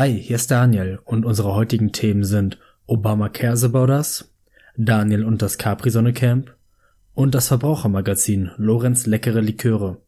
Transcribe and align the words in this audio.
Hi, 0.00 0.16
hier 0.16 0.36
ist 0.36 0.52
Daniel 0.52 1.00
und 1.04 1.24
unsere 1.24 1.56
heutigen 1.56 1.90
Themen 1.90 2.22
sind 2.22 2.56
Obama 2.86 3.28
cares 3.28 3.64
about 3.64 3.90
us, 3.90 4.32
Daniel 4.76 5.24
und 5.24 5.42
das 5.42 5.58
Capri-Sonne 5.58 6.12
Camp 6.12 6.54
und 7.14 7.34
das 7.34 7.48
Verbrauchermagazin 7.48 8.52
Lorenz 8.58 9.06
leckere 9.06 9.40
Liköre. 9.40 10.00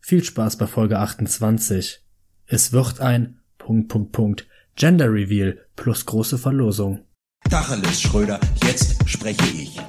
Viel 0.00 0.24
Spaß 0.24 0.56
bei 0.56 0.66
Folge 0.66 0.98
28. 0.98 2.00
Es 2.46 2.72
wird 2.72 3.00
ein 3.00 3.38
Punkt, 3.56 3.86
Punkt, 3.86 4.10
Punkt 4.10 4.48
Gender 4.74 5.12
Reveal 5.12 5.58
plus 5.76 6.06
große 6.06 6.36
Verlosung. 6.36 7.04
Tacheles, 7.48 8.02
Schröder, 8.02 8.40
jetzt 8.64 9.08
spreche 9.08 9.46
ich. 9.54 9.80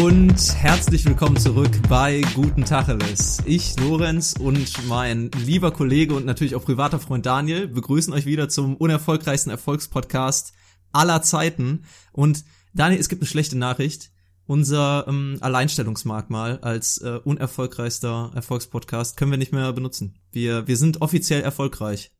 Und 0.00 0.54
herzlich 0.56 1.04
willkommen 1.04 1.36
zurück 1.36 1.72
bei 1.86 2.22
Guten 2.34 2.64
Tacheles. 2.64 3.42
Ich, 3.44 3.78
Lorenz 3.78 4.32
und 4.32 4.88
mein 4.88 5.30
lieber 5.44 5.72
Kollege 5.72 6.14
und 6.14 6.24
natürlich 6.24 6.54
auch 6.54 6.64
privater 6.64 6.98
Freund 6.98 7.26
Daniel 7.26 7.68
begrüßen 7.68 8.14
euch 8.14 8.24
wieder 8.24 8.48
zum 8.48 8.76
unerfolgreichsten 8.76 9.50
Erfolgspodcast 9.50 10.54
aller 10.90 11.20
Zeiten. 11.20 11.84
Und 12.12 12.44
Daniel, 12.72 12.98
es 12.98 13.10
gibt 13.10 13.20
eine 13.20 13.28
schlechte 13.28 13.58
Nachricht. 13.58 14.10
Unser 14.46 15.04
ähm, 15.06 15.36
Alleinstellungsmerkmal 15.42 16.60
als 16.62 16.96
äh, 17.02 17.20
unerfolgreichster 17.22 18.30
Erfolgspodcast 18.34 19.18
können 19.18 19.32
wir 19.32 19.38
nicht 19.38 19.52
mehr 19.52 19.70
benutzen. 19.74 20.18
Wir, 20.32 20.66
wir 20.66 20.78
sind 20.78 21.02
offiziell 21.02 21.42
erfolgreich. 21.42 22.10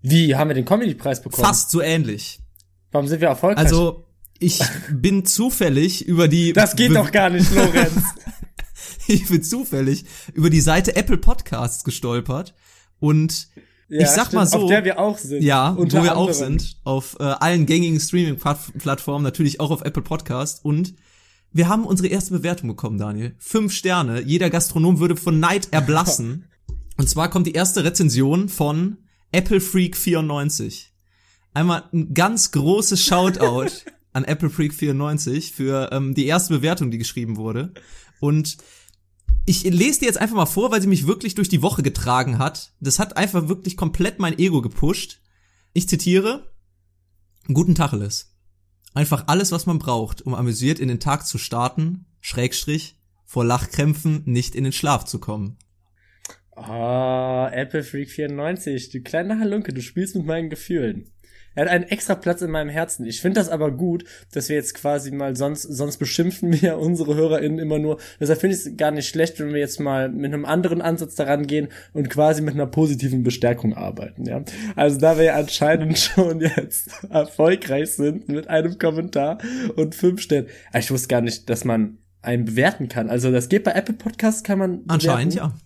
Wie, 0.00 0.36
haben 0.36 0.48
wir 0.48 0.54
den 0.54 0.64
Comedy-Preis 0.64 1.22
bekommen? 1.22 1.46
Fast 1.46 1.70
so 1.70 1.82
ähnlich. 1.82 2.40
Warum 2.92 3.08
sind 3.08 3.20
wir 3.20 3.28
erfolgreich? 3.28 3.62
Also, 3.62 4.05
ich 4.40 4.60
bin 4.90 5.24
zufällig 5.24 6.06
über 6.06 6.28
die. 6.28 6.52
Das 6.52 6.76
geht 6.76 6.88
Be 6.88 6.94
doch 6.94 7.12
gar 7.12 7.30
nicht, 7.30 7.52
Lorenz. 7.54 8.02
ich 9.06 9.28
bin 9.28 9.42
zufällig 9.42 10.04
über 10.34 10.50
die 10.50 10.60
Seite 10.60 10.96
Apple 10.96 11.18
Podcasts 11.18 11.84
gestolpert 11.84 12.54
und 12.98 13.48
Ja, 13.88 14.00
ich 14.00 14.08
sag 14.08 14.26
stimmt, 14.26 14.34
mal 14.34 14.46
so, 14.46 14.62
Auf 14.62 14.68
der 14.68 14.84
wir 14.84 14.98
auch 14.98 15.18
sind. 15.18 15.42
ja, 15.42 15.76
wo 15.76 15.86
wir 15.86 16.16
auch 16.16 16.32
sind, 16.32 16.76
auf 16.84 17.16
äh, 17.20 17.24
allen 17.24 17.66
gängigen 17.66 18.00
Streaming-Plattformen, 18.00 19.22
natürlich 19.22 19.60
auch 19.60 19.70
auf 19.70 19.82
Apple 19.82 20.02
Podcast 20.02 20.64
und 20.64 20.94
wir 21.52 21.68
haben 21.68 21.86
unsere 21.86 22.08
erste 22.08 22.34
Bewertung 22.34 22.68
bekommen, 22.68 22.98
Daniel. 22.98 23.34
Fünf 23.38 23.72
Sterne. 23.72 24.20
Jeder 24.20 24.50
Gastronom 24.50 24.98
würde 24.98 25.16
von 25.16 25.40
Neid 25.40 25.68
erblassen. 25.70 26.44
und 26.98 27.08
zwar 27.08 27.30
kommt 27.30 27.46
die 27.46 27.52
erste 27.52 27.82
Rezension 27.82 28.50
von 28.50 28.98
Apple 29.32 29.60
Freak 29.60 29.96
94. 29.96 30.92
Einmal 31.54 31.84
ein 31.94 32.12
ganz 32.12 32.50
großes 32.50 33.02
Shoutout 33.02 33.70
an 34.16 34.24
Apple 34.24 34.48
Freak 34.48 34.72
94 34.72 35.52
für 35.52 35.90
ähm, 35.92 36.14
die 36.14 36.26
erste 36.26 36.54
Bewertung, 36.54 36.90
die 36.90 36.96
geschrieben 36.96 37.36
wurde. 37.36 37.74
Und 38.18 38.56
ich 39.44 39.62
lese 39.64 40.00
die 40.00 40.06
jetzt 40.06 40.18
einfach 40.18 40.36
mal 40.36 40.46
vor, 40.46 40.70
weil 40.70 40.80
sie 40.80 40.88
mich 40.88 41.06
wirklich 41.06 41.34
durch 41.34 41.50
die 41.50 41.60
Woche 41.60 41.82
getragen 41.82 42.38
hat. 42.38 42.72
Das 42.80 42.98
hat 42.98 43.18
einfach 43.18 43.48
wirklich 43.48 43.76
komplett 43.76 44.18
mein 44.18 44.38
Ego 44.38 44.62
gepusht. 44.62 45.20
Ich 45.74 45.88
zitiere, 45.88 46.50
Guten 47.52 47.74
Tacheles. 47.74 48.34
Einfach 48.94 49.24
alles, 49.28 49.52
was 49.52 49.66
man 49.66 49.78
braucht, 49.78 50.22
um 50.22 50.34
amüsiert 50.34 50.80
in 50.80 50.88
den 50.88 50.98
Tag 50.98 51.26
zu 51.26 51.36
starten, 51.36 52.06
Schrägstrich, 52.20 52.98
vor 53.24 53.44
Lachkrämpfen 53.44 54.22
nicht 54.24 54.54
in 54.54 54.64
den 54.64 54.72
Schlaf 54.72 55.04
zu 55.04 55.20
kommen. 55.20 55.58
Ah, 56.56 57.50
Apple 57.52 57.84
Freak 57.84 58.10
94, 58.10 58.88
du 58.88 59.02
kleine 59.02 59.38
Halunke, 59.38 59.74
du 59.74 59.82
spielst 59.82 60.16
mit 60.16 60.24
meinen 60.24 60.48
Gefühlen. 60.48 61.12
Er 61.56 61.64
hat 61.64 61.70
einen 61.70 61.84
extra 61.84 62.14
Platz 62.14 62.42
in 62.42 62.50
meinem 62.50 62.68
Herzen. 62.68 63.04
Ich 63.06 63.20
finde 63.20 63.40
das 63.40 63.48
aber 63.48 63.72
gut, 63.72 64.04
dass 64.32 64.48
wir 64.48 64.56
jetzt 64.56 64.74
quasi 64.74 65.10
mal 65.10 65.34
sonst, 65.34 65.62
sonst 65.62 65.96
beschimpfen 65.96 66.52
wir 66.62 66.78
unsere 66.78 67.16
HörerInnen 67.16 67.58
immer 67.58 67.78
nur. 67.78 67.98
Deshalb 68.20 68.40
finde 68.40 68.54
ich 68.56 68.64
es 68.66 68.76
gar 68.76 68.90
nicht 68.92 69.08
schlecht, 69.08 69.40
wenn 69.40 69.52
wir 69.52 69.58
jetzt 69.60 69.80
mal 69.80 70.08
mit 70.08 70.32
einem 70.32 70.44
anderen 70.44 70.82
Ansatz 70.82 71.14
daran 71.16 71.46
gehen 71.46 71.68
und 71.94 72.08
quasi 72.10 72.42
mit 72.42 72.54
einer 72.54 72.66
positiven 72.66 73.22
Bestärkung 73.22 73.74
arbeiten, 73.74 74.26
ja. 74.26 74.44
Also 74.76 75.00
da 75.00 75.16
wir 75.16 75.24
ja 75.24 75.34
anscheinend 75.36 75.98
schon 75.98 76.40
jetzt 76.40 76.90
erfolgreich 77.10 77.90
sind 77.92 78.28
mit 78.28 78.48
einem 78.48 78.78
Kommentar 78.78 79.38
und 79.76 79.94
fünf 79.94 80.20
Sternen. 80.20 80.48
Ah, 80.72 80.78
Ich 80.78 80.90
wusste 80.90 81.08
gar 81.08 81.22
nicht, 81.22 81.48
dass 81.50 81.64
man 81.64 81.98
einen 82.22 82.44
bewerten 82.44 82.88
kann. 82.88 83.08
Also 83.08 83.32
das 83.32 83.48
geht 83.48 83.64
bei 83.64 83.72
Apple 83.72 83.94
Podcasts, 83.94 84.44
kann 84.44 84.58
man 84.58 84.82
Anscheinend 84.88 85.34
bewerten? 85.34 85.54
ja. 85.54 85.60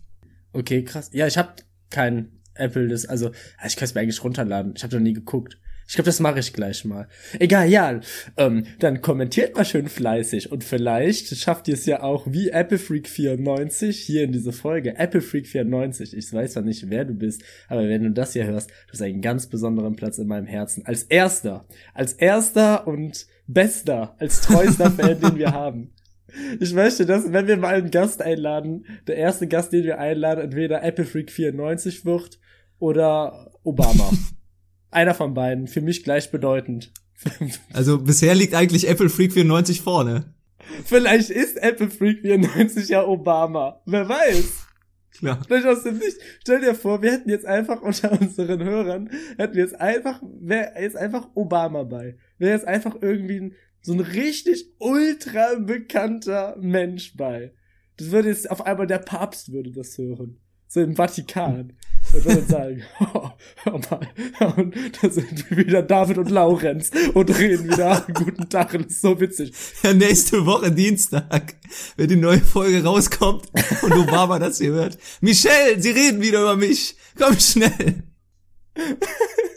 Okay, 0.52 0.84
krass. 0.84 1.10
Ja, 1.12 1.26
ich 1.26 1.36
habe 1.36 1.54
kein 1.90 2.40
Apple, 2.54 2.88
das, 2.88 3.06
also, 3.06 3.28
ja, 3.28 3.66
ich 3.66 3.76
kann 3.76 3.86
es 3.86 3.94
mir 3.94 4.02
eigentlich 4.02 4.22
runterladen. 4.22 4.74
Ich 4.76 4.82
habe 4.82 4.94
noch 4.94 5.02
nie 5.02 5.12
geguckt. 5.12 5.58
Ich 5.90 5.96
glaube, 5.96 6.06
das 6.06 6.20
mache 6.20 6.38
ich 6.38 6.52
gleich 6.52 6.84
mal. 6.84 7.08
Egal, 7.40 7.68
ja. 7.68 8.00
Ähm, 8.36 8.64
dann 8.78 9.00
kommentiert 9.00 9.56
mal 9.56 9.64
schön 9.64 9.88
fleißig 9.88 10.52
und 10.52 10.62
vielleicht 10.62 11.36
schafft 11.36 11.66
ihr 11.66 11.74
es 11.74 11.84
ja 11.84 12.04
auch 12.04 12.28
wie 12.28 12.50
Apple 12.50 12.78
Freak 12.78 13.08
94 13.08 13.98
hier 13.98 14.22
in 14.22 14.30
diese 14.30 14.52
Folge. 14.52 14.96
Apple 14.96 15.20
Freak 15.20 15.48
94. 15.48 16.16
Ich 16.16 16.32
weiß 16.32 16.52
zwar 16.52 16.62
nicht, 16.62 16.90
wer 16.90 17.04
du 17.04 17.14
bist, 17.14 17.42
aber 17.66 17.88
wenn 17.88 18.04
du 18.04 18.12
das 18.12 18.34
hier 18.34 18.46
hörst, 18.46 18.70
du 18.70 18.92
hast 18.92 19.02
einen 19.02 19.20
ganz 19.20 19.48
besonderen 19.48 19.96
Platz 19.96 20.18
in 20.18 20.28
meinem 20.28 20.46
Herzen. 20.46 20.86
Als 20.86 21.02
erster, 21.02 21.66
als 21.92 22.12
erster 22.12 22.86
und 22.86 23.26
bester, 23.48 24.14
als 24.20 24.42
treuester 24.42 24.90
Fan, 24.92 25.20
den 25.20 25.38
wir 25.38 25.50
haben. 25.50 25.92
Ich 26.60 26.72
möchte, 26.72 27.04
dass, 27.04 27.32
wenn 27.32 27.48
wir 27.48 27.56
mal 27.56 27.74
einen 27.74 27.90
Gast 27.90 28.22
einladen, 28.22 28.86
der 29.08 29.16
erste 29.16 29.48
Gast, 29.48 29.72
den 29.72 29.82
wir 29.82 29.98
einladen, 29.98 30.44
entweder 30.44 30.84
Apple 30.84 31.04
Freak 31.04 31.32
94 31.32 32.04
wird 32.04 32.38
oder 32.78 33.50
Obama. 33.64 34.12
Einer 34.90 35.14
von 35.14 35.34
beiden, 35.34 35.66
für 35.66 35.80
mich 35.80 36.04
gleichbedeutend. 36.04 36.92
Also 37.74 37.98
bisher 37.98 38.34
liegt 38.34 38.54
eigentlich 38.54 38.88
Apple 38.88 39.10
Freak 39.10 39.34
94 39.34 39.82
vorne. 39.82 40.34
Vielleicht 40.84 41.28
ist 41.28 41.56
Apple 41.62 41.90
Freak 41.90 42.22
94 42.22 42.88
ja 42.88 43.06
Obama. 43.06 43.82
Wer 43.84 44.08
weiß. 44.08 44.66
Klar. 45.18 45.42
Vielleicht 45.46 45.66
aus 45.66 45.82
dem 45.82 45.98
Nicht. 45.98 46.16
Stell 46.40 46.60
dir 46.60 46.74
vor, 46.74 47.02
wir 47.02 47.12
hätten 47.12 47.28
jetzt 47.28 47.44
einfach 47.44 47.82
unter 47.82 48.18
unseren 48.20 48.62
Hörern, 48.62 49.10
hätten 49.36 49.54
wir 49.54 49.64
jetzt 49.64 49.78
einfach, 49.78 50.22
wäre 50.22 50.72
jetzt 50.80 50.96
einfach 50.96 51.28
Obama 51.34 51.82
bei. 51.82 52.16
Wäre 52.38 52.52
jetzt 52.52 52.66
einfach 52.66 52.96
irgendwie 53.00 53.40
ein, 53.40 53.54
so 53.82 53.92
ein 53.92 54.00
richtig 54.00 54.66
ultra 54.78 55.56
bekannter 55.56 56.56
Mensch 56.60 57.16
bei. 57.16 57.52
Das 57.96 58.10
würde 58.10 58.28
jetzt 58.28 58.50
auf 58.50 58.64
einmal 58.64 58.86
der 58.86 58.98
Papst 58.98 59.52
würde 59.52 59.72
das 59.72 59.98
hören. 59.98 60.38
So 60.68 60.80
im 60.80 60.96
Vatikan. 60.96 61.74
Und 62.12 62.24
würde 62.24 62.42
sagen, 62.42 62.82
oh, 63.14 63.30
hör 63.62 63.80
mal. 63.90 64.08
Und 64.56 64.74
da 65.00 65.10
sind 65.10 65.50
wieder 65.50 65.82
David 65.82 66.18
und 66.18 66.30
Laurenz 66.30 66.90
und 67.14 67.38
reden 67.38 67.70
wieder. 67.70 68.04
Guten 68.14 68.48
Tag, 68.48 68.72
das 68.72 68.86
ist 68.86 69.02
so 69.02 69.20
witzig. 69.20 69.52
Ja, 69.82 69.92
nächste 69.92 70.44
Woche 70.44 70.72
Dienstag, 70.72 71.54
wenn 71.96 72.08
die 72.08 72.16
neue 72.16 72.40
Folge 72.40 72.82
rauskommt 72.82 73.46
und 73.82 73.92
Obama 73.92 74.38
das 74.38 74.58
hier 74.58 74.72
hört. 74.72 74.98
Michelle, 75.20 75.80
sie 75.80 75.90
reden 75.90 76.20
wieder 76.20 76.40
über 76.40 76.56
mich. 76.56 76.96
Komm 77.16 77.38
schnell. 77.38 78.02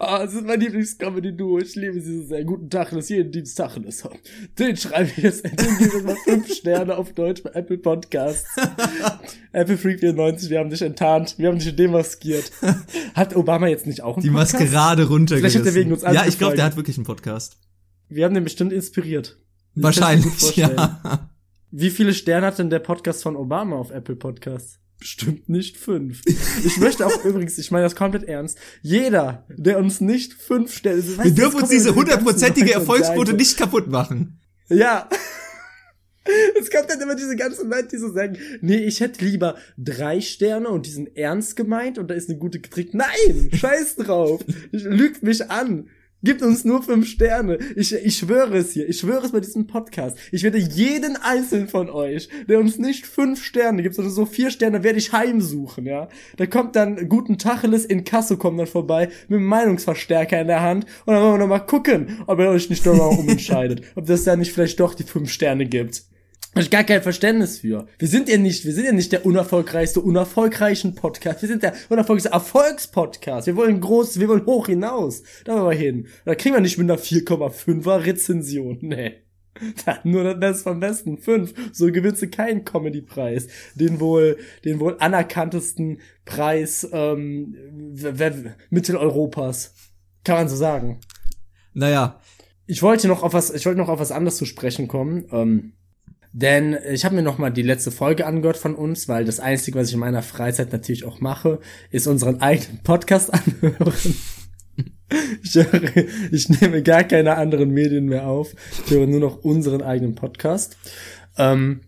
Ah, 0.00 0.24
das 0.24 0.34
ist 0.34 0.44
mein 0.44 0.58
Lieblingscomedy-Duo. 0.58 1.58
Ich 1.58 1.76
liebe 1.76 2.00
sie 2.00 2.22
so 2.22 2.26
sehr. 2.28 2.44
Guten 2.44 2.68
Tag, 2.68 2.90
das 2.90 3.08
jeden 3.08 3.30
Dienstag. 3.30 3.78
Das 3.84 4.02
den 4.58 4.76
schreibe 4.76 5.10
ich 5.16 5.22
jetzt, 5.22 5.44
den 5.44 5.78
gebe 5.78 5.98
ich 5.98 6.04
mal 6.04 6.16
fünf 6.24 6.52
Sterne 6.54 6.96
auf 6.96 7.12
Deutsch 7.12 7.42
bei 7.44 7.50
Apple 7.50 7.78
Podcasts. 7.78 8.44
Apple 9.52 9.78
Freak 9.78 10.00
94, 10.00 10.50
wir 10.50 10.58
haben 10.58 10.70
dich 10.70 10.82
enttarnt. 10.82 11.36
Wir 11.38 11.48
haben 11.48 11.58
dich 11.60 11.76
demaskiert. 11.76 12.50
Hat 13.14 13.36
Obama 13.36 13.68
jetzt 13.68 13.86
nicht 13.86 14.02
auch 14.02 14.16
einen 14.16 14.24
Die 14.24 14.30
Podcast? 14.30 14.54
Maskerade 14.54 15.06
runtergerissen. 15.06 15.50
Vielleicht 15.62 15.66
hat 15.66 15.66
er 15.66 15.80
wegen 15.80 15.92
uns 15.92 16.02
Ja, 16.02 16.26
ich 16.26 16.38
glaube, 16.38 16.56
der 16.56 16.64
hat 16.64 16.76
wirklich 16.76 16.96
einen 16.96 17.06
Podcast. 17.06 17.58
Wir 18.08 18.24
haben 18.24 18.34
den 18.34 18.44
bestimmt 18.44 18.72
inspiriert. 18.72 19.38
Wahrscheinlich, 19.74 20.56
ja. 20.56 21.30
Wie 21.70 21.90
viele 21.90 22.12
Sterne 22.14 22.48
hat 22.48 22.58
denn 22.58 22.68
der 22.68 22.80
Podcast 22.80 23.22
von 23.22 23.36
Obama 23.36 23.76
auf 23.76 23.90
Apple 23.90 24.16
Podcasts? 24.16 24.81
Bestimmt 25.02 25.48
nicht 25.48 25.76
fünf. 25.78 26.22
Ich 26.64 26.76
möchte 26.76 27.04
auch 27.04 27.24
übrigens, 27.24 27.58
ich 27.58 27.72
meine 27.72 27.82
das 27.82 27.96
komplett 27.96 28.22
ernst, 28.22 28.56
jeder, 28.82 29.44
der 29.48 29.78
uns 29.78 30.00
nicht 30.00 30.32
fünf 30.32 30.72
Sterne... 30.72 31.02
Wir 31.02 31.32
dürfen 31.32 31.62
uns 31.62 31.70
diese 31.70 31.96
hundertprozentige 31.96 32.72
Erfolgsquote 32.72 33.32
nicht 33.32 33.56
kaputt 33.56 33.88
machen. 33.88 34.40
Ja. 34.68 35.08
Es 36.56 36.70
kommt 36.70 36.88
dann 36.88 37.00
immer 37.00 37.16
diese 37.16 37.34
ganzen 37.34 37.68
Leute, 37.68 37.88
die 37.88 37.96
so 37.96 38.12
sagen, 38.12 38.38
nee, 38.60 38.76
ich 38.76 39.00
hätte 39.00 39.24
lieber 39.24 39.56
drei 39.76 40.20
Sterne 40.20 40.68
und 40.68 40.86
die 40.86 40.90
sind 40.90 41.16
ernst 41.16 41.56
gemeint 41.56 41.98
und 41.98 42.08
da 42.08 42.14
ist 42.14 42.30
eine 42.30 42.38
gute 42.38 42.60
Kritik. 42.60 42.94
Nein, 42.94 43.50
scheiß 43.52 43.96
drauf. 43.96 44.40
Lügt 44.70 45.24
mich 45.24 45.50
an. 45.50 45.88
Gibt 46.24 46.40
uns 46.42 46.64
nur 46.64 46.84
fünf 46.84 47.08
Sterne. 47.08 47.58
Ich, 47.74 47.92
ich 47.92 48.16
schwöre 48.16 48.58
es 48.58 48.72
hier. 48.72 48.88
Ich 48.88 49.00
schwöre 49.00 49.26
es 49.26 49.32
bei 49.32 49.40
diesem 49.40 49.66
Podcast. 49.66 50.16
Ich 50.30 50.44
werde 50.44 50.58
jeden 50.58 51.16
einzelnen 51.16 51.66
von 51.66 51.90
euch, 51.90 52.28
der 52.48 52.60
uns 52.60 52.78
nicht 52.78 53.06
fünf 53.06 53.44
Sterne 53.44 53.82
gibt, 53.82 53.96
sondern 53.96 54.14
so 54.14 54.24
vier 54.24 54.50
Sterne, 54.50 54.84
werde 54.84 54.98
ich 54.98 55.12
heimsuchen, 55.12 55.84
ja. 55.84 56.08
Da 56.36 56.46
kommt 56.46 56.76
dann 56.76 57.08
guten 57.08 57.38
Tacheles 57.38 57.84
in 57.84 58.04
Kasso 58.04 58.36
kommt 58.36 58.60
dann 58.60 58.68
vorbei 58.68 59.08
mit 59.26 59.38
einem 59.38 59.48
Meinungsverstärker 59.48 60.40
in 60.40 60.46
der 60.46 60.62
Hand 60.62 60.86
und 61.06 61.14
dann 61.14 61.22
wollen 61.22 61.34
wir 61.34 61.38
noch 61.38 61.48
mal 61.48 61.58
gucken, 61.58 62.22
ob 62.28 62.38
ihr 62.38 62.50
euch 62.50 62.70
nicht 62.70 62.86
nochmal 62.86 63.08
umentscheidet. 63.18 63.82
ob 63.96 64.06
das 64.06 64.22
da 64.22 64.36
nicht 64.36 64.52
vielleicht 64.52 64.78
doch 64.78 64.94
die 64.94 65.02
fünf 65.02 65.30
Sterne 65.30 65.66
gibt. 65.66 66.04
Hab 66.54 66.62
ich 66.62 66.70
gar 66.70 66.84
kein 66.84 67.02
Verständnis 67.02 67.60
für. 67.60 67.86
Wir 67.98 68.08
sind 68.08 68.28
ja 68.28 68.36
nicht, 68.36 68.66
wir 68.66 68.74
sind 68.74 68.84
ja 68.84 68.92
nicht 68.92 69.10
der 69.10 69.24
unerfolgreichste, 69.24 70.00
unerfolgreichen 70.00 70.94
Podcast. 70.94 71.40
Wir 71.40 71.48
sind 71.48 71.62
der 71.62 71.72
unerfolgreichste 71.88 72.28
Erfolgspodcast. 72.28 73.46
Wir 73.46 73.56
wollen 73.56 73.80
groß, 73.80 74.20
wir 74.20 74.28
wollen 74.28 74.44
hoch 74.44 74.66
hinaus. 74.66 75.22
Da 75.44 75.54
wollen 75.54 75.70
wir 75.70 75.82
hin. 75.82 76.06
Da 76.26 76.34
kriegen 76.34 76.54
wir 76.54 76.60
nicht 76.60 76.76
mit 76.76 76.90
einer 76.90 77.00
4,5er 77.00 78.04
Rezension. 78.04 78.78
Nee. 78.92 79.14
Da, 79.84 79.98
nur 80.04 80.24
das 80.24 80.40
Beste 80.40 80.62
vom 80.62 80.80
Besten. 80.80 81.18
Fünf. 81.18 81.54
So 81.72 81.92
gewinnst 81.92 82.22
du 82.22 82.28
keinen 82.28 82.64
Comedy-Preis. 82.64 83.48
Den 83.74 84.00
wohl, 84.00 84.38
den 84.64 84.80
wohl 84.80 84.96
anerkanntesten 84.98 86.00
Preis 86.24 86.88
ähm, 86.92 87.54
Mitteleuropas. 88.70 89.74
Kann 90.24 90.36
man 90.36 90.48
so 90.48 90.56
sagen. 90.56 91.00
Naja, 91.74 92.20
Ich 92.66 92.82
wollte 92.82 93.08
noch 93.08 93.22
auf 93.22 93.34
was, 93.34 93.50
ich 93.50 93.66
wollte 93.66 93.78
noch 93.78 93.88
auf 93.88 94.00
was 94.00 94.12
anderes 94.12 94.36
zu 94.36 94.46
sprechen 94.46 94.88
kommen. 94.88 95.26
Ähm, 95.30 95.72
denn 96.32 96.78
ich 96.90 97.04
habe 97.04 97.14
mir 97.14 97.22
noch 97.22 97.38
mal 97.38 97.50
die 97.50 97.62
letzte 97.62 97.90
Folge 97.90 98.26
angehört 98.26 98.56
von 98.56 98.74
uns, 98.74 99.08
weil 99.08 99.24
das 99.24 99.38
Einzige, 99.38 99.78
was 99.78 99.88
ich 99.88 99.94
in 99.94 100.00
meiner 100.00 100.22
Freizeit 100.22 100.72
natürlich 100.72 101.04
auch 101.04 101.20
mache, 101.20 101.60
ist 101.90 102.06
unseren 102.06 102.40
eigenen 102.40 102.82
Podcast 102.82 103.32
anhören. 103.34 104.14
Ich, 105.42 105.54
höre, 105.54 106.06
ich 106.30 106.48
nehme 106.48 106.82
gar 106.82 107.04
keine 107.04 107.36
anderen 107.36 107.70
Medien 107.70 108.06
mehr 108.06 108.26
auf. 108.26 108.54
Ich 108.86 108.90
höre 108.90 109.06
nur 109.06 109.20
noch 109.20 109.44
unseren 109.44 109.82
eigenen 109.82 110.14
Podcast. 110.14 110.78
Ähm, 111.36 111.82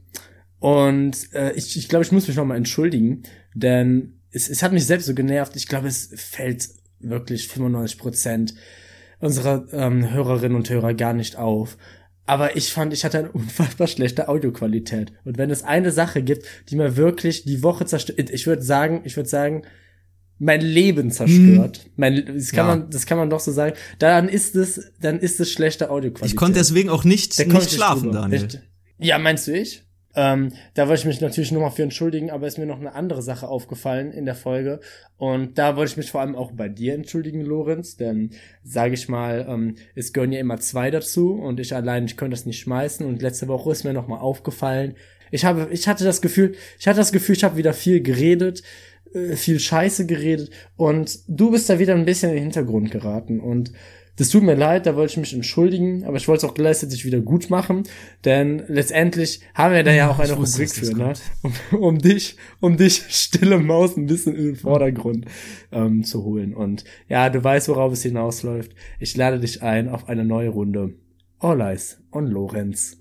und 0.58 1.32
äh, 1.32 1.52
ich, 1.52 1.76
ich 1.76 1.88
glaube, 1.88 2.05
ich 2.05 2.12
muss 2.12 2.29
mich 2.29 2.37
noch 2.37 2.44
mal 2.44 2.56
entschuldigen, 2.56 3.23
denn 3.55 4.20
es, 4.31 4.50
es 4.50 4.62
hat 4.62 4.73
mich 4.73 4.85
selbst 4.85 5.06
so 5.06 5.14
genervt. 5.14 5.56
Ich 5.56 5.69
glaube, 5.69 5.88
es 5.88 6.11
fällt 6.14 6.69
wirklich 7.00 7.49
95 7.49 7.99
Prozent 7.99 8.55
unserer 9.20 9.67
ähm, 9.73 10.11
Hörerinnen 10.11 10.56
und 10.56 10.69
Hörer 10.69 10.93
gar 10.93 11.14
nicht 11.14 11.37
auf. 11.37 11.79
Aber 12.26 12.56
ich 12.56 12.73
fand, 12.73 12.93
ich 12.93 13.05
hatte 13.05 13.19
eine 13.19 13.31
unfassbar 13.32 13.87
schlechte 13.87 14.29
Audioqualität. 14.29 15.12
Und 15.25 15.37
wenn 15.38 15.50
es 15.50 15.62
eine 15.62 15.91
Sache 15.93 16.23
gibt, 16.23 16.47
die 16.71 16.76
mir 16.76 16.97
wirklich 16.97 17.44
die 17.44 17.62
Woche 17.62 17.85
zerstört, 17.87 18.31
ich 18.31 18.47
würde 18.47 18.62
sagen, 18.62 19.03
ich 19.05 19.17
würde 19.17 19.29
sagen, 19.29 19.62
mein 20.38 20.61
Leben 20.61 21.11
zerstört. 21.11 21.87
Mein, 21.97 22.25
das 22.26 22.50
kann 22.50 22.67
Ja. 22.69 22.76
man, 22.76 22.91
das 22.91 23.06
kann 23.06 23.19
man 23.19 23.31
doch 23.31 23.41
so 23.41 23.53
sagen. 23.53 23.76
Dann 23.99 24.29
ist 24.29 24.56
es, 24.56 24.93
dann 25.00 25.21
ist 25.21 25.38
es 25.38 25.50
schlechte 25.53 25.91
Audioqualität. 25.91 26.31
ich 26.32 26.37
konnte 26.37 26.59
deswegen 26.59 26.88
auch 26.91 27.05
nicht, 27.05 27.38
Da 27.38 27.44
nicht 27.44 27.67
ich 27.67 27.73
schlafen. 27.75 28.11
Daniel. 28.11 28.44
Echt? 28.44 28.61
Ja, 28.99 29.19
meinst 29.19 29.47
du 29.47 29.53
ich? 29.53 29.82
Ähm, 30.16 30.52
da 30.75 30.88
wollte 30.88 31.00
ich 31.00 31.06
mich 31.06 31.20
natürlich 31.20 31.50
nochmal 31.50 31.70
für 31.70 31.82
entschuldigen, 31.82 32.31
aber 32.31 32.46
ist 32.46 32.58
mir 32.58 32.66
noch 32.66 32.81
eine 32.81 32.94
andere 32.94 33.22
Sache 33.22 33.49
aufgefallen 33.49 34.12
in 34.12 34.25
der 34.25 34.34
Folge. 34.34 34.81
Und 35.16 35.58
da 35.58 35.76
wollte 35.76 35.93
ich 35.93 35.96
mich 35.96 36.11
vor 36.11 36.20
allem 36.20 36.37
auch 36.37 36.52
bei 36.52 36.69
dir 36.69 36.94
entschuldigen, 36.94 37.40
Lorenz, 37.43 37.96
denn 37.96 38.31
sage 38.62 38.94
ich 38.94 39.08
mal, 39.08 39.46
ähm, 39.49 39.76
es 39.94 40.12
gehören 40.12 40.32
ja 40.32 40.40
immer 40.40 40.58
zwei 40.58 40.90
dazu 40.90 41.32
und 41.32 41.58
ich 41.61 41.75
allein, 41.75 42.05
ich 42.05 42.16
könnte 42.16 42.34
das 42.34 42.46
nicht 42.46 42.61
schmeißen. 42.61 43.05
Und 43.05 43.22
letzte 43.22 43.49
Woche 43.49 43.72
ist 43.72 43.84
mir 43.84 43.93
nochmal 43.93 44.20
aufgefallen. 44.20 44.94
Ich 45.31 45.44
habe, 45.44 45.69
ich 45.72 45.88
hatte 45.88 46.05
das 46.05 46.22
Gefühl, 46.22 46.55
ich 46.78 46.87
hatte 46.87 46.99
das 46.99 47.12
Gefühl, 47.12 47.34
ich 47.34 47.44
habe 47.44 47.56
wieder 47.56 47.72
viel 47.72 48.00
geredet, 48.00 48.62
äh, 49.14 49.34
viel 49.34 49.58
Scheiße 49.58 50.06
geredet 50.06 50.50
und 50.76 51.20
du 51.26 51.50
bist 51.50 51.69
da 51.69 51.78
wieder 51.78 51.94
ein 51.94 52.05
bisschen 52.05 52.31
in 52.31 52.37
den 52.37 52.44
Hintergrund 52.44 52.90
geraten 52.90 53.40
und 53.40 53.72
das 54.16 54.28
tut 54.28 54.43
mir 54.43 54.55
leid, 54.55 54.87
da 54.87 54.94
wollte 54.96 55.12
ich 55.12 55.16
mich 55.16 55.34
entschuldigen, 55.34 56.05
aber 56.05 56.16
ich 56.16 56.28
wollte 56.28 56.46
es 56.46 56.50
auch 56.50 56.55
gleichzeitig 56.55 57.05
wieder 57.05 57.20
gut 57.20 57.50
machen, 57.50 57.82
denn 58.25 58.62
letztendlich 58.69 59.40
haben 59.55 59.75
wir 59.75 59.82
da 59.82 59.93
ja 59.93 60.11
auch 60.11 60.19
eine 60.19 60.37
wusste, 60.37 60.62
Rubrik 60.62 60.75
für, 60.75 60.96
ne? 60.96 61.12
Um, 61.43 61.81
um 61.81 61.99
dich, 61.99 62.37
um 62.61 62.76
dich 62.76 63.02
stille 63.08 63.58
Maus 63.58 63.96
ein 63.96 64.06
bisschen 64.06 64.37
in 64.37 64.44
den 64.44 64.56
Vordergrund 64.56 65.26
ähm, 65.72 66.05
zu 66.05 66.25
holen. 66.25 66.55
Und 66.55 66.84
ja, 67.08 67.28
du 67.28 67.43
weißt, 67.43 67.69
worauf 67.69 67.93
es 67.93 68.02
hinausläuft. 68.02 68.72
Ich 69.00 69.16
lade 69.16 69.40
dich 69.40 69.62
ein 69.62 69.88
auf 69.88 70.08
eine 70.08 70.25
neue 70.25 70.50
Runde. 70.50 70.94
Eyes 71.43 71.99
on 72.10 72.26
Lorenz. 72.28 72.96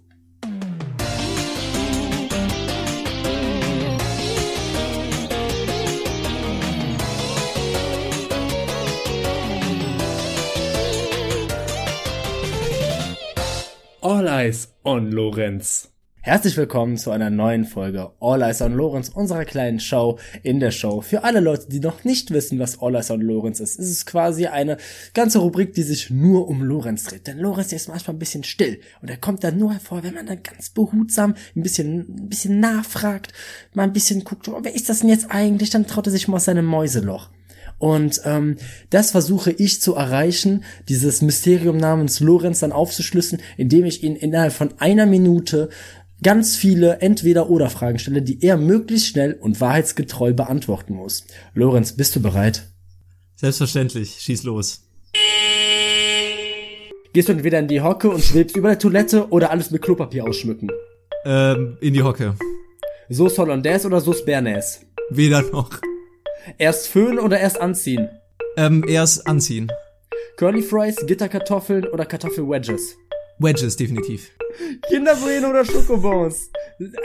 Eyes 14.43 14.73
on 14.83 15.09
Lorenz. 15.09 15.93
Herzlich 16.19 16.57
willkommen 16.57 16.97
zu 16.97 17.11
einer 17.11 17.29
neuen 17.29 17.63
Folge 17.63 18.11
All 18.19 18.41
Eyes 18.41 18.61
on 18.61 18.73
Lorenz, 18.73 19.07
unserer 19.07 19.45
kleinen 19.45 19.79
Show 19.79 20.19
in 20.41 20.59
der 20.59 20.71
Show. 20.71 20.99
Für 20.99 21.23
alle 21.23 21.39
Leute, 21.39 21.69
die 21.69 21.79
noch 21.79 22.03
nicht 22.03 22.29
wissen, 22.31 22.59
was 22.59 22.81
All 22.81 22.93
Eyes 22.93 23.09
on 23.09 23.21
Lorenz 23.21 23.61
ist, 23.61 23.79
ist 23.79 23.89
es 23.89 24.05
quasi 24.05 24.47
eine 24.47 24.75
ganze 25.13 25.39
Rubrik, 25.39 25.73
die 25.75 25.83
sich 25.83 26.09
nur 26.09 26.49
um 26.49 26.61
Lorenz 26.61 27.05
dreht. 27.05 27.25
Denn 27.27 27.37
Lorenz 27.37 27.71
ist 27.71 27.87
manchmal 27.87 28.17
ein 28.17 28.19
bisschen 28.19 28.43
still 28.43 28.81
und 29.01 29.09
er 29.09 29.15
kommt 29.15 29.45
dann 29.45 29.57
nur 29.57 29.71
hervor, 29.71 30.03
wenn 30.03 30.15
man 30.15 30.25
dann 30.25 30.43
ganz 30.43 30.71
behutsam 30.71 31.35
ein 31.55 31.63
bisschen, 31.63 31.99
ein 31.99 32.27
bisschen 32.27 32.59
nachfragt, 32.59 33.31
mal 33.73 33.83
ein 33.83 33.93
bisschen 33.93 34.25
guckt, 34.25 34.49
oh, 34.49 34.59
wer 34.61 34.75
ist 34.75 34.89
das 34.89 34.99
denn 34.99 35.09
jetzt 35.09 35.31
eigentlich? 35.31 35.69
Dann 35.69 35.87
traut 35.87 36.07
er 36.07 36.11
sich 36.11 36.27
mal 36.27 36.35
aus 36.35 36.45
seinem 36.45 36.65
Mäuseloch. 36.65 37.29
Und 37.83 38.21
ähm, 38.23 38.55
das 38.91 39.11
versuche 39.11 39.51
ich 39.51 39.81
zu 39.81 39.95
erreichen, 39.95 40.63
dieses 40.87 41.21
Mysterium 41.21 41.75
namens 41.75 42.21
Lorenz 42.21 42.61
dann 42.61 42.71
aufzuschlüsseln, 42.71 43.41
indem 43.57 43.83
ich 43.83 44.03
ihn 44.03 44.15
innerhalb 44.15 44.53
von 44.53 44.73
einer 44.77 45.05
Minute 45.05 45.67
ganz 46.23 46.55
viele 46.55 47.01
Entweder-Oder-Fragen 47.01 47.99
stelle, 47.99 48.21
die 48.21 48.41
er 48.41 48.55
möglichst 48.55 49.07
schnell 49.07 49.33
und 49.33 49.59
wahrheitsgetreu 49.59 50.31
beantworten 50.31 50.93
muss. 50.93 51.25
Lorenz, 51.55 51.91
bist 51.91 52.15
du 52.15 52.21
bereit? 52.21 52.69
Selbstverständlich, 53.35 54.15
schieß 54.17 54.43
los. 54.43 54.87
Gehst 57.11 57.27
du 57.27 57.33
entweder 57.33 57.59
in 57.59 57.67
die 57.67 57.81
Hocke 57.81 58.09
und 58.09 58.23
schwebst 58.23 58.55
über 58.55 58.69
der 58.69 58.79
Toilette 58.79 59.27
oder 59.27 59.51
alles 59.51 59.71
mit 59.71 59.81
Klopapier 59.81 60.23
ausschmücken? 60.23 60.71
Ähm, 61.25 61.77
in 61.81 61.93
die 61.93 62.01
Hocke. 62.01 62.37
Sauce 63.09 63.37
Hollandaise 63.37 63.85
oder 63.87 63.99
Sauce 63.99 64.23
Bernays? 64.23 64.85
Weder 65.09 65.41
noch. 65.41 65.81
Erst 66.57 66.87
föhnen 66.87 67.19
oder 67.19 67.39
erst 67.39 67.59
anziehen? 67.59 68.09
Ähm, 68.57 68.83
erst 68.87 69.25
anziehen. 69.27 69.71
Curly 70.37 70.61
Fries, 70.61 70.95
Gitterkartoffeln 71.05 71.85
oder 71.87 72.05
Kartoffelwedges? 72.05 72.95
Wedges, 73.39 73.75
definitiv. 73.77 74.29
Kinderbrühen 74.89 75.45
oder 75.45 75.65
Schokobons? 75.65 76.49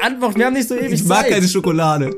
Antwort, 0.01 0.37
wir 0.37 0.47
haben 0.47 0.55
nicht 0.55 0.69
so 0.69 0.75
ewig 0.77 0.93
Ich 0.93 1.05
mag 1.05 1.23
Zeit. 1.25 1.33
keine 1.33 1.49
Schokolade. 1.49 2.15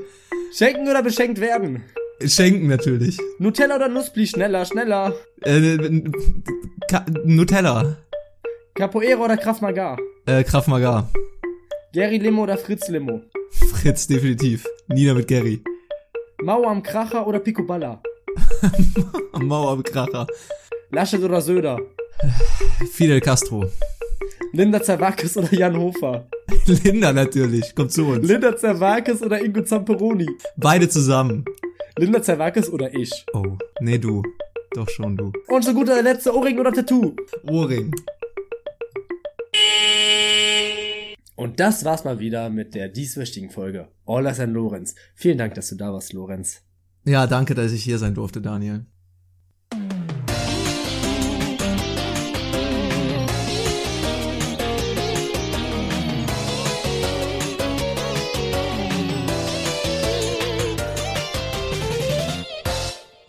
Schenken 0.57 0.89
oder 0.89 1.03
beschenkt 1.03 1.41
werden? 1.41 1.85
Schenken 2.25 2.67
natürlich. 2.67 3.19
Nutella 3.39 3.77
oder 3.77 3.89
Nussbli? 3.89 4.27
Schneller, 4.27 4.65
schneller. 4.65 5.15
Äh, 5.43 6.03
Ka 6.91 7.07
Nutella. 7.25 7.97
Capoeira 8.75 9.25
oder 9.25 9.37
Krav 9.37 9.61
Maga? 9.61 9.97
Äh, 10.27 10.43
Krav 10.45 10.67
Maga. 10.67 11.09
Gary 11.93 12.19
Limo 12.19 12.43
oder 12.45 12.57
Fritz 12.59 12.89
Limo? 12.89 13.23
Fritz, 13.51 14.07
definitiv. 14.07 14.67
Nina 14.89 15.15
mit 15.15 15.29
Gary. 15.29 15.63
Mauer 16.43 16.71
am 16.71 16.83
Kracher 16.83 17.27
oder 17.27 17.39
Picoballa? 17.39 18.01
Am 19.33 19.47
Mauerkracher. 19.47 20.27
Laschet 20.91 21.23
oder 21.23 21.41
Söder? 21.41 21.79
Fidel 22.93 23.21
Castro. 23.21 23.67
Linda 24.53 24.83
Zerwakis 24.83 25.37
oder 25.37 25.53
Jan 25.53 25.77
Hofer? 25.77 26.27
Linda 26.85 27.13
natürlich. 27.13 27.75
Kommt 27.75 27.93
zu 27.93 28.07
uns. 28.07 28.27
Linda 28.27 28.57
Zerwakis 28.57 29.23
oder 29.23 29.43
Ingo 29.45 29.63
Zamperoni? 29.63 30.29
Beide 30.57 30.89
zusammen. 30.89 31.45
Linda 31.99 32.23
Zerwakis 32.23 32.71
oder 32.71 32.93
ich? 32.95 33.11
Oh, 33.35 33.59
nee, 33.81 33.99
du. 33.99 34.23
Doch 34.73 34.89
schon, 34.89 35.17
du. 35.17 35.33
Und 35.49 35.63
zu 35.63 35.75
guter 35.75 36.01
Letzt 36.03 36.27
Ohrring 36.27 36.59
oder 36.59 36.73
Tattoo? 36.73 37.15
Ohrring. 37.49 37.93
Und 41.41 41.59
das 41.59 41.87
war's 41.87 42.05
mal 42.05 42.19
wieder 42.21 42.51
mit 42.51 42.75
der 42.75 42.91
dieswöchigen 42.91 43.49
Folge. 43.49 43.89
All 44.05 44.27
Eyes 44.27 44.41
on 44.41 44.53
Lorenz. 44.53 44.95
Vielen 45.15 45.39
Dank, 45.39 45.55
dass 45.55 45.71
du 45.71 45.75
da 45.75 45.91
warst, 45.91 46.13
Lorenz. 46.13 46.61
Ja, 47.07 47.27
danke, 47.27 47.55
dass 47.55 47.73
ich 47.73 47.83
hier 47.83 47.97
sein 47.97 48.15
durfte, 48.15 48.43
Daniel. 48.43 48.85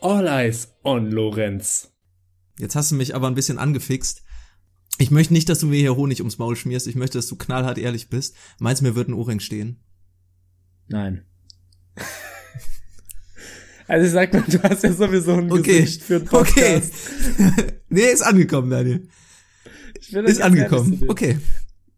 All 0.01 0.27
Eyes 0.27 0.75
on 0.83 1.09
Lorenz. 1.09 1.93
Jetzt 2.59 2.75
hast 2.75 2.91
du 2.91 2.95
mich 2.95 3.15
aber 3.15 3.27
ein 3.27 3.35
bisschen 3.35 3.57
angefixt. 3.57 4.23
Ich 4.97 5.09
möchte 5.11 5.33
nicht, 5.33 5.49
dass 5.49 5.59
du 5.59 5.67
mir 5.67 5.79
hier 5.79 5.95
Honig 5.95 6.19
ums 6.19 6.37
Maul 6.37 6.55
schmierst. 6.55 6.87
Ich 6.87 6.95
möchte, 6.95 7.17
dass 7.17 7.27
du 7.27 7.35
knallhart 7.35 7.77
ehrlich 7.77 8.09
bist. 8.09 8.35
Meinst 8.59 8.81
du, 8.81 8.85
mir 8.85 8.95
wird 8.95 9.07
ein 9.09 9.13
Ohrring 9.13 9.39
stehen? 9.39 9.79
Nein. 10.87 11.25
Also 13.87 14.05
ich 14.05 14.13
sag 14.13 14.31
mal, 14.33 14.43
du 14.47 14.63
hast 14.63 14.83
ja 14.83 14.93
sowieso 14.93 15.33
ein 15.33 15.51
Okay. 15.51 15.81
Gesicht 15.81 16.03
für 16.03 16.15
einen 16.15 16.29
Okay. 16.29 16.79
Podcast. 16.79 16.93
nee, 17.89 18.03
ist 18.09 18.21
angekommen, 18.21 18.69
Daniel. 18.69 19.09
Ist 20.09 20.41
angekommen. 20.41 21.03
Okay. 21.09 21.39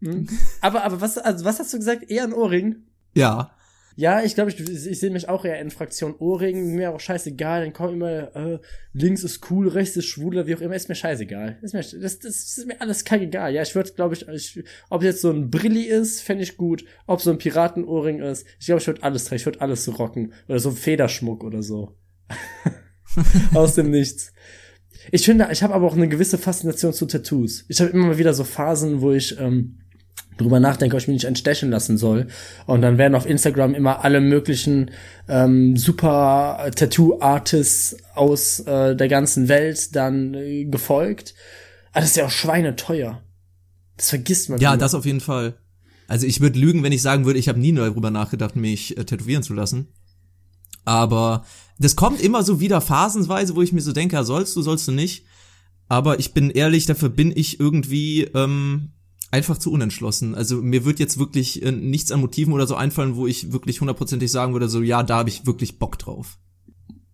Hm? 0.01 0.27
Aber, 0.61 0.85
aber 0.85 1.01
was, 1.01 1.19
also 1.19 1.45
was 1.45 1.59
hast 1.59 1.71
du 1.71 1.77
gesagt? 1.77 2.09
Eher 2.09 2.23
ein 2.23 2.33
Ohrring? 2.33 2.77
Ja. 3.13 3.51
Ja, 3.95 4.23
ich 4.23 4.35
glaube, 4.35 4.49
ich, 4.49 4.59
ich, 4.59 4.99
sehe 4.99 5.11
mich 5.11 5.29
auch 5.29 5.45
eher 5.45 5.59
in 5.59 5.69
Fraktion 5.69 6.15
Ohrring. 6.17 6.75
Mir 6.75 6.91
auch 6.91 6.99
scheißegal. 6.99 7.61
Dann 7.61 7.73
kommt 7.73 7.93
immer, 7.93 8.35
äh, 8.35 8.59
links 8.93 9.23
ist 9.23 9.49
cool, 9.51 9.67
rechts 9.67 9.95
ist 9.95 10.05
schwuler, 10.05 10.47
wie 10.47 10.55
auch 10.55 10.61
immer. 10.61 10.75
Ist 10.75 10.89
mir 10.89 10.95
scheißegal. 10.95 11.57
Ist 11.61 11.73
mir, 11.73 11.81
das, 11.81 12.19
das 12.19 12.57
ist 12.57 12.67
mir 12.67 12.81
alles 12.81 13.05
kackegal. 13.05 13.53
Ja, 13.53 13.61
ich 13.61 13.75
würde, 13.75 13.91
glaube 13.93 14.15
ich, 14.15 14.27
ich, 14.27 14.63
ob 14.89 15.03
jetzt 15.03 15.21
so 15.21 15.29
ein 15.29 15.51
Brilli 15.51 15.83
ist, 15.83 16.21
fände 16.21 16.43
ich 16.43 16.57
gut. 16.57 16.83
Ob 17.05 17.21
so 17.21 17.29
ein 17.31 17.37
Piratenohrring 17.37 18.19
ist. 18.19 18.47
Ich 18.59 18.65
glaube, 18.65 18.81
ich 18.81 18.87
würde 18.87 19.03
alles 19.03 19.25
tragen. 19.25 19.35
Ich 19.35 19.45
würde 19.45 19.61
alles 19.61 19.99
rocken. 19.99 20.33
Oder 20.47 20.59
so 20.59 20.69
ein 20.69 20.75
Federschmuck 20.75 21.43
oder 21.43 21.61
so. 21.61 21.95
Aus 23.53 23.75
dem 23.75 23.91
Nichts. 23.91 24.33
Ich 25.11 25.25
finde, 25.25 25.49
ich 25.51 25.61
habe 25.61 25.73
aber 25.73 25.85
auch 25.85 25.95
eine 25.95 26.07
gewisse 26.07 26.37
Faszination 26.37 26.93
zu 26.93 27.05
Tattoos. 27.05 27.65
Ich 27.67 27.79
habe 27.81 27.91
immer 27.91 28.07
mal 28.07 28.17
wieder 28.17 28.33
so 28.33 28.43
Phasen, 28.43 29.01
wo 29.01 29.11
ich 29.11 29.37
ähm, 29.39 29.79
drüber 30.37 30.59
nachdenke, 30.59 30.95
ob 30.95 31.01
ich 31.01 31.07
mich 31.07 31.15
nicht 31.15 31.25
entstechen 31.25 31.69
lassen 31.69 31.97
soll. 31.97 32.27
Und 32.65 32.81
dann 32.81 32.97
werden 32.97 33.15
auf 33.15 33.25
Instagram 33.25 33.75
immer 33.75 34.03
alle 34.03 34.21
möglichen 34.21 34.91
ähm, 35.27 35.77
super 35.77 36.71
Tattoo-Artists 36.75 37.97
aus 38.15 38.59
äh, 38.61 38.95
der 38.95 39.07
ganzen 39.07 39.47
Welt 39.47 39.95
dann 39.95 40.33
äh, 40.33 40.65
gefolgt. 40.65 41.33
Aber 41.91 42.01
das 42.01 42.11
ist 42.11 42.17
ja 42.17 42.25
auch 42.25 42.31
schweineteuer. 42.31 43.21
Das 43.97 44.09
vergisst 44.09 44.49
man. 44.49 44.59
Ja, 44.59 44.71
immer. 44.71 44.77
das 44.77 44.95
auf 44.95 45.05
jeden 45.05 45.21
Fall. 45.21 45.55
Also 46.07 46.27
ich 46.27 46.41
würde 46.41 46.59
lügen, 46.59 46.83
wenn 46.83 46.91
ich 46.91 47.01
sagen 47.01 47.25
würde, 47.25 47.39
ich 47.39 47.47
habe 47.47 47.59
nie 47.59 47.73
darüber 47.73 48.11
nachgedacht, 48.11 48.55
mich 48.55 48.97
äh, 48.97 49.05
tätowieren 49.05 49.43
zu 49.43 49.53
lassen. 49.53 49.87
Aber 50.85 51.45
das 51.79 51.95
kommt 51.95 52.21
immer 52.21 52.43
so 52.43 52.59
wieder 52.59 52.81
phasenweise, 52.81 53.55
wo 53.55 53.61
ich 53.61 53.71
mir 53.71 53.81
so 53.81 53.93
denke, 53.93 54.15
ja, 54.15 54.23
sollst 54.23 54.55
du, 54.55 54.61
sollst 54.61 54.87
du 54.87 54.91
nicht. 54.91 55.25
Aber 55.87 56.19
ich 56.19 56.33
bin 56.33 56.49
ehrlich, 56.49 56.85
dafür 56.85 57.09
bin 57.09 57.31
ich 57.35 57.59
irgendwie 57.59 58.23
ähm, 58.33 58.92
einfach 59.33 59.57
zu 59.57 59.71
unentschlossen. 59.71 60.35
Also 60.35 60.61
mir 60.61 60.85
wird 60.85 60.99
jetzt 60.99 61.17
wirklich 61.17 61.63
äh, 61.63 61.71
nichts 61.71 62.11
an 62.11 62.21
Motiven 62.21 62.53
oder 62.53 62.67
so 62.67 62.75
einfallen, 62.75 63.15
wo 63.15 63.25
ich 63.25 63.51
wirklich 63.51 63.81
hundertprozentig 63.81 64.31
sagen 64.31 64.53
würde, 64.53 64.69
so 64.69 64.81
ja, 64.81 65.01
da 65.01 65.17
habe 65.17 65.29
ich 65.29 65.47
wirklich 65.47 65.79
Bock 65.79 65.97
drauf. 65.97 66.37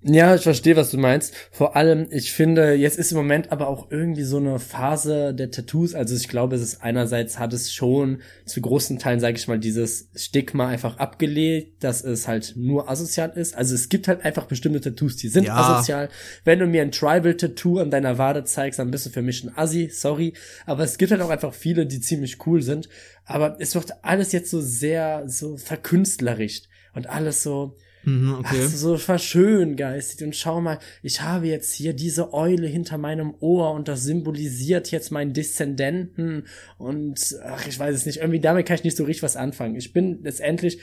Ja, 0.01 0.33
ich 0.33 0.43
verstehe, 0.43 0.77
was 0.77 0.91
du 0.91 0.97
meinst. 0.97 1.35
Vor 1.51 1.75
allem, 1.75 2.07
ich 2.09 2.31
finde, 2.31 2.73
jetzt 2.73 2.97
ist 2.97 3.11
im 3.11 3.17
Moment 3.17 3.51
aber 3.51 3.67
auch 3.67 3.91
irgendwie 3.91 4.23
so 4.23 4.37
eine 4.37 4.57
Phase 4.57 5.33
der 5.33 5.51
Tattoos. 5.51 5.93
Also 5.93 6.15
ich 6.15 6.29
glaube, 6.29 6.55
es 6.55 6.61
ist 6.61 6.81
einerseits 6.81 7.37
hat 7.37 7.51
es 7.51 7.73
schon 7.73 8.21
zu 8.45 8.61
großen 8.61 8.97
Teilen, 8.97 9.19
sage 9.19 9.35
ich 9.35 9.49
mal, 9.49 9.59
dieses 9.59 10.09
Stigma 10.15 10.69
einfach 10.69 10.97
abgelegt, 10.99 11.83
dass 11.83 12.01
es 12.01 12.29
halt 12.29 12.53
nur 12.55 12.89
asozial 12.89 13.31
ist. 13.35 13.55
Also 13.57 13.75
es 13.75 13.89
gibt 13.89 14.07
halt 14.07 14.23
einfach 14.23 14.45
bestimmte 14.45 14.79
Tattoos, 14.79 15.17
die 15.17 15.27
sind 15.27 15.43
Ja. 15.43 15.55
asozial. 15.57 16.07
Wenn 16.45 16.59
du 16.59 16.65
mir 16.67 16.81
ein 16.81 16.93
Tribal-Tattoo 16.93 17.79
an 17.79 17.91
deiner 17.91 18.17
Wade 18.17 18.45
zeigst, 18.45 18.79
dann 18.79 18.91
bist 18.91 19.05
du 19.05 19.09
für 19.09 19.21
mich 19.21 19.43
ein 19.43 19.51
Assi, 19.57 19.89
sorry. 19.91 20.31
Aber 20.65 20.85
es 20.85 20.97
gibt 20.97 21.11
halt 21.11 21.21
auch 21.21 21.29
einfach 21.29 21.53
viele, 21.53 21.85
die 21.85 21.99
ziemlich 21.99 22.37
cool 22.47 22.61
sind. 22.61 22.87
Aber 23.25 23.57
es 23.59 23.75
wird 23.75 23.91
alles 24.03 24.31
jetzt 24.31 24.49
so 24.49 24.61
sehr, 24.61 25.23
so 25.27 25.57
verkünstlericht 25.57 26.69
und 26.95 27.07
alles 27.09 27.43
so, 27.43 27.75
Mhm, 28.03 28.35
okay. 28.39 28.61
Ach, 28.65 28.69
so 28.69 28.97
verschön 28.97 29.75
geistig 29.75 30.25
und 30.25 30.35
schau 30.35 30.61
mal, 30.61 30.79
ich 31.03 31.21
habe 31.21 31.47
jetzt 31.47 31.73
hier 31.73 31.93
diese 31.93 32.33
Eule 32.33 32.67
hinter 32.67 32.97
meinem 32.97 33.33
Ohr 33.39 33.71
und 33.71 33.87
das 33.87 34.03
symbolisiert 34.03 34.91
jetzt 34.91 35.11
meinen 35.11 35.33
Deszendenten 35.33 36.47
und 36.77 37.35
ach, 37.43 37.67
ich 37.67 37.77
weiß 37.77 37.95
es 37.95 38.05
nicht, 38.05 38.19
irgendwie 38.19 38.39
damit 38.39 38.65
kann 38.65 38.75
ich 38.75 38.83
nicht 38.83 38.97
so 38.97 39.03
richtig 39.03 39.23
was 39.23 39.35
anfangen. 39.35 39.75
Ich 39.75 39.91
bin 39.91 40.23
letztendlich 40.23 40.79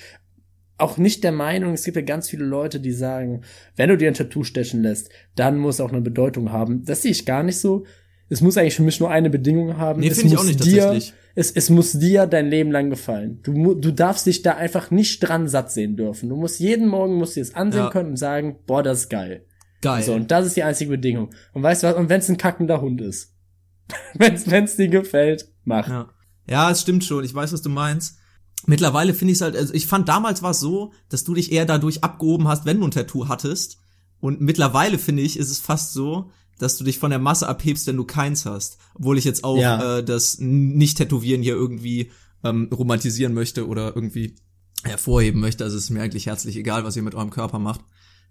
auch 0.78 0.98
nicht 0.98 1.24
der 1.24 1.32
Meinung, 1.32 1.72
es 1.72 1.84
gibt 1.84 1.96
ja 1.96 2.02
ganz 2.02 2.28
viele 2.28 2.44
Leute, 2.44 2.80
die 2.80 2.92
sagen, 2.92 3.42
wenn 3.76 3.88
du 3.88 3.96
dir 3.96 4.08
ein 4.08 4.14
Tattoo 4.14 4.44
stechen 4.44 4.82
lässt, 4.82 5.10
dann 5.34 5.56
muss 5.56 5.80
auch 5.80 5.90
eine 5.90 6.02
Bedeutung 6.02 6.52
haben. 6.52 6.84
Das 6.84 7.02
sehe 7.02 7.12
ich 7.12 7.24
gar 7.24 7.42
nicht 7.42 7.58
so. 7.58 7.86
Es 8.28 8.40
muss 8.40 8.56
eigentlich 8.56 8.74
für 8.74 8.82
mich 8.82 9.00
nur 9.00 9.10
eine 9.10 9.30
Bedingung 9.30 9.78
haben. 9.78 10.00
Nee, 10.00 10.08
es 10.08 10.18
finde 10.18 10.28
ich 10.28 10.32
muss 10.34 10.42
auch 10.42 10.48
nicht 10.48 10.64
dir, 10.64 10.82
tatsächlich. 10.82 11.14
Es, 11.36 11.52
es 11.52 11.68
muss 11.70 11.92
dir 11.92 12.26
dein 12.26 12.48
Leben 12.48 12.72
lang 12.72 12.88
gefallen. 12.90 13.40
Du, 13.42 13.74
du 13.74 13.92
darfst 13.92 14.24
dich 14.26 14.40
da 14.42 14.52
einfach 14.52 14.90
nicht 14.90 15.20
dran 15.20 15.48
satt 15.48 15.70
sehen 15.70 15.94
dürfen. 15.96 16.30
Du 16.30 16.36
musst 16.36 16.58
jeden 16.58 16.88
Morgen 16.88 17.14
musst 17.16 17.36
dir 17.36 17.42
es 17.42 17.54
ansehen 17.54 17.84
Ja. 17.84 17.90
können 17.90 18.10
und 18.10 18.16
sagen, 18.16 18.56
boah, 18.66 18.82
das 18.82 19.00
ist 19.02 19.10
geil. 19.10 19.44
Geil. 19.82 20.02
So, 20.02 20.14
und 20.14 20.30
das 20.30 20.46
ist 20.46 20.56
die 20.56 20.62
einzige 20.62 20.90
Bedingung. 20.90 21.30
Und 21.52 21.62
weißt 21.62 21.82
du 21.82 21.88
was? 21.88 21.94
Und 21.96 22.08
wenn 22.08 22.20
es 22.20 22.30
ein 22.30 22.38
kackender 22.38 22.80
Hund 22.80 23.02
ist. 23.02 23.34
wenn's, 24.14 24.50
wenn's 24.50 24.76
dir 24.76 24.88
gefällt, 24.88 25.52
mach. 25.64 25.86
Ja. 25.86 26.08
ja, 26.48 26.70
es 26.70 26.80
stimmt 26.80 27.04
schon. 27.04 27.22
Ich 27.22 27.34
weiß, 27.34 27.52
was 27.52 27.62
du 27.62 27.68
meinst. 27.68 28.16
Mittlerweile 28.64 29.12
finde 29.12 29.32
ich 29.32 29.38
es 29.38 29.42
halt, 29.42 29.56
also 29.56 29.74
ich 29.74 29.86
fand 29.86 30.08
damals 30.08 30.42
war 30.42 30.52
es 30.52 30.60
so, 30.60 30.92
dass 31.10 31.22
du 31.22 31.34
dich 31.34 31.52
eher 31.52 31.66
dadurch 31.66 32.02
abgehoben 32.02 32.48
hast, 32.48 32.64
wenn 32.64 32.80
du 32.80 32.86
ein 32.86 32.90
Tattoo 32.90 33.28
hattest. 33.28 33.78
Und 34.18 34.40
mittlerweile 34.40 34.98
finde 34.98 35.22
ich, 35.22 35.38
ist 35.38 35.50
es 35.50 35.60
fast 35.60 35.92
so, 35.92 36.30
dass 36.58 36.76
du 36.78 36.84
dich 36.84 36.98
von 36.98 37.10
der 37.10 37.18
Masse 37.18 37.48
abhebst, 37.48 37.86
wenn 37.86 37.96
du 37.96 38.04
keins 38.04 38.46
hast. 38.46 38.78
Obwohl 38.94 39.18
ich 39.18 39.24
jetzt 39.24 39.44
auch 39.44 39.58
Ja. 39.58 39.98
äh, 39.98 40.04
das 40.04 40.38
Nicht-Tätowieren 40.38 41.42
hier 41.42 41.54
irgendwie 41.54 42.10
ähm, 42.44 42.68
romantisieren 42.72 43.34
möchte 43.34 43.66
oder 43.66 43.94
irgendwie 43.94 44.36
hervorheben 44.84 45.40
möchte. 45.40 45.64
Also 45.64 45.76
es 45.76 45.84
ist 45.84 45.90
mir 45.90 46.02
eigentlich 46.02 46.26
herzlich 46.26 46.56
egal, 46.56 46.84
was 46.84 46.96
ihr 46.96 47.02
mit 47.02 47.14
eurem 47.14 47.30
Körper 47.30 47.58
macht, 47.58 47.80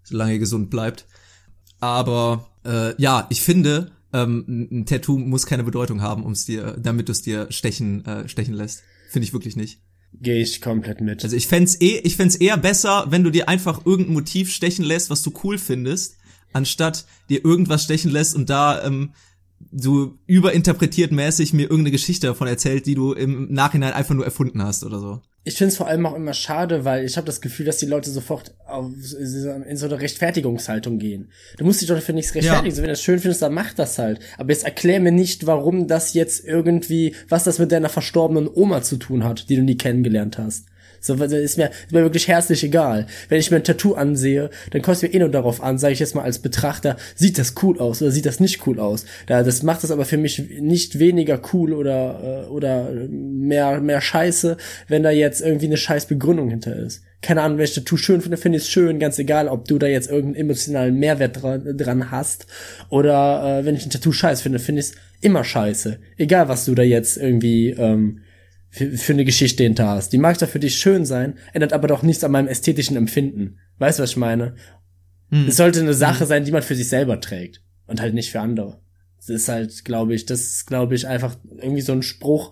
solange 0.04 0.34
ihr 0.34 0.40
gesund 0.40 0.70
bleibt. 0.70 1.06
Aber 1.80 2.50
äh, 2.66 3.00
ja, 3.02 3.28
ich 3.30 3.42
finde, 3.42 3.92
ähm, 4.14 4.68
ein 4.72 4.86
Tattoo 4.86 5.18
muss 5.18 5.46
keine 5.46 5.64
Bedeutung 5.64 6.02
haben, 6.02 6.24
um's 6.24 6.46
dir, 6.46 6.78
damit 6.80 7.08
du 7.10 7.12
es 7.12 7.22
dir 7.22 7.48
stechen, 7.52 8.06
äh, 8.06 8.28
stechen 8.30 8.54
lässt. 8.54 8.84
Finde 9.10 9.26
ich 9.28 9.34
wirklich 9.34 9.56
nicht. 9.56 9.82
Gehe 10.14 10.42
ich 10.42 10.62
komplett 10.62 11.02
mit. 11.02 11.24
Also 11.26 11.36
ich 11.36 11.48
fänd's 11.48 11.76
eh, 11.82 12.00
ich 12.00 12.16
fänd's 12.16 12.36
eher 12.36 12.56
besser, 12.58 13.08
wenn 13.10 13.24
du 13.24 13.32
dir 13.32 13.50
einfach 13.50 13.86
irgendein 13.86 14.14
Motiv 14.14 14.50
stechen 14.54 14.86
lässt, 14.86 15.10
was 15.10 15.22
du 15.24 15.34
cool 15.44 15.58
findest, 15.58 16.15
anstatt 16.56 17.06
dir 17.30 17.44
irgendwas 17.44 17.84
stechen 17.84 18.12
lässt 18.12 18.36
und 18.36 18.50
da 18.50 18.84
ähm, 18.84 19.12
du 19.72 20.18
überinterpretiert 20.26 21.12
mäßig 21.12 21.54
mir 21.54 21.64
irgendeine 21.64 21.92
Geschichte 21.92 22.28
davon 22.28 22.48
erzählt, 22.48 22.86
die 22.86 22.96
du 22.96 23.14
im 23.14 23.52
Nachhinein 23.52 23.94
einfach 23.94 24.16
nur 24.16 24.26
erfunden 24.26 24.64
hast 24.64 24.84
oder 24.84 25.00
so. 25.00 25.22
ich 25.44 25.56
finde 25.56 25.70
es 25.70 25.78
vor 25.78 25.88
allem 25.88 26.06
auch 26.06 26.16
immer 26.16 26.34
schade, 26.34 26.86
weil 26.86 27.06
ich 27.06 27.18
habe 27.18 27.28
das 27.28 27.42
Gefühl, 27.42 27.66
dass 27.66 27.78
die 27.78 27.86
Leute 27.86 28.10
sofort 28.10 28.56
auf, 28.66 28.92
in 29.20 29.78
so 29.78 29.86
eine 29.86 30.00
Rechtfertigungshaltung 30.00 30.98
gehen. 30.98 31.30
Du 31.58 31.66
musst 31.66 31.82
dich 31.82 31.88
doch 31.88 32.02
für 32.02 32.14
nichts 32.14 32.36
rechtfertigen. 32.36 32.70
Ja. 32.70 32.76
So, 32.76 32.82
wenn 32.82 32.88
du 32.88 32.94
es 32.94 33.02
schön 33.02 33.20
findest, 33.20 33.42
dann 33.42 33.54
mach 33.54 33.74
das 33.74 33.98
halt. 33.98 34.20
Aber 34.38 34.52
jetzt 34.52 34.66
erklär 34.66 35.00
mir 35.00 35.12
nicht, 35.12 35.46
warum 35.46 35.88
das 35.88 36.14
jetzt 36.14 36.46
irgendwie, 36.46 37.16
was 37.30 37.44
das 37.44 37.60
mit 37.60 37.72
deiner 37.72 37.90
verstorbenen 37.90 38.50
Oma 38.54 38.82
zu 38.82 38.98
tun 38.98 39.24
hat, 39.24 39.50
die 39.50 39.56
du 39.56 39.62
nie 39.62 39.78
kennengelernt 39.78 40.38
hast. 40.38 40.68
So, 41.06 41.14
das 41.14 41.32
ist 41.32 41.58
mir, 41.58 41.70
ist 41.70 41.92
mir 41.92 42.02
wirklich 42.02 42.28
herzlich 42.28 42.64
egal. 42.64 43.06
Wenn 43.30 43.40
ich 43.40 43.52
mir 43.52 43.58
ein 43.58 43.64
Tattoo 43.64 43.94
ansehe, 43.94 44.50
dann 44.72 44.82
kommt 44.82 44.98
es 44.98 45.04
mir 45.04 45.14
eh 45.14 45.20
nur 45.20 45.30
darauf 45.30 45.62
an, 45.62 45.78
sage 45.78 45.94
ich 45.94 46.00
jetzt 46.00 46.16
mal 46.16 46.24
als 46.24 46.40
Betrachter, 46.40 46.98
sieht 47.14 47.38
das 47.38 47.54
cool 47.62 47.80
aus 47.80 48.02
oder 48.02 48.10
sieht 48.10 48.26
das 48.26 48.40
nicht 48.40 48.66
cool 48.66 48.80
aus. 48.80 49.06
Da, 49.28 49.44
das 49.44 49.62
macht 49.62 49.84
es 49.84 49.92
aber 49.92 50.06
für 50.06 50.18
mich 50.18 50.40
nicht 50.60 50.98
weniger 50.98 51.40
cool 51.54 51.74
oder, 51.74 52.48
äh, 52.48 52.50
oder 52.50 52.90
mehr, 53.10 53.82
mehr 53.82 54.02
scheiße, 54.02 54.58
wenn 54.88 55.04
da 55.04 55.12
jetzt 55.12 55.42
irgendwie 55.42 55.68
eine 55.68 55.78
scheiß 55.78 56.08
Begründung 56.08 56.50
hinter 56.50 56.76
ist. 56.76 57.04
Keine 57.22 57.44
Ahnung, 57.44 57.60
ich 57.60 57.76
Tattoo 57.76 57.98
schön 57.98 58.22
finde, 58.22 58.38
finde 58.38 58.58
ich 58.58 58.64
es 58.64 58.70
schön, 58.70 58.98
ganz 58.98 59.20
egal, 59.20 59.48
ob 59.48 59.68
du 59.68 59.78
da 59.78 59.86
jetzt 59.86 60.10
irgendeinen 60.10 60.46
emotionalen 60.46 60.96
Mehrwert 60.98 61.42
dran, 61.42 61.78
dran 61.78 62.10
hast 62.10 62.48
oder 62.90 63.60
äh, 63.60 63.66
wenn 63.66 63.76
ich 63.76 63.86
ein 63.86 63.92
Tattoo 63.92 64.12
scheiße 64.12 64.42
finde, 64.42 64.58
finde 64.58 64.82
ich 64.82 64.88
es 64.88 64.96
immer 65.22 65.44
scheiße. 65.44 66.00
Egal, 66.18 66.50
was 66.50 66.66
du 66.66 66.74
da 66.74 66.84
jetzt 66.84 67.18
irgendwie 67.18 67.70
ähm, 67.70 68.22
für, 68.76 68.92
für 68.98 69.14
eine 69.14 69.26
Geschichte 69.26 69.64
hinter 69.64 69.88
hast. 69.88 70.10
Die 70.10 70.18
mag 70.18 70.38
doch 70.38 70.50
für 70.50 70.60
dich 70.60 70.76
schön 70.76 71.06
sein, 71.06 71.38
ändert 71.54 71.72
aber 71.72 71.88
doch 71.88 72.04
nichts 72.04 72.24
an 72.24 72.32
meinem 72.32 72.48
ästhetischen 72.48 72.98
Empfinden. 72.98 73.60
Weißt 73.80 74.00
du, 74.00 74.04
was 74.04 74.12
ich 74.12 74.18
meine? 74.18 74.56
Es 75.48 75.58
sollte 75.58 75.80
eine 75.80 75.94
Sache 75.94 76.26
sein, 76.26 76.46
die 76.46 76.52
man 76.52 76.62
für 76.62 76.76
sich 76.76 76.88
selber 76.88 77.20
trägt 77.20 77.62
und 77.88 78.00
halt 78.00 78.14
nicht 78.14 78.32
für 78.32 78.42
andere. 78.42 78.80
Das 79.18 79.30
ist 79.30 79.50
halt, 79.50 79.84
glaube 79.86 80.14
ich, 80.14 80.26
das 80.26 80.42
ist, 80.42 80.68
glaube 80.68 80.96
ich, 80.96 81.08
einfach 81.08 81.36
irgendwie 81.58 81.82
so 81.82 81.94
ein 81.94 82.04
Spruch, 82.04 82.52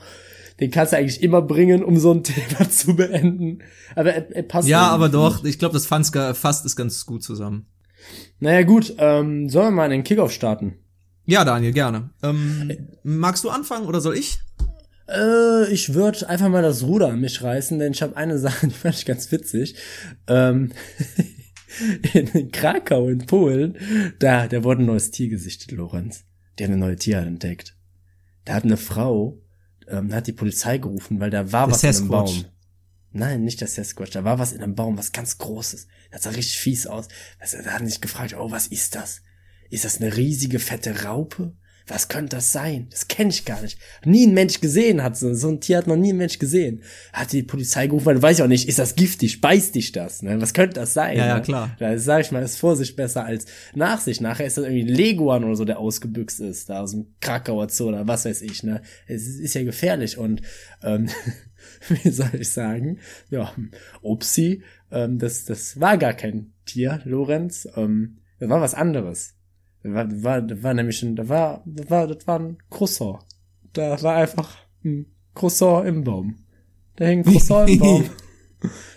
den 0.59 0.71
kannst 0.71 0.93
du 0.93 0.97
eigentlich 0.97 1.21
immer 1.21 1.41
bringen, 1.41 1.83
um 1.83 1.97
so 1.97 2.13
ein 2.13 2.23
Thema 2.23 2.69
zu 2.69 2.95
beenden. 2.95 3.59
Aber 3.95 4.13
er, 4.13 4.35
er 4.35 4.43
passt. 4.43 4.67
Ja, 4.67 4.87
aber 4.87 5.05
nicht. 5.05 5.15
doch, 5.15 5.43
ich 5.43 5.59
glaube, 5.59 5.73
das 5.73 5.85
fasst, 5.85 6.15
fasst 6.15 6.65
es 6.65 6.75
ganz 6.75 7.05
gut 7.05 7.23
zusammen. 7.23 7.67
Naja, 8.39 8.63
gut, 8.63 8.95
ähm, 8.97 9.49
sollen 9.49 9.67
wir 9.67 9.71
mal 9.71 9.91
einen 9.91 10.03
Kickoff 10.03 10.31
starten? 10.31 10.75
Ja, 11.25 11.45
Daniel, 11.45 11.71
gerne. 11.71 12.09
Ähm, 12.21 12.87
magst 13.03 13.43
du 13.45 13.49
anfangen 13.49 13.85
oder 13.85 14.01
soll 14.01 14.17
ich? 14.17 14.39
Äh, 15.07 15.71
ich 15.71 15.93
würde 15.93 16.27
einfach 16.29 16.49
mal 16.49 16.61
das 16.61 16.83
Ruder 16.83 17.09
an 17.09 17.21
mich 17.21 17.41
reißen, 17.41 17.79
denn 17.79 17.93
ich 17.93 18.01
habe 18.01 18.15
eine 18.17 18.37
Sache, 18.37 18.67
die 18.67 18.73
fand 18.73 18.95
ich 18.95 19.05
ganz 19.05 19.31
witzig. 19.31 19.75
Ähm, 20.27 20.71
in 22.13 22.51
Krakau 22.51 23.09
in 23.09 23.25
Polen, 23.25 23.77
da, 24.19 24.47
da 24.47 24.63
wurde 24.63 24.83
ein 24.83 24.87
neues 24.87 25.11
Tier 25.11 25.29
gesichtet, 25.29 25.71
Lorenz. 25.71 26.23
Die 26.57 26.63
haben 26.63 26.73
eine 26.73 26.79
neue 26.79 26.95
Tierart 26.95 27.27
entdeckt. 27.27 27.75
Da 28.45 28.53
hat 28.53 28.63
eine 28.63 28.77
Frau, 28.77 29.41
ähm, 29.87 30.13
hat 30.13 30.27
die 30.27 30.33
Polizei 30.33 30.77
gerufen, 30.77 31.19
weil 31.19 31.29
da 31.29 31.51
war 31.51 31.67
Der 31.67 31.73
was 31.73 31.83
in 31.83 31.95
einem. 31.95 32.07
Baum. 32.07 32.45
Nein, 33.15 33.43
nicht 33.43 33.61
der 33.61 33.67
Sasquatch, 33.67 34.11
da 34.11 34.23
war 34.23 34.39
was 34.39 34.53
in 34.53 34.63
einem 34.63 34.75
Baum, 34.75 34.97
was 34.97 35.11
ganz 35.11 35.37
Großes. 35.37 35.87
Das 36.11 36.23
sah 36.23 36.31
richtig 36.31 36.57
fies 36.59 36.87
aus. 36.87 37.07
Also, 37.39 37.57
da 37.63 37.73
haben 37.73 37.87
sich 37.87 38.01
gefragt, 38.01 38.35
oh, 38.37 38.49
was 38.49 38.67
ist 38.67 38.95
das? 38.95 39.21
Ist 39.69 39.85
das 39.85 40.01
eine 40.01 40.15
riesige, 40.17 40.59
fette 40.59 41.03
Raupe? 41.03 41.55
Was 41.87 42.07
könnte 42.07 42.37
das 42.37 42.51
sein? 42.51 42.87
Das 42.91 43.07
kenne 43.07 43.29
ich 43.29 43.43
gar 43.43 43.61
nicht. 43.61 43.77
Nie 44.05 44.25
ein 44.25 44.33
Mensch 44.33 44.61
gesehen 44.61 45.03
hat 45.03 45.17
so. 45.17 45.33
So 45.33 45.49
ein 45.49 45.59
Tier 45.59 45.77
hat 45.77 45.87
noch 45.87 45.97
nie 45.97 46.13
ein 46.13 46.17
Mensch 46.17 46.39
gesehen. 46.39 46.81
Hat 47.11 47.33
die 47.33 47.43
Polizei 47.43 47.87
gerufen, 47.87 48.05
weil 48.05 48.15
du 48.15 48.21
weißt 48.21 48.39
ja 48.39 48.45
auch 48.45 48.49
nicht, 48.49 48.69
ist 48.69 48.79
das 48.79 48.95
giftig? 48.95 49.41
Beißt 49.41 49.75
dich 49.75 49.91
das? 49.91 50.21
Ne? 50.21 50.39
Was 50.39 50.53
könnte 50.53 50.75
das 50.75 50.93
sein? 50.93 51.17
Ja, 51.17 51.27
ja, 51.27 51.35
ne? 51.35 51.41
klar. 51.41 51.75
Da 51.79 51.97
sag 51.97 52.21
ich 52.21 52.31
mal, 52.31 52.41
ist 52.41 52.57
Vorsicht 52.57 52.95
besser 52.95 53.25
als 53.25 53.45
Nachsicht. 53.75 54.21
Nachher 54.21 54.45
ist 54.45 54.57
das 54.57 54.65
irgendwie 54.65 54.83
ein 54.83 54.95
Leguan 54.95 55.43
oder 55.43 55.55
so, 55.55 55.65
der 55.65 55.79
ausgebüxt 55.79 56.39
ist, 56.39 56.69
da 56.69 56.81
aus 56.81 56.91
dem 56.91 57.07
Krakauer 57.19 57.69
Zoo 57.69 57.89
oder 57.89 58.07
was 58.07 58.25
weiß 58.25 58.41
ich, 58.41 58.63
ne? 58.63 58.81
Es 59.07 59.27
ist, 59.27 59.39
ist 59.39 59.55
ja 59.55 59.63
gefährlich 59.63 60.17
und, 60.17 60.41
ähm, 60.81 61.09
wie 62.03 62.09
soll 62.09 62.29
ich 62.33 62.51
sagen? 62.51 62.99
Ja, 63.29 63.53
Upsi, 64.01 64.63
ähm, 64.91 65.19
das, 65.19 65.45
das 65.45 65.79
war 65.79 65.97
gar 65.97 66.13
kein 66.13 66.53
Tier, 66.65 67.01
Lorenz, 67.03 67.67
ähm, 67.75 68.19
das 68.39 68.49
war 68.49 68.61
was 68.61 68.73
anderes. 68.73 69.35
Das 69.83 69.93
war, 69.93 70.05
das 70.05 70.23
war, 70.23 70.41
das 70.41 70.63
war 70.63 70.73
nämlich 70.73 71.03
ein, 71.03 71.15
da 71.15 71.27
war, 71.29 71.61
das 71.65 71.89
war, 71.89 72.07
das 72.07 72.25
war 72.25 72.39
ein 72.39 72.57
Croissant. 72.69 73.19
Da 73.73 74.01
war 74.01 74.15
einfach 74.15 74.57
ein 74.83 75.05
Croissant 75.35 75.87
im 75.87 76.03
Baum. 76.03 76.37
Da 76.95 77.05
hing 77.05 77.19
ein 77.19 77.25
Croissant 77.25 77.69
im 77.69 77.79
Baum. 77.79 78.09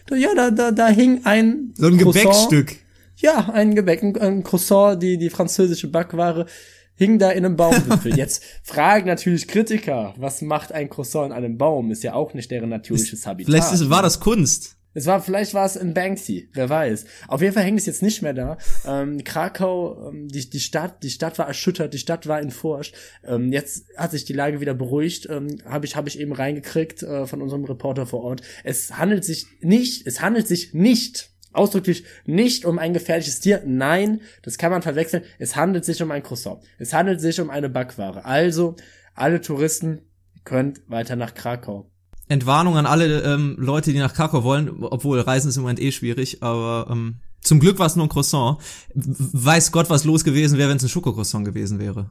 Da, 0.07 0.14
ja, 0.14 0.33
da, 0.37 0.52
da, 0.52 0.71
da 0.71 0.87
hing 0.87 1.23
ein 1.25 1.75
So 1.75 1.88
ein 1.88 1.99
Croissant. 1.99 2.25
Gebäckstück. 2.25 2.76
Ja, 3.16 3.50
ein 3.52 3.75
Gebäck, 3.75 4.00
ein, 4.05 4.16
ein 4.16 4.45
Croissant, 4.45 5.02
die, 5.02 5.19
die 5.19 5.28
französische 5.28 5.88
Backware. 5.90 6.47
hing 6.95 7.19
da 7.19 7.31
in 7.31 7.45
einem 7.45 7.57
Baumwipfel. 7.57 8.16
Jetzt 8.16 8.45
fragen 8.62 9.09
natürlich 9.09 9.49
Kritiker, 9.49 10.14
was 10.19 10.40
macht 10.43 10.71
ein 10.71 10.88
Croissant 10.88 11.33
an 11.33 11.38
einem 11.45 11.59
Baum? 11.59 11.90
Ist 11.90 12.05
ja 12.05 12.14
auch 12.14 12.33
nicht 12.33 12.50
deren 12.52 12.69
natürliches 12.69 13.26
Habitat. 13.26 13.52
Vielleicht 13.52 13.73
ist, 13.73 13.90
war 13.90 14.02
das 14.02 14.21
Kunst. 14.21 14.75
Es 14.96 15.04
war, 15.04 15.20
vielleicht 15.20 15.52
war 15.52 15.66
es 15.66 15.76
in 15.76 15.92
Banksy, 15.92 16.48
wer 16.54 16.70
weiß. 16.70 17.04
Auf 17.28 17.42
jeden 17.42 17.52
Fall 17.52 17.64
hängt 17.64 17.78
es 17.78 17.84
jetzt 17.84 18.02
nicht 18.02 18.22
mehr 18.22 18.32
da. 18.32 18.56
Ähm, 18.86 19.22
Krakau, 19.24 20.08
ähm, 20.08 20.26
die, 20.28 20.48
die 20.48 20.58
Stadt, 20.58 21.02
die 21.02 21.10
Stadt 21.10 21.38
war 21.38 21.46
erschüttert, 21.46 21.92
die 21.92 21.98
Stadt 21.98 22.26
war 22.26 22.40
in 22.40 22.50
Furcht. 22.50 22.94
Ähm, 23.22 23.52
jetzt 23.52 23.84
hat 23.98 24.12
sich 24.12 24.24
die 24.24 24.32
Lage 24.32 24.62
wieder 24.62 24.72
beruhigt, 24.72 25.28
ähm, 25.28 25.58
habe 25.66 25.84
ich, 25.84 25.96
habe 25.96 26.08
ich 26.08 26.18
eben 26.18 26.32
reingekriegt 26.32 27.02
äh, 27.02 27.26
von 27.26 27.42
unserem 27.42 27.64
Reporter 27.64 28.06
vor 28.06 28.22
Ort. 28.22 28.40
Es 28.64 28.96
handelt 28.96 29.22
sich 29.22 29.46
nicht, 29.60 30.06
es 30.06 30.22
handelt 30.22 30.48
sich 30.48 30.72
nicht 30.72 31.28
ausdrücklich 31.52 32.04
nicht 32.24 32.64
um 32.64 32.78
ein 32.78 32.94
gefährliches 32.94 33.40
Tier. 33.40 33.62
Nein, 33.66 34.22
das 34.42 34.56
kann 34.56 34.70
man 34.70 34.80
verwechseln. 34.80 35.24
Es 35.38 35.56
handelt 35.56 35.84
sich 35.84 36.02
um 36.02 36.10
ein 36.10 36.22
Croissant. 36.22 36.62
Es 36.78 36.94
handelt 36.94 37.20
sich 37.20 37.38
um 37.38 37.50
eine 37.50 37.68
Backware. 37.68 38.24
Also, 38.24 38.76
alle 39.14 39.42
Touristen 39.42 40.00
könnt 40.44 40.88
weiter 40.88 41.16
nach 41.16 41.34
Krakau. 41.34 41.90
Entwarnung 42.28 42.76
an 42.76 42.87
alle 42.87 43.23
ähm, 43.23 43.56
Leute, 43.59 43.92
die 43.92 43.99
nach 43.99 44.14
Krakau 44.14 44.42
wollen, 44.42 44.83
obwohl 44.83 45.21
Reisen 45.21 45.49
ist 45.49 45.56
im 45.56 45.62
Moment 45.62 45.80
eh 45.80 45.92
schwierig, 45.92 46.42
aber 46.42 46.88
ähm, 46.90 47.16
zum 47.40 47.61
Glück 47.61 47.78
war 47.78 47.87
es 47.87 47.95
nur 47.95 48.06
ein 48.06 48.09
Croissant. 48.09 48.59
Weiß 48.95 49.71
Gott, 49.71 49.88
was 49.88 50.04
los 50.04 50.25
gewesen 50.25 50.59
wäre, 50.59 50.68
wenn 50.68 50.78
es 50.78 50.83
ein 50.83 50.88
Schokocroissant 50.88 51.45
gewesen 51.45 51.78
wäre. 51.78 52.11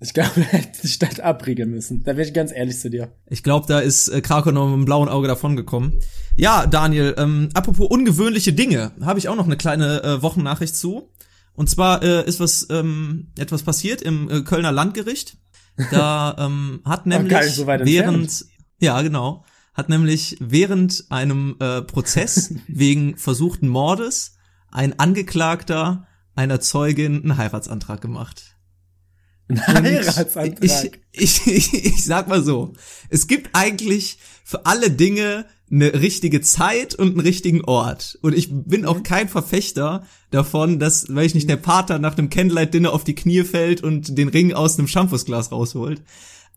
Ich 0.00 0.14
glaube, 0.14 0.32
er 0.36 0.42
hätte 0.46 0.80
die 0.82 0.88
Stadt 0.88 1.20
abriegeln 1.20 1.70
müssen. 1.70 2.02
Da 2.02 2.14
bin 2.14 2.24
ich 2.24 2.34
ganz 2.34 2.52
ehrlich 2.52 2.80
zu 2.80 2.90
dir. 2.90 3.12
Ich 3.28 3.42
glaube, 3.42 3.66
da 3.68 3.78
ist 3.78 4.08
äh, 4.08 4.20
Krakau 4.20 4.50
noch 4.50 4.66
mit 4.66 4.74
einem 4.74 4.84
blauen 4.86 5.08
Auge 5.08 5.28
davongekommen. 5.28 6.00
Ja, 6.36 6.66
Daniel, 6.66 7.14
ähm, 7.18 7.50
apropos 7.54 7.86
ungewöhnliche 7.88 8.52
Dinge, 8.52 8.92
habe 9.02 9.18
ich 9.18 9.28
auch 9.28 9.36
noch 9.36 9.46
eine 9.46 9.56
kleine 9.56 10.02
äh, 10.02 10.22
Wochennachricht 10.22 10.74
zu. 10.74 11.10
Und 11.54 11.68
zwar 11.68 12.02
äh, 12.02 12.26
ist 12.26 12.40
was 12.40 12.66
ähm, 12.70 13.28
etwas 13.38 13.62
passiert 13.62 14.00
im 14.02 14.30
äh, 14.30 14.40
Kölner 14.40 14.72
Landgericht. 14.72 15.36
Da 15.90 16.34
ähm, 16.40 16.80
hat 16.84 17.06
nämlich 17.06 17.54
so 17.54 17.66
während. 17.66 18.46
Ja, 18.80 19.00
genau. 19.02 19.44
Hat 19.74 19.88
nämlich 19.88 20.36
während 20.40 21.06
einem 21.10 21.56
äh, 21.60 21.82
Prozess 21.82 22.54
wegen 22.66 23.16
versuchten 23.16 23.68
Mordes 23.68 24.36
ein 24.70 24.98
Angeklagter 24.98 26.06
einer 26.34 26.60
Zeugin 26.60 27.22
einen 27.22 27.36
Heiratsantrag 27.36 28.00
gemacht. 28.00 28.56
Ein 29.48 29.66
Heiratsantrag. 29.66 30.62
Ich, 30.62 30.90
ich, 31.12 31.46
ich, 31.46 31.74
ich 31.74 32.04
sag 32.04 32.28
mal 32.28 32.42
so, 32.42 32.72
es 33.08 33.26
gibt 33.26 33.50
eigentlich 33.52 34.18
für 34.44 34.66
alle 34.66 34.90
Dinge 34.90 35.46
eine 35.70 35.94
richtige 35.94 36.40
Zeit 36.40 36.94
und 36.94 37.10
einen 37.10 37.20
richtigen 37.20 37.64
Ort. 37.64 38.18
Und 38.22 38.34
ich 38.36 38.48
bin 38.50 38.84
auch 38.84 39.02
kein 39.02 39.28
Verfechter 39.28 40.04
davon, 40.30 40.80
dass, 40.80 41.06
weil 41.14 41.26
ich 41.26 41.34
nicht 41.34 41.48
der 41.48 41.56
Pater 41.56 41.98
nach 41.98 42.18
einem 42.18 42.30
Candlelight-Dinner 42.30 42.92
auf 42.92 43.04
die 43.04 43.14
Knie 43.14 43.44
fällt 43.44 43.82
und 43.82 44.18
den 44.18 44.28
Ring 44.28 44.52
aus 44.52 44.78
einem 44.78 44.88
Shampoosglas 44.88 45.52
rausholt. 45.52 46.02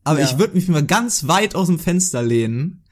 Aber 0.03 0.19
Ja. 0.19 0.25
ich 0.25 0.37
würde 0.37 0.55
mich 0.55 0.67
mal 0.67 0.85
ganz 0.85 1.27
weit 1.27 1.55
aus 1.55 1.67
dem 1.67 1.79
Fenster 1.79 2.21
lehnen 2.21 2.83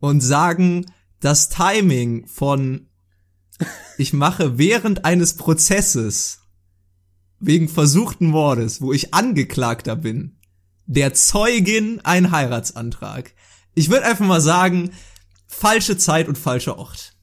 und 0.00 0.20
sagen, 0.20 0.86
das 1.20 1.48
Timing 1.48 2.26
von 2.26 2.88
ich 3.98 4.12
mache 4.12 4.58
während 4.58 5.04
eines 5.04 5.36
Prozesses 5.36 6.40
wegen 7.38 7.68
versuchten 7.68 8.26
Mordes, 8.26 8.80
wo 8.80 8.92
ich 8.92 9.14
Angeklagter 9.14 9.96
bin, 9.96 10.38
der 10.86 11.14
Zeugin 11.14 12.00
ein 12.02 12.30
Heiratsantrag. 12.30 13.32
Ich 13.74 13.90
würde 13.90 14.06
einfach 14.06 14.26
mal 14.26 14.40
sagen, 14.40 14.90
falsche 15.46 15.96
Zeit 15.96 16.28
und 16.28 16.38
falscher 16.38 16.78
Ort. 16.78 17.13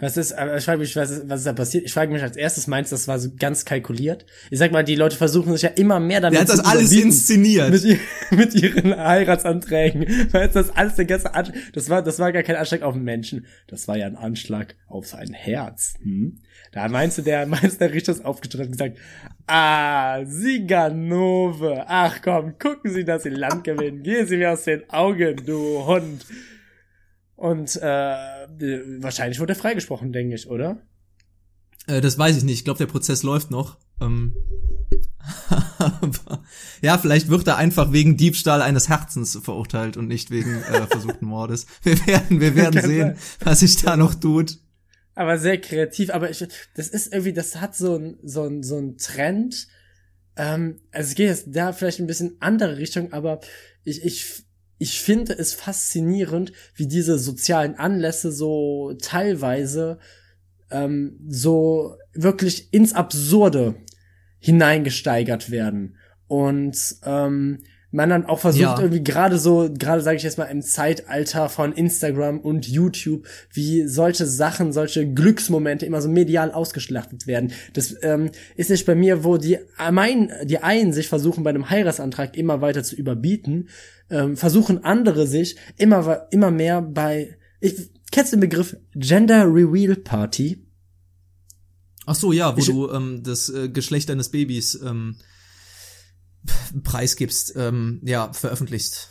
Was 0.00 0.16
ist, 0.16 0.32
ich 0.32 0.64
frage 0.64 0.78
mich, 0.78 0.96
was 0.96 1.10
ist, 1.10 1.28
was 1.28 1.40
ist 1.40 1.46
da 1.46 1.52
passiert? 1.52 1.84
Ich 1.84 1.92
frage 1.92 2.12
mich 2.12 2.22
als 2.22 2.36
erstes, 2.36 2.66
meinst 2.66 2.90
du, 2.90 2.96
das 2.96 3.06
war 3.06 3.18
so 3.18 3.30
ganz 3.38 3.64
kalkuliert? 3.64 4.24
Ich 4.50 4.58
sag 4.58 4.72
mal, 4.72 4.82
die 4.82 4.96
Leute 4.96 5.16
versuchen 5.16 5.52
sich 5.52 5.62
ja 5.62 5.68
immer 5.70 6.00
mehr 6.00 6.20
damit 6.20 6.34
Der 6.36 6.40
hat 6.42 6.48
das 6.48 6.62
zu 6.62 6.64
alles 6.64 6.92
inszeniert. 6.92 7.70
mit, 7.70 7.98
mit 8.30 8.54
ihren 8.54 8.96
Heiratsanträgen. 8.96 10.06
Du, 10.32 10.48
das 10.48 10.70
alles 10.70 10.94
der 10.94 11.04
ganze 11.04 11.34
Anschlag, 11.34 11.56
das 11.74 11.90
war, 11.90 12.02
das 12.02 12.18
war 12.18 12.32
gar 12.32 12.42
kein 12.42 12.56
Anschlag 12.56 12.82
auf 12.82 12.94
einen 12.94 13.04
Menschen. 13.04 13.46
Das 13.66 13.88
war 13.88 13.96
ja 13.96 14.06
ein 14.06 14.16
Anschlag 14.16 14.74
auf 14.88 15.06
sein 15.06 15.32
Herz. 15.32 15.94
Hm? 16.02 16.38
Da 16.72 16.88
meinst 16.88 17.18
du, 17.18 17.22
der, 17.22 17.46
meinst 17.46 17.74
du, 17.74 17.78
der 17.78 17.92
Richter 17.92 18.12
ist 18.12 18.24
aufgestanden 18.24 18.68
und 18.68 18.72
gesagt, 18.72 18.98
ah, 19.46 20.24
Siganove, 20.24 21.84
ach 21.86 22.20
komm, 22.22 22.58
gucken 22.58 22.90
Sie, 22.92 23.04
dass 23.04 23.24
Sie 23.24 23.30
Land 23.30 23.64
gewinnen. 23.64 24.02
Gehen 24.02 24.26
Sie 24.26 24.36
mir 24.36 24.52
aus 24.52 24.64
den 24.64 24.88
Augen, 24.90 25.44
du 25.44 25.84
Hund. 25.86 26.24
Und, 27.40 27.76
äh, 27.76 29.00
wahrscheinlich 29.00 29.40
wurde 29.40 29.54
er 29.54 29.56
freigesprochen, 29.56 30.12
denke 30.12 30.34
ich, 30.34 30.50
oder? 30.50 30.76
Äh, 31.86 32.02
das 32.02 32.18
weiß 32.18 32.36
ich 32.36 32.44
nicht. 32.44 32.58
Ich 32.58 32.64
glaube, 32.64 32.76
der 32.76 32.86
Prozess 32.86 33.22
läuft 33.22 33.50
noch. 33.50 33.78
Ähm, 33.98 34.34
ja, 36.82 36.98
vielleicht 36.98 37.30
wird 37.30 37.46
er 37.46 37.56
einfach 37.56 37.92
wegen 37.92 38.18
Diebstahl 38.18 38.60
eines 38.60 38.90
Herzens 38.90 39.38
verurteilt 39.42 39.96
und 39.96 40.06
nicht 40.06 40.30
wegen 40.30 40.62
äh, 40.64 40.86
versuchten 40.86 41.24
Mordes. 41.24 41.64
Wir 41.82 42.06
werden, 42.06 42.40
wir 42.40 42.54
werden 42.54 42.82
sehen, 42.82 43.16
was 43.42 43.60
sich 43.60 43.76
da 43.76 43.96
noch 43.96 44.14
tut. 44.14 44.58
aber 45.14 45.38
sehr 45.38 45.58
kreativ. 45.58 46.10
Aber 46.10 46.28
ich, 46.28 46.46
das 46.74 46.88
ist 46.88 47.10
irgendwie, 47.10 47.32
das 47.32 47.56
hat 47.56 47.74
so 47.74 47.96
ein, 47.96 48.18
so 48.22 48.42
ein, 48.44 48.62
so 48.62 48.76
ein 48.76 48.98
Trend. 48.98 49.66
Ähm, 50.36 50.82
also 50.92 51.08
es 51.08 51.14
geht 51.14 51.28
jetzt 51.28 51.46
da 51.48 51.72
vielleicht 51.72 52.00
ein 52.00 52.06
bisschen 52.06 52.36
andere 52.40 52.76
Richtung, 52.76 53.14
aber 53.14 53.40
ich, 53.82 54.04
ich, 54.04 54.44
ich 54.80 55.02
finde 55.02 55.34
es 55.34 55.52
faszinierend, 55.52 56.52
wie 56.74 56.88
diese 56.88 57.18
sozialen 57.18 57.74
Anlässe 57.74 58.32
so 58.32 58.94
teilweise 58.98 59.98
ähm, 60.70 61.20
so 61.28 61.96
wirklich 62.14 62.72
ins 62.72 62.94
Absurde 62.94 63.74
hineingesteigert 64.38 65.50
werden. 65.50 65.98
Und 66.28 66.96
ähm, 67.04 67.58
man 67.92 68.08
dann 68.08 68.24
auch 68.26 68.38
versucht 68.38 68.62
Ja. 68.62 68.78
irgendwie 68.80 69.02
gerade 69.02 69.38
so, 69.38 69.68
gerade 69.76 70.00
sage 70.02 70.16
ich 70.16 70.22
jetzt 70.22 70.38
mal 70.38 70.44
im 70.44 70.62
Zeitalter 70.62 71.48
von 71.48 71.72
Instagram 71.72 72.38
und 72.38 72.68
YouTube, 72.68 73.26
wie 73.52 73.86
solche 73.88 74.26
Sachen, 74.26 74.72
solche 74.72 75.12
Glücksmomente 75.12 75.86
immer 75.86 76.00
so 76.00 76.08
medial 76.08 76.52
ausgeschlachtet 76.52 77.26
werden. 77.26 77.52
Das 77.72 77.96
ähm, 78.02 78.30
ist 78.54 78.70
nicht 78.70 78.86
bei 78.86 78.94
mir, 78.94 79.24
wo 79.24 79.36
die, 79.38 79.58
mein, 79.90 80.30
die 80.44 80.58
einen 80.58 80.92
sich 80.92 81.08
versuchen 81.08 81.42
bei 81.42 81.50
einem 81.50 81.68
Heiratsantrag 81.68 82.36
immer 82.36 82.60
weiter 82.60 82.84
zu 82.84 82.94
überbieten, 82.94 83.68
ähm, 84.08 84.36
versuchen 84.36 84.84
andere 84.84 85.26
sich 85.26 85.56
immer, 85.76 86.28
immer 86.30 86.50
mehr 86.52 86.82
bei, 86.82 87.36
ich, 87.60 87.90
kennst 88.12 88.32
den 88.32 88.40
Begriff 88.40 88.76
Gender 88.94 89.44
Reveal 89.46 89.96
Party? 89.96 90.64
Ach 92.06 92.14
so, 92.14 92.32
ja, 92.32 92.54
wo 92.54 92.60
Ich- 92.60 92.66
du 92.66 92.90
ähm, 92.90 93.22
das 93.22 93.48
äh, 93.50 93.68
Geschlecht 93.68 94.08
deines 94.08 94.30
Babys 94.30 94.80
ähm, 94.84 95.16
preisgibst, 96.82 97.54
ähm, 97.56 98.00
ja, 98.04 98.32
veröffentlichst. 98.32 99.10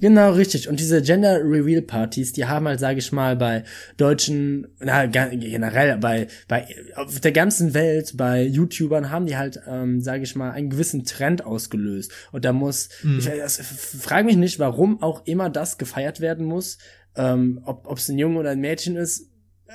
Genau, 0.00 0.32
richtig. 0.32 0.68
Und 0.68 0.78
diese 0.78 1.02
Gender 1.02 1.40
Reveal 1.42 1.82
Partys, 1.82 2.32
die 2.32 2.44
haben 2.44 2.68
halt, 2.68 2.78
sage 2.78 3.00
ich 3.00 3.10
mal, 3.10 3.34
bei 3.34 3.64
deutschen, 3.96 4.68
na, 4.78 5.06
generell 5.06 5.98
bei, 5.98 6.28
bei, 6.46 6.68
auf 6.94 7.18
der 7.18 7.32
ganzen 7.32 7.74
Welt, 7.74 8.16
bei 8.16 8.44
YouTubern 8.44 9.10
haben 9.10 9.26
die 9.26 9.36
halt, 9.36 9.60
ähm, 9.66 10.00
sage 10.00 10.22
ich 10.22 10.36
mal, 10.36 10.52
einen 10.52 10.70
gewissen 10.70 11.04
Trend 11.04 11.44
ausgelöst. 11.44 12.12
Und 12.30 12.44
da 12.44 12.52
muss, 12.52 12.90
ich 13.02 13.24
das, 13.24 13.56
frage 13.56 14.26
mich 14.26 14.36
nicht, 14.36 14.60
warum 14.60 15.02
auch 15.02 15.26
immer 15.26 15.50
das 15.50 15.78
gefeiert 15.78 16.20
werden 16.20 16.46
muss, 16.46 16.78
ähm, 17.16 17.60
ob 17.64 17.98
es 17.98 18.08
ein 18.08 18.18
Junge 18.18 18.38
oder 18.38 18.50
ein 18.50 18.60
Mädchen 18.60 18.94
ist, 18.94 19.28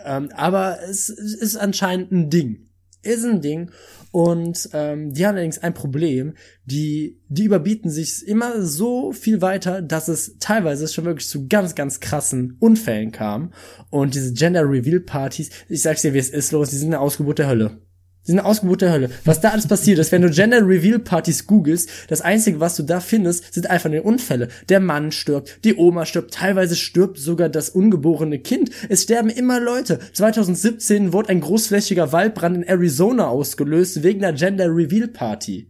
ähm, 0.05 0.29
aber 0.33 0.79
es, 0.89 1.09
es 1.09 1.35
ist 1.35 1.55
anscheinend 1.55 2.11
ein 2.11 2.29
Ding. 2.29 2.69
Ist 3.03 3.25
ein 3.25 3.41
Ding. 3.41 3.71
Und 4.13 4.69
ähm, 4.73 5.11
die 5.11 5.25
haben 5.25 5.33
allerdings 5.33 5.57
ein 5.57 5.73
Problem. 5.73 6.35
Die, 6.65 7.19
die 7.29 7.45
überbieten 7.45 7.89
sich 7.89 8.27
immer 8.27 8.61
so 8.61 9.11
viel 9.11 9.41
weiter, 9.41 9.81
dass 9.81 10.07
es 10.07 10.37
teilweise 10.37 10.87
schon 10.87 11.05
wirklich 11.05 11.27
zu 11.27 11.47
ganz, 11.47 11.73
ganz 11.73 11.99
krassen 11.99 12.55
Unfällen 12.59 13.11
kam. 13.11 13.53
Und 13.89 14.13
diese 14.13 14.31
Gender 14.31 14.69
Reveal 14.69 14.99
Partys, 14.99 15.49
ich 15.67 15.81
sag's 15.81 16.03
dir, 16.03 16.13
wie 16.13 16.19
es 16.19 16.29
ist 16.29 16.51
los, 16.51 16.69
die 16.69 16.75
sind 16.75 16.89
eine 16.89 16.99
Ausgeburt 16.99 17.39
der 17.39 17.47
Hölle. 17.47 17.81
Die 18.25 18.31
sind 18.31 18.39
eine 18.39 18.47
Ausgeburt 18.47 18.81
der 18.81 18.91
Hölle. 18.93 19.09
Was 19.25 19.41
da 19.41 19.49
alles 19.49 19.67
passiert 19.67 19.99
ist, 19.99 20.11
wenn 20.13 20.21
du 20.21 20.29
Gender 20.29 20.65
Reveal 20.65 20.99
Partys 20.99 21.45
googelst, 21.45 21.89
das 22.07 22.21
einzige, 22.21 22.59
was 22.61 22.75
du 22.77 22.83
da 22.83 23.01
findest, 23.01 23.53
sind 23.53 23.69
einfach 23.69 23.89
nur 23.89 24.05
Unfälle. 24.05 24.47
Der 24.69 24.79
Mann 24.79 25.11
stirbt, 25.11 25.59
die 25.65 25.75
Oma 25.75 26.05
stirbt, 26.05 26.33
teilweise 26.33 26.75
stirbt 26.77 27.17
sogar 27.19 27.49
das 27.49 27.69
ungeborene 27.69 28.39
Kind. 28.39 28.71
Es 28.87 29.03
sterben 29.03 29.29
immer 29.29 29.59
Leute. 29.59 29.99
2017 30.13 31.11
wurde 31.11 31.29
ein 31.29 31.41
großflächiger 31.41 32.11
Waldbrand 32.13 32.55
in 32.57 32.63
Arizona 32.63 33.27
ausgelöst 33.27 34.03
wegen 34.03 34.23
einer 34.23 34.37
Gender 34.37 34.67
Reveal 34.67 35.09
Party. 35.09 35.69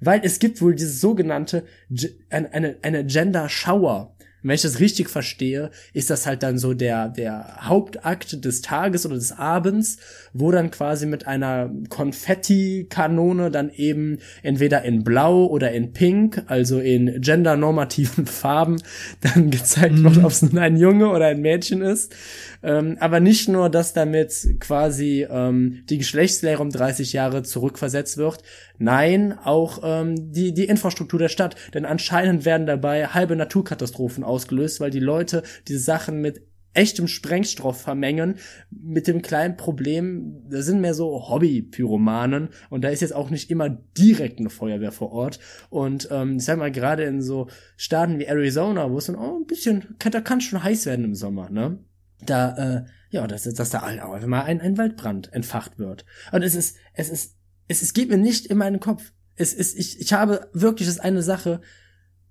Weil 0.00 0.20
es 0.24 0.38
gibt 0.38 0.62
wohl 0.62 0.74
dieses 0.74 1.00
sogenannte, 1.02 1.64
Ge- 1.90 2.12
eine, 2.30 2.52
eine, 2.54 2.76
eine 2.80 3.04
Gender 3.04 3.48
Shower. 3.50 4.16
Wenn 4.42 4.54
ich 4.54 4.62
das 4.62 4.80
richtig 4.80 5.10
verstehe, 5.10 5.70
ist 5.92 6.10
das 6.10 6.26
halt 6.26 6.42
dann 6.42 6.58
so 6.58 6.74
der, 6.74 7.08
der 7.08 7.58
Hauptakt 7.62 8.44
des 8.44 8.62
Tages 8.62 9.06
oder 9.06 9.16
des 9.16 9.32
Abends, 9.32 9.98
wo 10.32 10.50
dann 10.50 10.70
quasi 10.70 11.06
mit 11.06 11.26
einer 11.26 11.70
Konfetti-Kanone 11.88 13.50
dann 13.50 13.70
eben 13.70 14.18
entweder 14.42 14.82
in 14.82 15.04
Blau 15.04 15.46
oder 15.46 15.72
in 15.72 15.92
Pink, 15.92 16.42
also 16.46 16.78
in 16.78 17.20
gendernormativen 17.20 18.26
Farben, 18.40 18.80
dann 19.20 19.50
gezeigt 19.50 19.96
mhm. 19.96 20.04
wird, 20.04 20.24
ob 20.24 20.30
es 20.30 20.42
nun 20.42 20.58
ein 20.58 20.76
Junge 20.76 21.10
oder 21.10 21.26
ein 21.26 21.40
Mädchen 21.40 21.82
ist. 21.82 22.14
Ähm, 22.62 22.96
aber 23.00 23.20
nicht 23.20 23.48
nur, 23.48 23.70
dass 23.70 23.92
damit 23.92 24.56
quasi 24.60 25.26
ähm, 25.30 25.82
die 25.88 25.98
Geschlechtslehre 25.98 26.62
um 26.62 26.70
30 26.70 27.12
Jahre 27.12 27.42
zurückversetzt 27.42 28.18
wird, 28.18 28.42
nein, 28.78 29.38
auch 29.42 29.80
ähm, 29.82 30.32
die, 30.32 30.52
die 30.52 30.64
Infrastruktur 30.64 31.18
der 31.18 31.28
Stadt. 31.28 31.54
Denn 31.72 31.84
anscheinend 31.84 32.44
werden 32.44 32.66
dabei 32.66 33.06
halbe 33.06 33.36
Naturkatastrophen 33.36 34.24
ausgelöst, 34.30 34.80
weil 34.80 34.90
die 34.90 35.00
Leute 35.00 35.42
diese 35.68 35.80
Sachen 35.80 36.20
mit 36.20 36.42
echtem 36.72 37.08
Sprengstoff 37.08 37.80
vermengen, 37.80 38.36
mit 38.70 39.08
dem 39.08 39.22
kleinen 39.22 39.56
Problem, 39.56 40.48
da 40.48 40.62
sind 40.62 40.80
mehr 40.80 40.94
so 40.94 41.28
Hobby-Pyromanen 41.28 42.50
und 42.70 42.84
da 42.84 42.90
ist 42.90 43.00
jetzt 43.00 43.14
auch 43.14 43.30
nicht 43.30 43.50
immer 43.50 43.68
direkt 43.68 44.38
eine 44.38 44.50
Feuerwehr 44.50 44.92
vor 44.92 45.10
Ort. 45.10 45.40
Und 45.68 46.08
ähm, 46.12 46.36
ich 46.36 46.44
sag 46.44 46.58
mal, 46.58 46.70
gerade 46.70 47.02
in 47.02 47.22
so 47.22 47.48
Staaten 47.76 48.20
wie 48.20 48.26
Arizona, 48.26 48.90
wo 48.90 48.98
es 48.98 49.06
dann 49.06 49.16
auch 49.16 49.34
ein 49.34 49.46
bisschen, 49.46 49.96
da 49.98 50.20
kann 50.20 50.40
schon 50.40 50.62
heiß 50.62 50.86
werden 50.86 51.04
im 51.04 51.16
Sommer, 51.16 51.50
ne? 51.50 51.80
da, 52.24 52.56
äh, 52.56 52.84
ja, 53.10 53.26
dass, 53.26 53.42
dass 53.42 53.70
da 53.70 53.80
auch 54.04 54.26
mal 54.26 54.42
ein, 54.42 54.60
ein 54.60 54.78
Waldbrand 54.78 55.32
entfacht 55.32 55.78
wird. 55.78 56.04
Und 56.32 56.42
es 56.42 56.54
ist, 56.54 56.76
es 56.94 57.08
ist, 57.08 57.36
es, 57.68 57.82
es 57.82 57.92
geht 57.92 58.10
mir 58.10 58.18
nicht 58.18 58.46
in 58.46 58.58
meinen 58.58 58.80
Kopf. 58.80 59.12
Es 59.36 59.52
ist, 59.52 59.78
ich, 59.78 60.00
ich 60.00 60.12
habe 60.12 60.48
wirklich, 60.52 60.88
das 60.88 61.00
eine 61.00 61.22
Sache, 61.22 61.60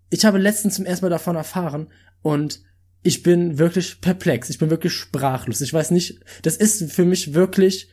ich 0.10 0.26
habe 0.26 0.38
letztens 0.38 0.76
zum 0.76 0.86
ersten 0.86 1.06
Mal 1.06 1.10
davon 1.10 1.36
erfahren 1.36 1.88
und 2.22 2.62
ich 3.02 3.24
bin 3.24 3.58
wirklich 3.58 4.02
perplex, 4.02 4.50
ich 4.50 4.58
bin 4.58 4.70
wirklich 4.70 4.94
sprachlos. 4.94 5.62
Ich 5.62 5.74
weiß 5.74 5.92
nicht, 5.92 6.20
das 6.42 6.58
ist 6.58 6.92
für 6.92 7.06
mich 7.06 7.34
wirklich 7.34 7.90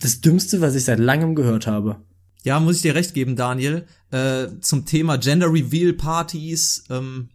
das 0.00 0.20
Dümmste, 0.20 0.60
was 0.60 0.74
ich 0.74 0.84
seit 0.84 0.98
langem 0.98 1.34
gehört 1.34 1.66
habe. 1.66 2.02
Ja, 2.44 2.58
muss 2.60 2.76
ich 2.76 2.82
dir 2.82 2.94
recht 2.94 3.14
geben, 3.14 3.36
Daniel. 3.36 3.86
Äh, 4.10 4.48
zum 4.60 4.84
Thema 4.84 5.18
Gender 5.18 5.52
Reveal 5.52 5.92
Partys, 5.92 6.84
ähm, 6.90 7.28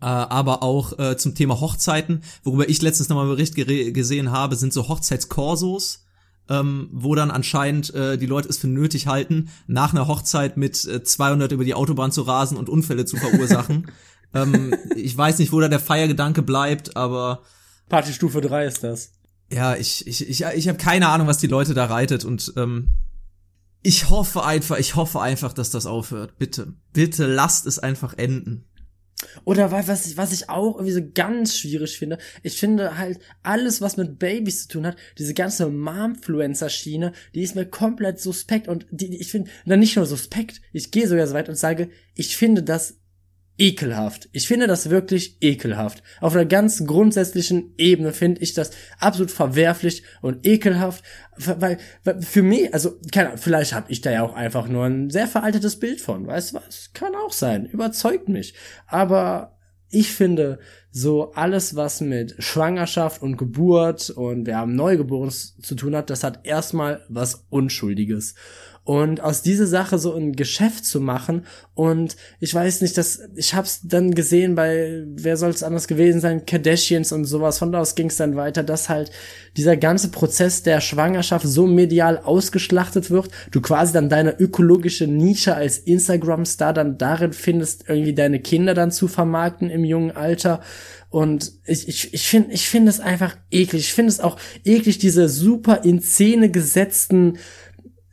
äh, 0.00 0.06
aber 0.06 0.62
auch 0.62 0.98
äh, 0.98 1.16
zum 1.16 1.34
Thema 1.34 1.60
Hochzeiten, 1.60 2.22
worüber 2.44 2.68
ich 2.68 2.82
letztens 2.82 3.08
nochmal 3.08 3.26
einen 3.26 3.36
Bericht 3.36 3.54
gesehen 3.54 4.30
habe, 4.30 4.56
sind 4.56 4.72
so 4.72 4.88
Hochzeitskorsos, 4.88 6.04
ähm, 6.48 6.88
wo 6.92 7.14
dann 7.14 7.30
anscheinend 7.30 7.94
äh, 7.94 8.16
die 8.16 8.26
Leute 8.26 8.48
es 8.48 8.58
für 8.58 8.68
nötig 8.68 9.06
halten, 9.06 9.50
nach 9.66 9.92
einer 9.92 10.08
Hochzeit 10.08 10.56
mit 10.56 10.84
äh, 10.86 11.02
200 11.02 11.52
über 11.52 11.64
die 11.64 11.74
Autobahn 11.74 12.12
zu 12.12 12.22
rasen 12.22 12.56
und 12.56 12.68
Unfälle 12.68 13.04
zu 13.04 13.16
verursachen. 13.16 13.90
ähm, 14.34 14.74
ich 14.96 15.16
weiß 15.16 15.38
nicht, 15.38 15.52
wo 15.52 15.60
da 15.60 15.68
der 15.68 15.80
Feiergedanke 15.80 16.42
bleibt, 16.42 16.96
aber 16.96 17.42
Partystufe 17.88 18.40
3 18.40 18.66
ist 18.66 18.84
das. 18.84 19.12
Ja, 19.50 19.76
ich 19.76 20.06
ich 20.06 20.28
ich, 20.28 20.44
ich 20.44 20.68
habe 20.68 20.78
keine 20.78 21.08
Ahnung, 21.08 21.26
was 21.26 21.38
die 21.38 21.46
Leute 21.46 21.74
da 21.74 21.86
reitet 21.86 22.24
und 22.24 22.52
ähm, 22.56 22.92
ich 23.82 24.10
hoffe 24.10 24.44
einfach, 24.44 24.78
ich 24.78 24.96
hoffe 24.96 25.20
einfach, 25.20 25.52
dass 25.52 25.70
das 25.70 25.86
aufhört. 25.86 26.36
Bitte, 26.38 26.74
bitte 26.92 27.26
lasst 27.26 27.66
es 27.66 27.78
einfach 27.78 28.14
enden. 28.18 28.64
Oder 29.44 29.72
was 29.72 30.06
ich, 30.06 30.16
was 30.16 30.32
ich 30.32 30.48
auch 30.48 30.76
irgendwie 30.76 30.92
so 30.92 31.02
ganz 31.12 31.56
schwierig 31.56 31.98
finde, 31.98 32.18
ich 32.42 32.58
finde 32.58 32.98
halt 32.98 33.18
alles, 33.42 33.80
was 33.80 33.96
mit 33.96 34.18
Babys 34.18 34.62
zu 34.62 34.68
tun 34.68 34.86
hat, 34.86 34.96
diese 35.18 35.34
ganze 35.34 35.68
Momfluencer-Schiene, 35.68 37.12
die 37.34 37.42
ist 37.42 37.56
mir 37.56 37.66
komplett 37.66 38.20
suspekt 38.20 38.68
und 38.68 38.86
die, 38.90 39.20
ich 39.20 39.30
finde, 39.30 39.50
dann 39.66 39.80
nicht 39.80 39.96
nur 39.96 40.06
suspekt, 40.06 40.60
ich 40.72 40.90
gehe 40.90 41.08
sogar 41.08 41.26
so 41.26 41.34
weit 41.34 41.48
und 41.48 41.56
sage, 41.56 41.90
ich 42.14 42.36
finde 42.36 42.62
das 42.62 42.98
ekelhaft. 43.58 44.28
Ich 44.32 44.46
finde 44.46 44.68
das 44.68 44.88
wirklich 44.88 45.36
ekelhaft. 45.40 46.02
Auf 46.20 46.34
einer 46.34 46.46
ganz 46.46 46.86
grundsätzlichen 46.86 47.74
Ebene 47.76 48.12
finde 48.12 48.40
ich 48.40 48.54
das 48.54 48.70
absolut 49.00 49.32
verwerflich 49.32 50.04
und 50.22 50.46
ekelhaft, 50.46 51.04
weil, 51.36 51.78
weil 52.04 52.22
für 52.22 52.42
mich, 52.42 52.72
also 52.72 52.98
keine, 53.12 53.36
vielleicht 53.36 53.74
habe 53.74 53.90
ich 53.90 54.00
da 54.00 54.12
ja 54.12 54.22
auch 54.22 54.34
einfach 54.34 54.68
nur 54.68 54.84
ein 54.84 55.10
sehr 55.10 55.26
veraltetes 55.26 55.78
Bild 55.80 56.00
von, 56.00 56.26
weißt 56.26 56.52
du 56.52 56.56
was? 56.56 56.92
Kann 56.94 57.14
auch 57.14 57.32
sein, 57.32 57.66
überzeugt 57.66 58.28
mich. 58.28 58.54
Aber 58.86 59.58
ich 59.90 60.12
finde, 60.12 60.58
so 60.90 61.32
alles, 61.32 61.74
was 61.76 62.00
mit 62.00 62.36
Schwangerschaft 62.38 63.22
und 63.22 63.36
Geburt 63.36 64.10
und 64.10 64.46
wir 64.46 64.56
haben 64.56 64.74
Neugeboren 64.74 65.30
zu 65.30 65.74
tun 65.74 65.96
hat, 65.96 66.10
das 66.10 66.24
hat 66.24 66.46
erstmal 66.46 67.04
was 67.08 67.46
Unschuldiges 67.50 68.34
und 68.88 69.20
aus 69.20 69.42
dieser 69.42 69.66
Sache 69.66 69.98
so 69.98 70.14
ein 70.14 70.32
Geschäft 70.32 70.86
zu 70.86 70.98
machen 70.98 71.44
und 71.74 72.16
ich 72.40 72.54
weiß 72.54 72.80
nicht, 72.80 72.96
dass 72.96 73.20
ich 73.36 73.52
hab's 73.52 73.80
dann 73.82 74.14
gesehen 74.14 74.54
bei 74.54 75.04
wer 75.14 75.36
soll 75.36 75.50
es 75.50 75.62
anders 75.62 75.88
gewesen 75.88 76.22
sein, 76.22 76.46
Kardashians 76.46 77.12
und 77.12 77.26
sowas, 77.26 77.58
von 77.58 77.70
da 77.70 77.80
aus 77.80 77.96
ging's 77.96 78.16
dann 78.16 78.34
weiter, 78.34 78.62
dass 78.62 78.88
halt 78.88 79.10
dieser 79.58 79.76
ganze 79.76 80.08
Prozess 80.08 80.62
der 80.62 80.80
Schwangerschaft 80.80 81.46
so 81.46 81.66
medial 81.66 82.16
ausgeschlachtet 82.16 83.10
wird, 83.10 83.28
du 83.50 83.60
quasi 83.60 83.92
dann 83.92 84.08
deine 84.08 84.40
ökologische 84.40 85.06
Nische 85.06 85.54
als 85.54 85.76
Instagram 85.76 86.46
Star 86.46 86.72
dann 86.72 86.96
darin 86.96 87.34
findest, 87.34 87.90
irgendwie 87.90 88.14
deine 88.14 88.40
Kinder 88.40 88.72
dann 88.72 88.90
zu 88.90 89.06
vermarkten 89.06 89.68
im 89.68 89.84
jungen 89.84 90.12
Alter. 90.12 90.62
Und 91.10 91.52
ich, 91.66 91.88
ich, 91.88 92.14
ich 92.14 92.26
finde 92.26 92.52
ich 92.52 92.68
finde 92.68 92.90
es 92.90 93.00
einfach 93.00 93.36
eklig. 93.50 93.82
Ich 93.82 93.92
finde 93.94 94.10
es 94.10 94.20
auch 94.20 94.38
eklig, 94.64 94.96
diese 94.96 95.28
super 95.28 95.84
in 95.84 96.00
Szene 96.00 96.50
gesetzten 96.50 97.38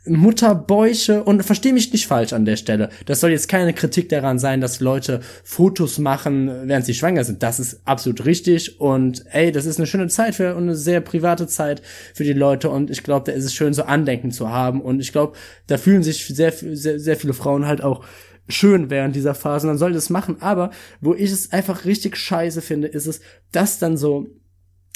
Mutterbäuche 0.07 1.23
und 1.23 1.43
verstehe 1.43 1.73
mich 1.73 1.91
nicht 1.91 2.07
falsch 2.07 2.33
an 2.33 2.45
der 2.45 2.55
Stelle. 2.55 2.89
Das 3.05 3.19
soll 3.19 3.31
jetzt 3.31 3.47
keine 3.47 3.73
Kritik 3.73 4.09
daran 4.09 4.39
sein, 4.39 4.61
dass 4.61 4.79
Leute 4.79 5.21
Fotos 5.43 5.97
machen, 5.97 6.67
während 6.67 6.85
sie 6.85 6.93
schwanger 6.93 7.23
sind. 7.23 7.43
Das 7.43 7.59
ist 7.59 7.81
absolut 7.85 8.25
richtig 8.25 8.79
und 8.79 9.25
ey, 9.31 9.51
das 9.51 9.65
ist 9.65 9.77
eine 9.77 9.87
schöne 9.87 10.07
Zeit 10.07 10.35
für 10.35 10.55
und 10.55 10.63
eine 10.63 10.75
sehr 10.75 11.01
private 11.01 11.47
Zeit 11.47 11.81
für 12.13 12.23
die 12.23 12.33
Leute 12.33 12.69
und 12.69 12.89
ich 12.89 13.03
glaube, 13.03 13.31
da 13.31 13.37
ist 13.37 13.45
es 13.45 13.53
schön, 13.53 13.73
so 13.73 13.83
Andenken 13.83 14.31
zu 14.31 14.49
haben 14.49 14.81
und 14.81 14.99
ich 14.99 15.11
glaube, 15.11 15.33
da 15.67 15.77
fühlen 15.77 16.03
sich 16.03 16.27
sehr, 16.27 16.51
sehr, 16.51 16.99
sehr 16.99 17.15
viele 17.15 17.33
Frauen 17.33 17.65
halt 17.65 17.83
auch 17.83 18.03
schön 18.47 18.89
während 18.89 19.15
dieser 19.15 19.33
Phase. 19.33 19.67
Und 19.67 19.71
dann 19.71 19.77
soll 19.77 19.93
das 19.93 20.09
machen. 20.09 20.41
Aber 20.41 20.71
wo 21.01 21.13
ich 21.13 21.31
es 21.31 21.51
einfach 21.51 21.85
richtig 21.85 22.17
scheiße 22.17 22.61
finde, 22.61 22.87
ist 22.87 23.07
es, 23.07 23.21
das 23.51 23.79
dann 23.79 23.97
so 23.97 24.27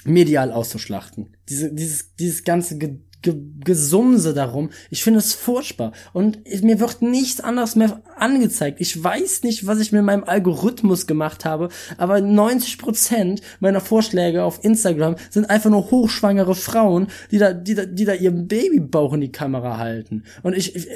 medial 0.06 0.52
auszuschlachten. 0.52 1.36
Diese, 1.48 1.74
dieses, 1.74 2.16
dieses 2.16 2.44
ganze 2.44 2.78
Ge 2.78 3.00
Gesumse 3.22 4.34
darum. 4.34 4.70
Ich 4.90 5.04
finde 5.04 5.20
es 5.20 5.34
furchtbar. 5.34 5.92
Und 6.14 6.42
mir 6.64 6.80
wird 6.80 7.02
nichts 7.02 7.42
anderes 7.42 7.76
mehr 7.76 8.02
angezeigt. 8.16 8.80
Ich 8.80 9.02
weiß 9.02 9.44
nicht, 9.44 9.68
was 9.68 9.80
ich 9.80 9.92
mit 9.92 10.04
meinem 10.04 10.24
Algorithmus 10.24 11.08
gemacht 11.08 11.46
habe, 11.46 11.70
aber 11.98 12.16
90% 12.16 13.42
meiner 13.60 13.82
Vorschläge 13.82 14.44
auf 14.44 14.64
Instagram 14.64 15.16
sind 15.30 15.50
einfach 15.50 15.70
nur 15.70 15.92
hochschwangere 15.92 16.56
Frauen, 16.56 17.08
die 17.32 17.38
da, 17.38 17.54
die 17.54 17.76
da, 17.76 17.86
die 17.86 18.06
da 18.06 18.14
ihren 18.14 18.48
Babybauch 18.48 19.14
in 19.14 19.22
die 19.22 19.32
Kamera 19.32 19.78
halten. 19.78 20.24
Und 20.44 20.56
ich, 20.56 20.76
ich, 20.76 20.88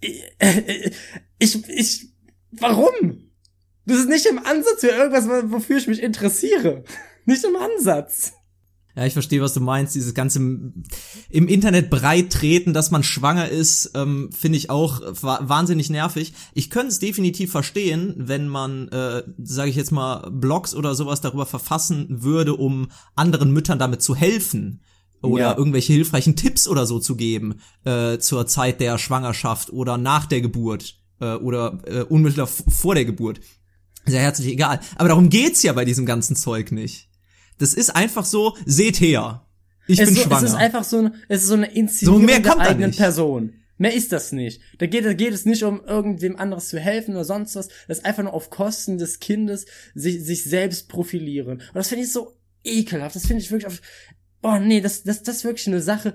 ich, 0.00 0.22
ich, 1.38 1.68
ich 1.68 2.08
warum? 2.52 3.30
Das 3.86 3.98
ist 4.00 4.08
nicht 4.08 4.26
im 4.26 4.38
Ansatz 4.38 4.80
für 4.80 4.88
irgendwas, 4.88 5.28
wofür 5.50 5.78
ich 5.78 5.86
mich 5.86 6.02
interessiere. 6.02 6.84
Nicht 7.24 7.42
im 7.44 7.56
Ansatz. 7.56 8.34
Ja, 8.98 9.06
ich 9.06 9.12
verstehe, 9.12 9.40
was 9.40 9.54
du 9.54 9.60
meinst. 9.60 9.94
Dieses 9.94 10.12
ganze 10.12 10.40
im 10.40 11.48
Internet 11.48 11.88
breit 11.88 12.32
treten, 12.32 12.72
dass 12.72 12.90
man 12.90 13.04
schwanger 13.04 13.48
ist, 13.48 13.92
ähm, 13.94 14.30
finde 14.36 14.58
ich 14.58 14.70
auch 14.70 15.00
wahnsinnig 15.22 15.88
nervig. 15.88 16.32
Ich 16.52 16.68
könnte 16.68 16.88
es 16.88 16.98
definitiv 16.98 17.52
verstehen, 17.52 18.14
wenn 18.16 18.48
man, 18.48 18.88
äh, 18.88 19.22
sage 19.40 19.70
ich 19.70 19.76
jetzt 19.76 19.92
mal, 19.92 20.28
Blogs 20.32 20.74
oder 20.74 20.96
sowas 20.96 21.20
darüber 21.20 21.46
verfassen 21.46 22.24
würde, 22.24 22.56
um 22.56 22.88
anderen 23.14 23.52
Müttern 23.52 23.78
damit 23.78 24.02
zu 24.02 24.16
helfen 24.16 24.82
oder 25.22 25.42
ja. 25.42 25.56
irgendwelche 25.56 25.92
hilfreichen 25.92 26.34
Tipps 26.34 26.66
oder 26.66 26.84
so 26.84 26.98
zu 26.98 27.14
geben 27.14 27.60
äh, 27.84 28.18
zur 28.18 28.48
Zeit 28.48 28.80
der 28.80 28.98
Schwangerschaft 28.98 29.72
oder 29.72 29.96
nach 29.96 30.26
der 30.26 30.40
Geburt 30.40 30.96
äh, 31.20 31.34
oder 31.34 31.78
äh, 31.86 32.00
unmittelbar 32.00 32.48
vor 32.48 32.96
der 32.96 33.04
Geburt. 33.04 33.38
Sehr 34.06 34.22
herzlich 34.22 34.48
egal. 34.48 34.80
Aber 34.96 35.06
darum 35.06 35.28
geht's 35.28 35.62
ja 35.62 35.72
bei 35.72 35.84
diesem 35.84 36.04
ganzen 36.04 36.34
Zeug 36.34 36.72
nicht. 36.72 37.08
Das 37.58 37.74
ist 37.74 37.94
einfach 37.94 38.24
so, 38.24 38.56
seht 38.64 39.00
her. 39.00 39.46
Ich 39.86 39.98
es 39.98 40.06
bin 40.06 40.16
so, 40.16 40.22
schwanger. 40.22 40.42
Es 40.44 40.50
ist 40.50 40.56
einfach 40.56 40.84
so, 40.84 41.10
es 41.28 41.42
ist 41.42 41.48
so 41.48 41.54
eine 41.54 41.72
Inszenierung 41.72 42.20
so 42.20 42.26
mehr 42.26 42.40
der 42.40 42.58
eigenen 42.58 42.94
Person. 42.94 43.54
Mehr 43.78 43.94
ist 43.94 44.12
das 44.12 44.32
nicht. 44.32 44.60
Da 44.78 44.86
geht, 44.86 45.04
da 45.04 45.12
geht 45.12 45.32
es 45.32 45.46
nicht 45.46 45.62
um 45.62 45.82
irgendwem 45.84 46.36
anderes 46.36 46.68
zu 46.68 46.78
helfen 46.78 47.14
oder 47.14 47.24
sonst 47.24 47.54
was. 47.54 47.68
Das 47.86 47.98
ist 47.98 48.04
einfach 48.04 48.24
nur 48.24 48.34
auf 48.34 48.50
Kosten 48.50 48.98
des 48.98 49.20
Kindes 49.20 49.66
sich, 49.94 50.22
sich 50.24 50.44
selbst 50.44 50.88
profilieren. 50.88 51.58
Und 51.58 51.74
das 51.74 51.88
finde 51.88 52.04
ich 52.04 52.12
so 52.12 52.36
ekelhaft. 52.64 53.14
Das 53.14 53.26
finde 53.26 53.42
ich 53.42 53.50
wirklich 53.50 53.68
auf, 53.68 53.80
boah, 54.42 54.58
nee, 54.58 54.80
das, 54.80 55.04
das, 55.04 55.22
das 55.22 55.36
ist 55.36 55.44
wirklich 55.44 55.68
eine 55.68 55.80
Sache, 55.80 56.14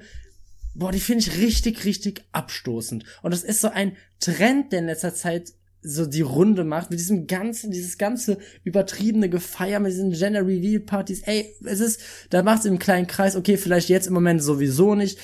boah, 0.76 0.92
die 0.92 1.00
finde 1.00 1.26
ich 1.26 1.38
richtig, 1.38 1.86
richtig 1.86 2.26
abstoßend. 2.34 3.06
Und 3.22 3.34
das 3.34 3.44
ist 3.44 3.62
so 3.62 3.70
ein 3.70 3.96
Trend, 4.20 4.72
der 4.72 4.80
in 4.80 4.86
letzter 4.88 5.16
Zeit 5.16 5.54
so 5.84 6.06
die 6.06 6.22
Runde 6.22 6.64
macht 6.64 6.90
mit 6.90 7.00
diesem 7.00 7.28
ganzen, 7.28 7.72
dieses 7.72 7.98
ganze 7.98 8.38
übertriebene 8.64 9.30
Gefeier 9.30 9.80
mit 9.80 9.92
diesen 9.92 10.12
Gender 10.12 10.42
Reveal 10.42 10.80
Partys. 10.80 11.22
Ey, 11.24 11.54
es 11.66 11.80
ist, 11.80 12.02
da 12.30 12.42
macht 12.44 12.60
es 12.60 12.66
im 12.66 12.80
kleinen 12.80 13.08
Kreis, 13.08 13.36
okay, 13.36 13.58
vielleicht 13.58 13.90
jetzt 13.90 14.08
im 14.08 14.14
Moment 14.14 14.42
sowieso 14.42 14.96
nicht. 14.96 15.20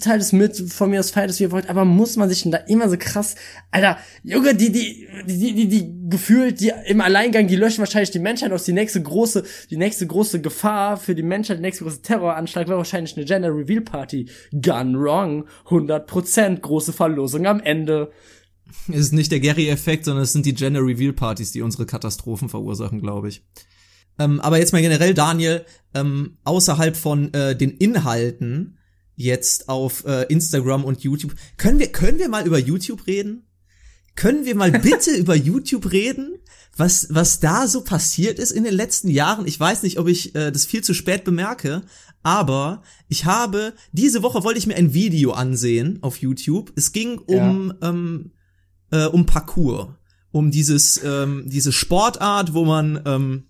Teilt 0.00 0.20
es 0.20 0.32
mit, 0.32 0.56
von 0.56 0.90
mir 0.90 1.00
aus 1.00 1.10
feiert 1.10 1.30
es, 1.30 1.38
wie 1.38 1.44
ihr 1.44 1.52
wollt, 1.52 1.70
aber 1.70 1.84
muss 1.84 2.16
man 2.16 2.28
sich 2.28 2.42
denn 2.42 2.52
da 2.52 2.58
immer 2.58 2.88
so 2.88 2.96
krass, 2.98 3.36
Alter, 3.70 3.98
Junge, 4.22 4.54
die, 4.54 4.72
die, 4.72 5.08
die, 5.26 5.54
die, 5.54 5.68
die 5.68 6.02
gefühlt, 6.08 6.60
die 6.60 6.72
im 6.86 7.00
Alleingang, 7.00 7.46
die 7.46 7.56
löschen 7.56 7.78
wahrscheinlich 7.78 8.10
die 8.10 8.18
Menschheit 8.18 8.52
aus. 8.52 8.64
Die 8.64 8.72
nächste 8.72 9.02
große, 9.02 9.44
die 9.70 9.76
nächste 9.76 10.06
große 10.06 10.40
Gefahr 10.40 10.96
für 10.96 11.14
die 11.14 11.22
Menschheit, 11.22 11.56
der 11.56 11.62
nächste 11.62 11.84
große 11.84 12.02
Terroranschlag 12.02 12.68
wäre 12.68 12.78
wahrscheinlich 12.78 13.16
eine 13.16 13.24
Gender 13.24 13.48
Reveal 13.48 13.80
Party. 13.80 14.28
Gone 14.52 14.98
wrong. 14.98 15.46
100% 15.68 16.60
große 16.60 16.92
Verlosung 16.92 17.46
am 17.46 17.60
Ende. 17.60 18.12
Es 18.88 18.98
ist 18.98 19.12
nicht 19.12 19.32
der 19.32 19.40
Gary-Effekt, 19.40 20.04
sondern 20.04 20.24
es 20.24 20.32
sind 20.32 20.46
die 20.46 20.54
Gender 20.54 20.80
Reveal 20.80 21.12
Partys, 21.12 21.52
die 21.52 21.62
unsere 21.62 21.86
Katastrophen 21.86 22.48
verursachen, 22.48 23.00
glaube 23.00 23.28
ich. 23.28 23.42
Ähm, 24.18 24.40
aber 24.40 24.58
jetzt 24.58 24.72
mal 24.72 24.82
generell, 24.82 25.14
Daniel, 25.14 25.64
ähm, 25.94 26.38
außerhalb 26.44 26.96
von 26.96 27.32
äh, 27.34 27.56
den 27.56 27.70
Inhalten 27.70 28.78
jetzt 29.14 29.68
auf 29.68 30.04
äh, 30.04 30.24
Instagram 30.24 30.84
und 30.84 31.00
YouTube, 31.00 31.34
können 31.56 31.78
wir 31.78 31.88
können 31.88 32.18
wir 32.18 32.28
mal 32.28 32.46
über 32.46 32.58
YouTube 32.58 33.06
reden? 33.06 33.46
Können 34.14 34.44
wir 34.44 34.54
mal 34.54 34.70
bitte 34.82 35.12
über 35.12 35.34
YouTube 35.34 35.92
reden? 35.92 36.38
Was 36.76 37.08
was 37.10 37.40
da 37.40 37.68
so 37.68 37.82
passiert 37.82 38.38
ist 38.38 38.50
in 38.50 38.64
den 38.64 38.74
letzten 38.74 39.08
Jahren? 39.08 39.46
Ich 39.46 39.58
weiß 39.58 39.82
nicht, 39.82 39.98
ob 39.98 40.08
ich 40.08 40.34
äh, 40.34 40.50
das 40.50 40.66
viel 40.66 40.82
zu 40.82 40.94
spät 40.94 41.24
bemerke, 41.24 41.82
aber 42.22 42.82
ich 43.08 43.24
habe 43.24 43.74
diese 43.92 44.22
Woche 44.22 44.44
wollte 44.44 44.58
ich 44.58 44.66
mir 44.66 44.76
ein 44.76 44.94
Video 44.94 45.32
ansehen 45.32 45.98
auf 46.02 46.18
YouTube. 46.18 46.72
Es 46.76 46.92
ging 46.92 47.18
um 47.18 47.74
ja. 47.80 47.88
ähm, 47.90 48.32
äh, 48.92 49.06
um 49.06 49.26
Parkour, 49.26 49.98
um 50.30 50.50
dieses 50.50 51.02
ähm, 51.02 51.44
diese 51.46 51.72
Sportart, 51.72 52.54
wo 52.54 52.64
man 52.64 53.02
ähm, 53.04 53.44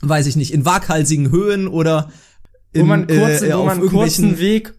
weiß 0.00 0.26
ich 0.26 0.36
nicht 0.36 0.52
in 0.52 0.64
waghalsigen 0.64 1.30
Höhen 1.30 1.68
oder 1.68 2.10
in, 2.72 2.82
wo 2.82 2.86
man, 2.86 3.06
kurze, 3.06 3.48
äh, 3.48 3.56
wo 3.56 3.64
man 3.64 3.86
kurzen 3.86 4.38
Weg 4.38 4.74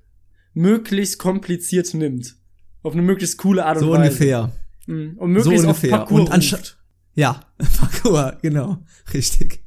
möglichst 0.53 1.17
kompliziert 1.17 1.93
nimmt, 1.93 2.35
auf 2.83 2.93
eine 2.93 3.01
möglichst 3.01 3.37
coole 3.37 3.65
Art 3.65 3.77
und 3.77 3.83
so 3.83 3.91
Weise. 3.91 4.01
So 4.01 4.07
ungefähr. 4.07 4.51
Mhm. 4.87 5.17
Und 5.17 5.31
möglichst 5.31 5.61
so 5.61 5.69
ungefähr. 5.69 5.93
auf 5.93 5.99
Parkour 5.99 6.19
und 6.21 6.31
anstatt 6.31 6.77
ja 7.13 7.39
Parkour 7.79 8.37
genau 8.41 8.83
richtig. 9.13 9.63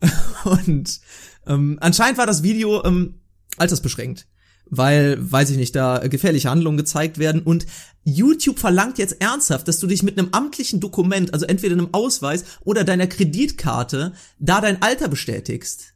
und 0.44 1.00
ähm, 1.46 1.78
anscheinend 1.80 2.18
war 2.18 2.26
das 2.26 2.42
Video 2.42 2.82
ähm, 2.84 3.20
altersbeschränkt 3.58 4.26
weil, 4.70 5.18
weiß 5.20 5.50
ich 5.50 5.56
nicht, 5.56 5.74
da 5.74 5.98
gefährliche 5.98 6.48
Handlungen 6.48 6.78
gezeigt 6.78 7.18
werden 7.18 7.42
und 7.42 7.66
YouTube 8.04 8.58
verlangt 8.58 8.98
jetzt 8.98 9.20
ernsthaft, 9.20 9.68
dass 9.68 9.78
du 9.78 9.86
dich 9.86 10.02
mit 10.02 10.18
einem 10.18 10.30
amtlichen 10.32 10.80
Dokument, 10.80 11.34
also 11.34 11.44
entweder 11.44 11.74
einem 11.74 11.92
Ausweis 11.92 12.44
oder 12.64 12.84
deiner 12.84 13.06
Kreditkarte, 13.06 14.12
da 14.38 14.60
dein 14.60 14.80
Alter 14.80 15.08
bestätigst. 15.08 15.92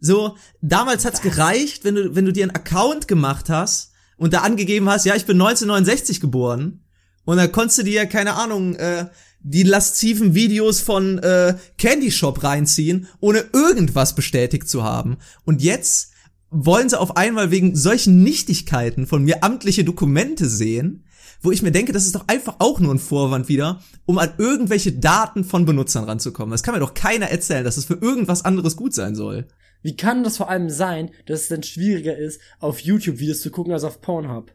So, 0.00 0.36
damals 0.60 1.04
hat's 1.04 1.22
gereicht, 1.22 1.84
wenn 1.84 1.94
du, 1.94 2.14
wenn 2.14 2.26
du 2.26 2.32
dir 2.32 2.44
einen 2.44 2.54
Account 2.54 3.08
gemacht 3.08 3.48
hast 3.48 3.92
und 4.16 4.34
da 4.34 4.40
angegeben 4.40 4.88
hast, 4.88 5.06
ja, 5.06 5.16
ich 5.16 5.24
bin 5.24 5.40
1969 5.40 6.20
geboren 6.20 6.84
und 7.24 7.38
dann 7.38 7.50
konntest 7.50 7.78
du 7.78 7.82
dir, 7.84 8.06
keine 8.06 8.34
Ahnung, 8.34 8.76
äh, 8.76 9.06
die 9.40 9.62
lasziven 9.62 10.34
Videos 10.34 10.80
von 10.80 11.18
äh, 11.18 11.56
Candy 11.78 12.10
Shop 12.10 12.42
reinziehen, 12.42 13.08
ohne 13.20 13.44
irgendwas 13.52 14.14
bestätigt 14.14 14.68
zu 14.68 14.84
haben. 14.84 15.18
Und 15.44 15.62
jetzt 15.62 16.13
wollen 16.54 16.88
sie 16.88 16.98
auf 16.98 17.16
einmal 17.16 17.50
wegen 17.50 17.74
solchen 17.74 18.22
Nichtigkeiten 18.22 19.06
von 19.06 19.24
mir 19.24 19.42
amtliche 19.42 19.84
Dokumente 19.84 20.48
sehen, 20.48 21.04
wo 21.42 21.50
ich 21.50 21.62
mir 21.62 21.72
denke, 21.72 21.92
das 21.92 22.06
ist 22.06 22.14
doch 22.14 22.28
einfach 22.28 22.56
auch 22.60 22.78
nur 22.78 22.94
ein 22.94 23.00
Vorwand 23.00 23.48
wieder, 23.48 23.82
um 24.06 24.18
an 24.18 24.34
irgendwelche 24.38 24.92
Daten 24.92 25.42
von 25.42 25.64
Benutzern 25.64 26.04
ranzukommen. 26.04 26.52
Das 26.52 26.62
kann 26.62 26.74
mir 26.74 26.80
doch 26.80 26.94
keiner 26.94 27.26
erzählen, 27.26 27.64
dass 27.64 27.76
es 27.76 27.86
das 27.86 27.96
für 27.96 28.02
irgendwas 28.02 28.44
anderes 28.44 28.76
gut 28.76 28.94
sein 28.94 29.16
soll. 29.16 29.48
Wie 29.82 29.96
kann 29.96 30.22
das 30.22 30.36
vor 30.36 30.48
allem 30.48 30.70
sein, 30.70 31.10
dass 31.26 31.42
es 31.42 31.48
dann 31.48 31.64
schwieriger 31.64 32.16
ist, 32.16 32.40
auf 32.60 32.78
YouTube-Videos 32.78 33.40
zu 33.40 33.50
gucken 33.50 33.72
als 33.72 33.84
auf 33.84 34.00
Pornhub? 34.00 34.52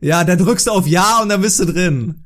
Ja, 0.00 0.24
da 0.24 0.34
drückst 0.36 0.66
du 0.66 0.72
auf 0.72 0.86
Ja 0.86 1.22
und 1.22 1.28
dann 1.28 1.40
bist 1.40 1.60
du 1.60 1.66
drin. 1.66 2.24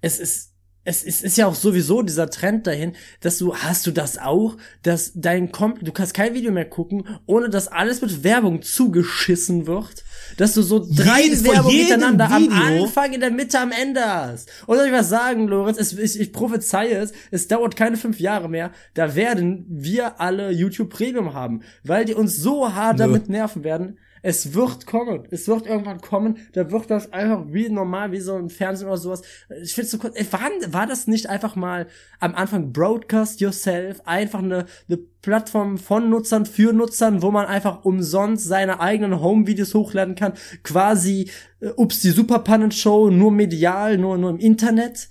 Es 0.00 0.18
ist 0.18 0.49
es 0.82 1.02
ist, 1.02 1.22
ist 1.22 1.36
ja 1.36 1.46
auch 1.46 1.54
sowieso 1.54 2.00
dieser 2.00 2.30
Trend 2.30 2.66
dahin, 2.66 2.94
dass 3.20 3.36
du, 3.36 3.54
hast 3.54 3.86
du 3.86 3.90
das 3.90 4.16
auch, 4.16 4.56
dass 4.82 5.12
dein 5.14 5.52
Komp 5.52 5.84
du 5.84 5.92
kannst 5.92 6.14
kein 6.14 6.32
Video 6.32 6.52
mehr 6.52 6.64
gucken, 6.64 7.04
ohne 7.26 7.50
dass 7.50 7.68
alles 7.68 8.00
mit 8.00 8.24
Werbung 8.24 8.62
zugeschissen 8.62 9.66
wird, 9.66 10.04
dass 10.38 10.54
du 10.54 10.62
so 10.62 10.78
drei 10.78 11.24
Jedes, 11.24 11.44
Werbung 11.44 11.72
miteinander 11.72 12.30
Video. 12.30 12.52
am 12.52 12.82
Anfang, 12.82 13.12
in 13.12 13.20
der 13.20 13.30
Mitte, 13.30 13.58
am 13.58 13.72
Ende 13.72 14.04
hast. 14.04 14.50
Und 14.66 14.78
soll 14.78 14.86
ich 14.86 14.92
was 14.92 15.10
sagen, 15.10 15.48
Lorenz, 15.48 15.78
es, 15.78 15.92
ich, 15.92 16.18
ich 16.18 16.32
prophezeie 16.32 16.96
es, 16.96 17.12
es 17.30 17.46
dauert 17.46 17.76
keine 17.76 17.98
fünf 17.98 18.18
Jahre 18.18 18.48
mehr, 18.48 18.70
da 18.94 19.14
werden 19.14 19.66
wir 19.68 20.18
alle 20.18 20.50
YouTube 20.50 20.88
Premium 20.88 21.34
haben, 21.34 21.60
weil 21.84 22.06
die 22.06 22.14
uns 22.14 22.36
so 22.36 22.72
hart 22.74 22.96
Nö. 22.96 23.04
damit 23.04 23.28
nerven 23.28 23.64
werden, 23.64 23.98
es 24.22 24.54
wird 24.54 24.86
kommen. 24.86 25.26
Es 25.30 25.48
wird 25.48 25.66
irgendwann 25.66 26.00
kommen. 26.00 26.38
Da 26.52 26.70
wird 26.70 26.90
das 26.90 27.12
einfach 27.12 27.44
wie 27.48 27.68
normal, 27.68 28.12
wie 28.12 28.20
so 28.20 28.34
ein 28.34 28.50
Fernsehen 28.50 28.88
oder 28.88 28.96
sowas. 28.96 29.22
Ich 29.62 29.74
finde 29.74 29.88
so 29.88 29.98
kurz, 29.98 30.16
war, 30.32 30.40
war 30.68 30.86
das 30.86 31.06
nicht 31.06 31.28
einfach 31.28 31.56
mal 31.56 31.86
am 32.18 32.34
Anfang 32.34 32.72
Broadcast 32.72 33.40
Yourself? 33.40 34.00
Einfach 34.04 34.40
eine, 34.40 34.66
eine 34.88 34.98
Plattform 35.22 35.78
von 35.78 36.10
Nutzern 36.10 36.46
für 36.46 36.72
Nutzern, 36.72 37.22
wo 37.22 37.30
man 37.30 37.46
einfach 37.46 37.84
umsonst 37.84 38.46
seine 38.46 38.80
eigenen 38.80 39.20
Home-Videos 39.20 39.74
hochladen 39.74 40.14
kann. 40.14 40.34
Quasi, 40.62 41.30
äh, 41.60 41.68
ups, 41.76 42.00
die 42.00 42.10
Superpannen-Show, 42.10 43.10
nur 43.10 43.32
medial, 43.32 43.98
nur, 43.98 44.18
nur 44.18 44.30
im 44.30 44.38
Internet. 44.38 45.08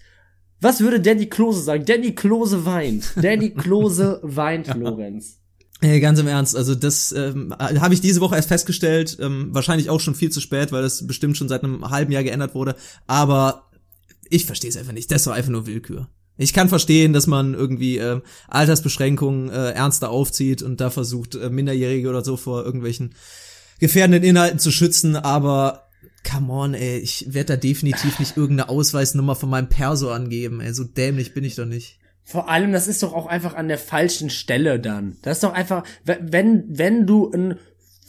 Was 0.61 0.81
würde 0.81 0.99
Danny 0.99 1.27
Klose 1.27 1.61
sagen? 1.61 1.85
Danny 1.85 2.13
Klose 2.13 2.65
weint. 2.65 3.13
Danny 3.15 3.51
Klose 3.51 4.19
weint, 4.23 4.67
Lorenz. 4.75 5.39
Hey, 5.81 6.01
ganz 6.01 6.19
im 6.19 6.27
Ernst, 6.27 6.57
also 6.57 6.75
das 6.75 7.13
ähm, 7.13 7.55
habe 7.57 7.93
ich 7.93 8.01
diese 8.01 8.19
Woche 8.19 8.35
erst 8.35 8.49
festgestellt, 8.49 9.17
ähm, 9.21 9.47
wahrscheinlich 9.51 9.89
auch 9.89 10.01
schon 10.01 10.13
viel 10.13 10.29
zu 10.29 10.41
spät, 10.41 10.73
weil 10.73 10.81
das 10.81 11.07
bestimmt 11.07 11.37
schon 11.37 11.47
seit 11.47 11.63
einem 11.63 11.89
halben 11.89 12.11
Jahr 12.11 12.23
geändert 12.23 12.53
wurde, 12.53 12.75
aber 13.07 13.69
ich 14.29 14.45
verstehe 14.45 14.69
es 14.69 14.75
einfach 14.75 14.91
nicht, 14.91 15.09
das 15.09 15.25
war 15.25 15.35
einfach 15.35 15.51
nur 15.51 15.67
Willkür. 15.67 16.09
Ich 16.35 16.53
kann 16.53 16.67
verstehen, 16.67 17.13
dass 17.13 17.27
man 17.27 17.53
irgendwie 17.53 17.97
äh, 17.97 18.19
Altersbeschränkungen 18.49 19.49
äh, 19.49 19.71
ernster 19.71 20.09
aufzieht 20.09 20.61
und 20.61 20.81
da 20.81 20.89
versucht, 20.89 21.35
äh, 21.35 21.49
Minderjährige 21.49 22.09
oder 22.09 22.25
so 22.25 22.35
vor 22.35 22.65
irgendwelchen 22.65 23.15
gefährdenden 23.79 24.23
Inhalten 24.23 24.59
zu 24.59 24.71
schützen, 24.71 25.15
aber 25.15 25.89
come 26.29 26.51
on, 26.51 26.73
ey, 26.73 26.97
ich 26.97 27.33
werde 27.33 27.53
da 27.53 27.57
definitiv 27.57 28.19
nicht 28.19 28.35
irgendeine 28.35 28.69
Ausweisnummer 28.69 29.35
von 29.35 29.49
meinem 29.49 29.69
Perso 29.69 30.11
angeben, 30.11 30.59
ey, 30.59 30.73
so 30.73 30.83
dämlich 30.83 31.33
bin 31.33 31.45
ich 31.45 31.55
doch 31.55 31.65
nicht. 31.65 31.98
Vor 32.29 32.47
allem, 32.47 32.73
das 32.73 32.87
ist 32.87 33.01
doch 33.01 33.15
auch 33.15 33.25
einfach 33.25 33.55
an 33.55 33.69
der 33.69 33.79
falschen 33.79 34.29
Stelle 34.29 34.79
dann. 34.79 35.17
Das 35.23 35.37
ist 35.37 35.43
doch 35.43 35.53
einfach, 35.53 35.83
wenn, 36.03 36.63
wenn 36.69 37.07
du 37.07 37.31
ein 37.31 37.57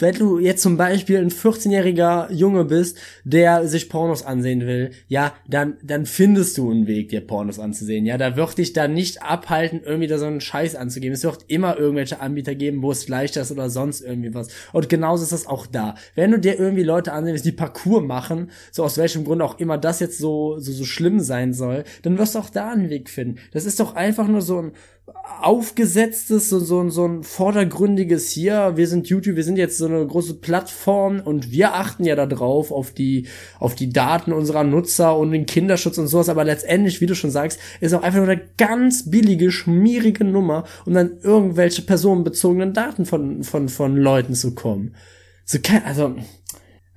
wenn 0.00 0.14
du 0.14 0.38
jetzt 0.38 0.62
zum 0.62 0.76
Beispiel 0.76 1.18
ein 1.18 1.30
14-jähriger 1.30 2.32
Junge 2.32 2.64
bist, 2.64 2.98
der 3.24 3.66
sich 3.66 3.88
Pornos 3.88 4.24
ansehen 4.24 4.62
will, 4.62 4.90
ja, 5.08 5.34
dann, 5.48 5.76
dann 5.82 6.06
findest 6.06 6.58
du 6.58 6.70
einen 6.70 6.86
Weg, 6.86 7.10
dir 7.10 7.20
Pornos 7.20 7.58
anzusehen. 7.58 8.06
Ja, 8.06 8.18
da 8.18 8.36
wird 8.36 8.58
dich 8.58 8.72
dann 8.72 8.94
nicht 8.94 9.22
abhalten, 9.22 9.80
irgendwie 9.84 10.08
da 10.08 10.18
so 10.18 10.26
einen 10.26 10.40
Scheiß 10.40 10.74
anzugeben. 10.76 11.14
Es 11.14 11.24
wird 11.24 11.44
immer 11.48 11.78
irgendwelche 11.78 12.20
Anbieter 12.20 12.54
geben, 12.54 12.82
wo 12.82 12.90
es 12.90 13.08
leichter 13.08 13.42
ist 13.42 13.52
oder 13.52 13.70
sonst 13.70 14.00
irgendwie 14.00 14.34
was. 14.34 14.48
Und 14.72 14.88
genauso 14.88 15.22
ist 15.22 15.32
das 15.32 15.46
auch 15.46 15.66
da. 15.66 15.94
Wenn 16.14 16.30
du 16.30 16.38
dir 16.38 16.58
irgendwie 16.58 16.82
Leute 16.82 17.12
ansehen 17.12 17.32
willst, 17.32 17.44
die 17.44 17.52
Parcours 17.52 18.02
machen, 18.02 18.50
so 18.72 18.84
aus 18.84 18.98
welchem 18.98 19.24
Grund 19.24 19.42
auch 19.42 19.58
immer 19.58 19.78
das 19.78 20.00
jetzt 20.00 20.18
so, 20.18 20.58
so, 20.58 20.72
so 20.72 20.84
schlimm 20.84 21.20
sein 21.20 21.52
soll, 21.52 21.84
dann 22.02 22.18
wirst 22.18 22.34
du 22.34 22.38
auch 22.38 22.50
da 22.50 22.70
einen 22.70 22.90
Weg 22.90 23.10
finden. 23.10 23.38
Das 23.52 23.64
ist 23.64 23.80
doch 23.80 23.94
einfach 23.94 24.28
nur 24.28 24.42
so 24.42 24.62
ein, 24.62 24.72
aufgesetztes, 25.40 26.49
so, 26.49 26.59
so, 26.59 26.88
so 26.90 27.07
ein 27.07 27.23
vordergründiges 27.23 28.31
hier, 28.31 28.77
wir 28.77 28.87
sind 28.87 29.09
YouTube, 29.09 29.37
wir 29.37 29.44
sind 29.44 29.57
jetzt 29.57 29.79
so 29.79 29.87
eine 29.87 30.07
große 30.07 30.35
Plattform 30.35 31.20
und 31.20 31.51
wir 31.51 31.75
achten 31.75 32.05
ja 32.05 32.14
da 32.14 32.27
drauf, 32.27 32.70
auf 32.70 32.92
die, 32.92 33.27
auf 33.59 33.75
die 33.75 33.90
Daten 33.90 34.33
unserer 34.33 34.64
Nutzer 34.64 35.16
und 35.16 35.33
den 35.33 35.46
Kinderschutz 35.46 35.99
und 35.99 36.09
sowas, 36.09 36.29
aber 36.29 36.44
letztendlich, 36.44 37.01
wie 37.01 37.07
du 37.07 37.14
schon 37.14 37.31
sagst, 37.31 37.59
ist 37.81 37.94
auch 37.94 38.03
einfach 38.03 38.20
nur 38.20 38.29
eine 38.29 38.42
ganz 38.57 39.11
billige, 39.11 39.51
schmierige 39.51 40.25
Nummer, 40.25 40.64
um 40.85 40.94
dann 40.94 41.18
irgendwelche 41.23 41.83
personenbezogenen 41.83 42.75
Daten 42.75 43.07
von, 43.07 43.42
von, 43.42 43.68
von 43.68 43.96
Leuten 43.96 44.35
zu 44.35 44.55
kommen. 44.55 44.94
So, 45.44 45.59
also, 45.85 46.14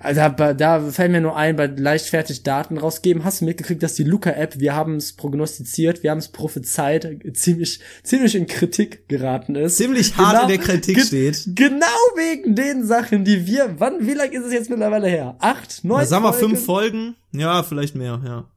also 0.04 0.22
da 0.54 0.80
fällt 0.92 1.12
mir 1.12 1.22
nur 1.22 1.36
ein, 1.36 1.56
bei 1.56 1.66
leichtfertig 1.68 2.44
Daten 2.44 2.78
rausgeben. 2.78 3.24
Hast 3.24 3.42
du 3.42 3.46
mitgekriegt, 3.46 3.82
dass 3.82 3.96
die 3.96 4.04
Luca-App, 4.04 4.60
wir 4.60 4.76
haben 4.76 4.98
es 4.98 5.14
prognostiziert, 5.14 6.04
wir 6.04 6.12
haben 6.12 6.20
es 6.20 6.28
prophezeit, 6.28 7.08
ziemlich, 7.34 7.80
ziemlich 8.04 8.36
in 8.36 8.46
Kritik 8.46 9.08
geraten 9.08 9.56
ist. 9.56 9.78
Ziemlich 9.78 10.18
hart 10.18 10.32
genau, 10.32 10.42
in 10.44 10.48
der 10.50 10.58
Kritik 10.58 10.96
ge 10.96 11.06
steht. 11.06 11.44
Genau 11.56 11.86
wegen 12.16 12.56
den 12.56 12.86
Sachen, 12.86 13.24
die 13.24 13.48
wir, 13.48 13.76
wann, 13.80 14.06
wie 14.06 14.14
lang 14.14 14.32
ist 14.32 14.46
es 14.46 14.54
jetzt 14.54 14.70
mittlerweile 14.70 15.08
her? 15.08 15.38
Acht, 15.40 15.84
neun? 15.84 16.00
Na, 16.00 16.06
sag 16.06 16.22
mal 16.22 16.34
fünf 16.34 16.66
Folgen? 16.66 17.16
Ja, 17.32 17.64
vielleicht 17.64 17.96
mehr, 17.96 18.22
ja. 18.26 18.50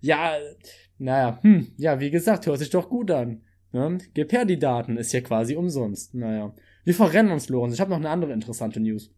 Ja, 0.00 0.32
naja, 0.98 1.38
hm, 1.42 1.68
ja, 1.76 2.00
wie 2.00 2.10
gesagt, 2.10 2.46
hört 2.46 2.58
sich 2.58 2.70
doch 2.70 2.88
gut 2.88 3.10
an. 3.10 3.42
Ne? 3.72 3.98
Gib 4.14 4.32
her 4.32 4.44
die 4.44 4.58
Daten, 4.58 4.96
ist 4.96 5.12
ja 5.12 5.20
quasi 5.20 5.56
umsonst. 5.56 6.14
Naja. 6.14 6.52
Wir 6.84 6.94
verrennen 6.94 7.32
uns, 7.32 7.48
Lorenz. 7.48 7.74
Ich 7.74 7.80
habe 7.80 7.90
noch 7.90 7.98
eine 7.98 8.10
andere 8.10 8.32
interessante 8.32 8.80
News. 8.80 9.10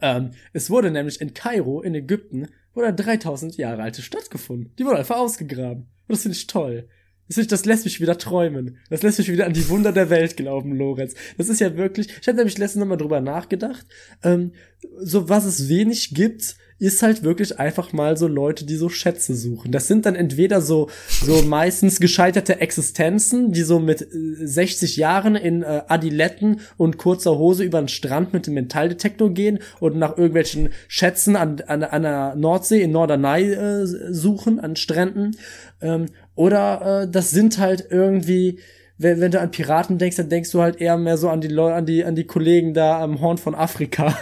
Ähm, 0.00 0.30
es 0.52 0.70
wurde 0.70 0.90
nämlich 0.90 1.20
in 1.20 1.34
Kairo 1.34 1.82
in 1.82 1.94
Ägypten 1.94 2.48
wurde 2.74 2.88
eine 2.88 2.96
3000 2.96 3.56
Jahre 3.56 3.82
alte 3.82 4.02
Stadt 4.02 4.30
gefunden. 4.30 4.72
Die 4.78 4.84
wurde 4.84 4.98
einfach 4.98 5.18
ausgegraben. 5.18 5.82
Und 5.82 6.08
das 6.08 6.22
finde 6.22 6.36
ich 6.36 6.46
toll. 6.46 6.88
Das, 7.28 7.38
ich, 7.38 7.46
das 7.46 7.64
lässt 7.64 7.84
mich 7.84 8.00
wieder 8.00 8.18
träumen. 8.18 8.78
Das 8.90 9.02
lässt 9.02 9.18
mich 9.18 9.30
wieder 9.30 9.46
an 9.46 9.52
die 9.52 9.68
Wunder 9.68 9.92
der 9.92 10.10
Welt 10.10 10.36
glauben, 10.36 10.76
Lorenz. 10.76 11.14
Das 11.38 11.48
ist 11.48 11.60
ja 11.60 11.76
wirklich, 11.76 12.08
ich 12.20 12.28
habe 12.28 12.36
nämlich 12.36 12.58
letztens 12.58 12.80
nochmal 12.80 12.98
drüber 12.98 13.20
nachgedacht, 13.20 13.86
ähm, 14.22 14.52
so 14.98 15.28
was 15.28 15.44
es 15.44 15.68
wenig 15.68 16.14
gibt, 16.14 16.56
ist 16.82 17.02
halt 17.02 17.22
wirklich 17.22 17.60
einfach 17.60 17.92
mal 17.92 18.16
so 18.16 18.26
Leute, 18.26 18.66
die 18.66 18.74
so 18.74 18.88
Schätze 18.88 19.36
suchen. 19.36 19.70
Das 19.70 19.86
sind 19.86 20.04
dann 20.04 20.16
entweder 20.16 20.60
so, 20.60 20.90
so 21.08 21.42
meistens 21.46 22.00
gescheiterte 22.00 22.60
Existenzen, 22.60 23.52
die 23.52 23.62
so 23.62 23.78
mit 23.78 24.06
60 24.10 24.96
Jahren 24.96 25.36
in 25.36 25.62
äh, 25.62 25.82
Adiletten 25.86 26.60
und 26.76 26.98
kurzer 26.98 27.38
Hose 27.38 27.62
über 27.62 27.78
den 27.78 27.88
Strand 27.88 28.32
mit 28.32 28.48
dem 28.48 28.54
Metalldetektor 28.54 29.30
gehen 29.30 29.60
und 29.78 29.96
nach 29.96 30.16
irgendwelchen 30.16 30.70
Schätzen 30.88 31.36
an, 31.36 31.60
an, 31.66 31.84
an 31.84 32.02
der 32.02 32.34
Nordsee 32.34 32.82
in 32.82 32.90
Norderney 32.90 33.52
äh, 33.52 33.86
suchen, 33.86 34.58
an 34.58 34.74
Stränden. 34.74 35.36
Ähm, 35.80 36.06
oder 36.34 37.02
äh, 37.02 37.08
das 37.08 37.30
sind 37.30 37.58
halt 37.58 37.86
irgendwie 37.90 38.58
wenn, 38.98 39.20
wenn 39.20 39.32
du 39.32 39.40
an 39.40 39.50
Piraten 39.50 39.98
denkst, 39.98 40.16
dann 40.16 40.28
denkst 40.28 40.50
du 40.50 40.62
halt 40.62 40.80
eher 40.80 40.96
mehr 40.96 41.16
so 41.16 41.28
an 41.28 41.40
die 41.40 41.48
Leute, 41.48 41.74
an 41.74 41.86
die, 41.86 42.04
an 42.04 42.14
die 42.14 42.26
Kollegen 42.26 42.74
da 42.74 43.00
am 43.00 43.20
Horn 43.20 43.38
von 43.38 43.54
Afrika. 43.54 44.16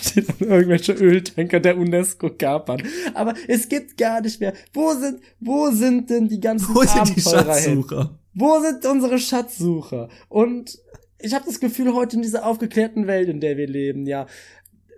Steht 0.00 0.28
dann 0.40 0.48
irgendwelche 0.48 0.92
Öltanker 0.92 1.60
der 1.60 1.76
UNESCO 1.76 2.30
kapern. 2.30 2.82
Aber 3.14 3.34
es 3.48 3.68
gibt 3.68 3.96
gar 3.96 4.20
nicht 4.20 4.40
mehr. 4.40 4.52
Wo 4.72 4.92
sind, 4.92 5.20
wo 5.40 5.70
sind 5.70 6.10
denn 6.10 6.28
die 6.28 6.40
ganzen 6.40 6.74
Wo 6.74 6.80
sind 6.80 7.16
die 7.16 7.22
Abenteurer 7.22 7.56
hin? 7.56 7.82
Schatzsucher? 7.82 8.18
Wo 8.34 8.60
sind 8.60 8.86
unsere 8.86 9.18
Schatzsucher? 9.18 10.08
Und 10.28 10.78
ich 11.18 11.34
habe 11.34 11.44
das 11.46 11.60
Gefühl, 11.60 11.94
heute 11.94 12.16
in 12.16 12.22
dieser 12.22 12.44
aufgeklärten 12.44 13.06
Welt, 13.06 13.28
in 13.28 13.40
der 13.40 13.56
wir 13.56 13.68
leben, 13.68 14.06
ja, 14.06 14.26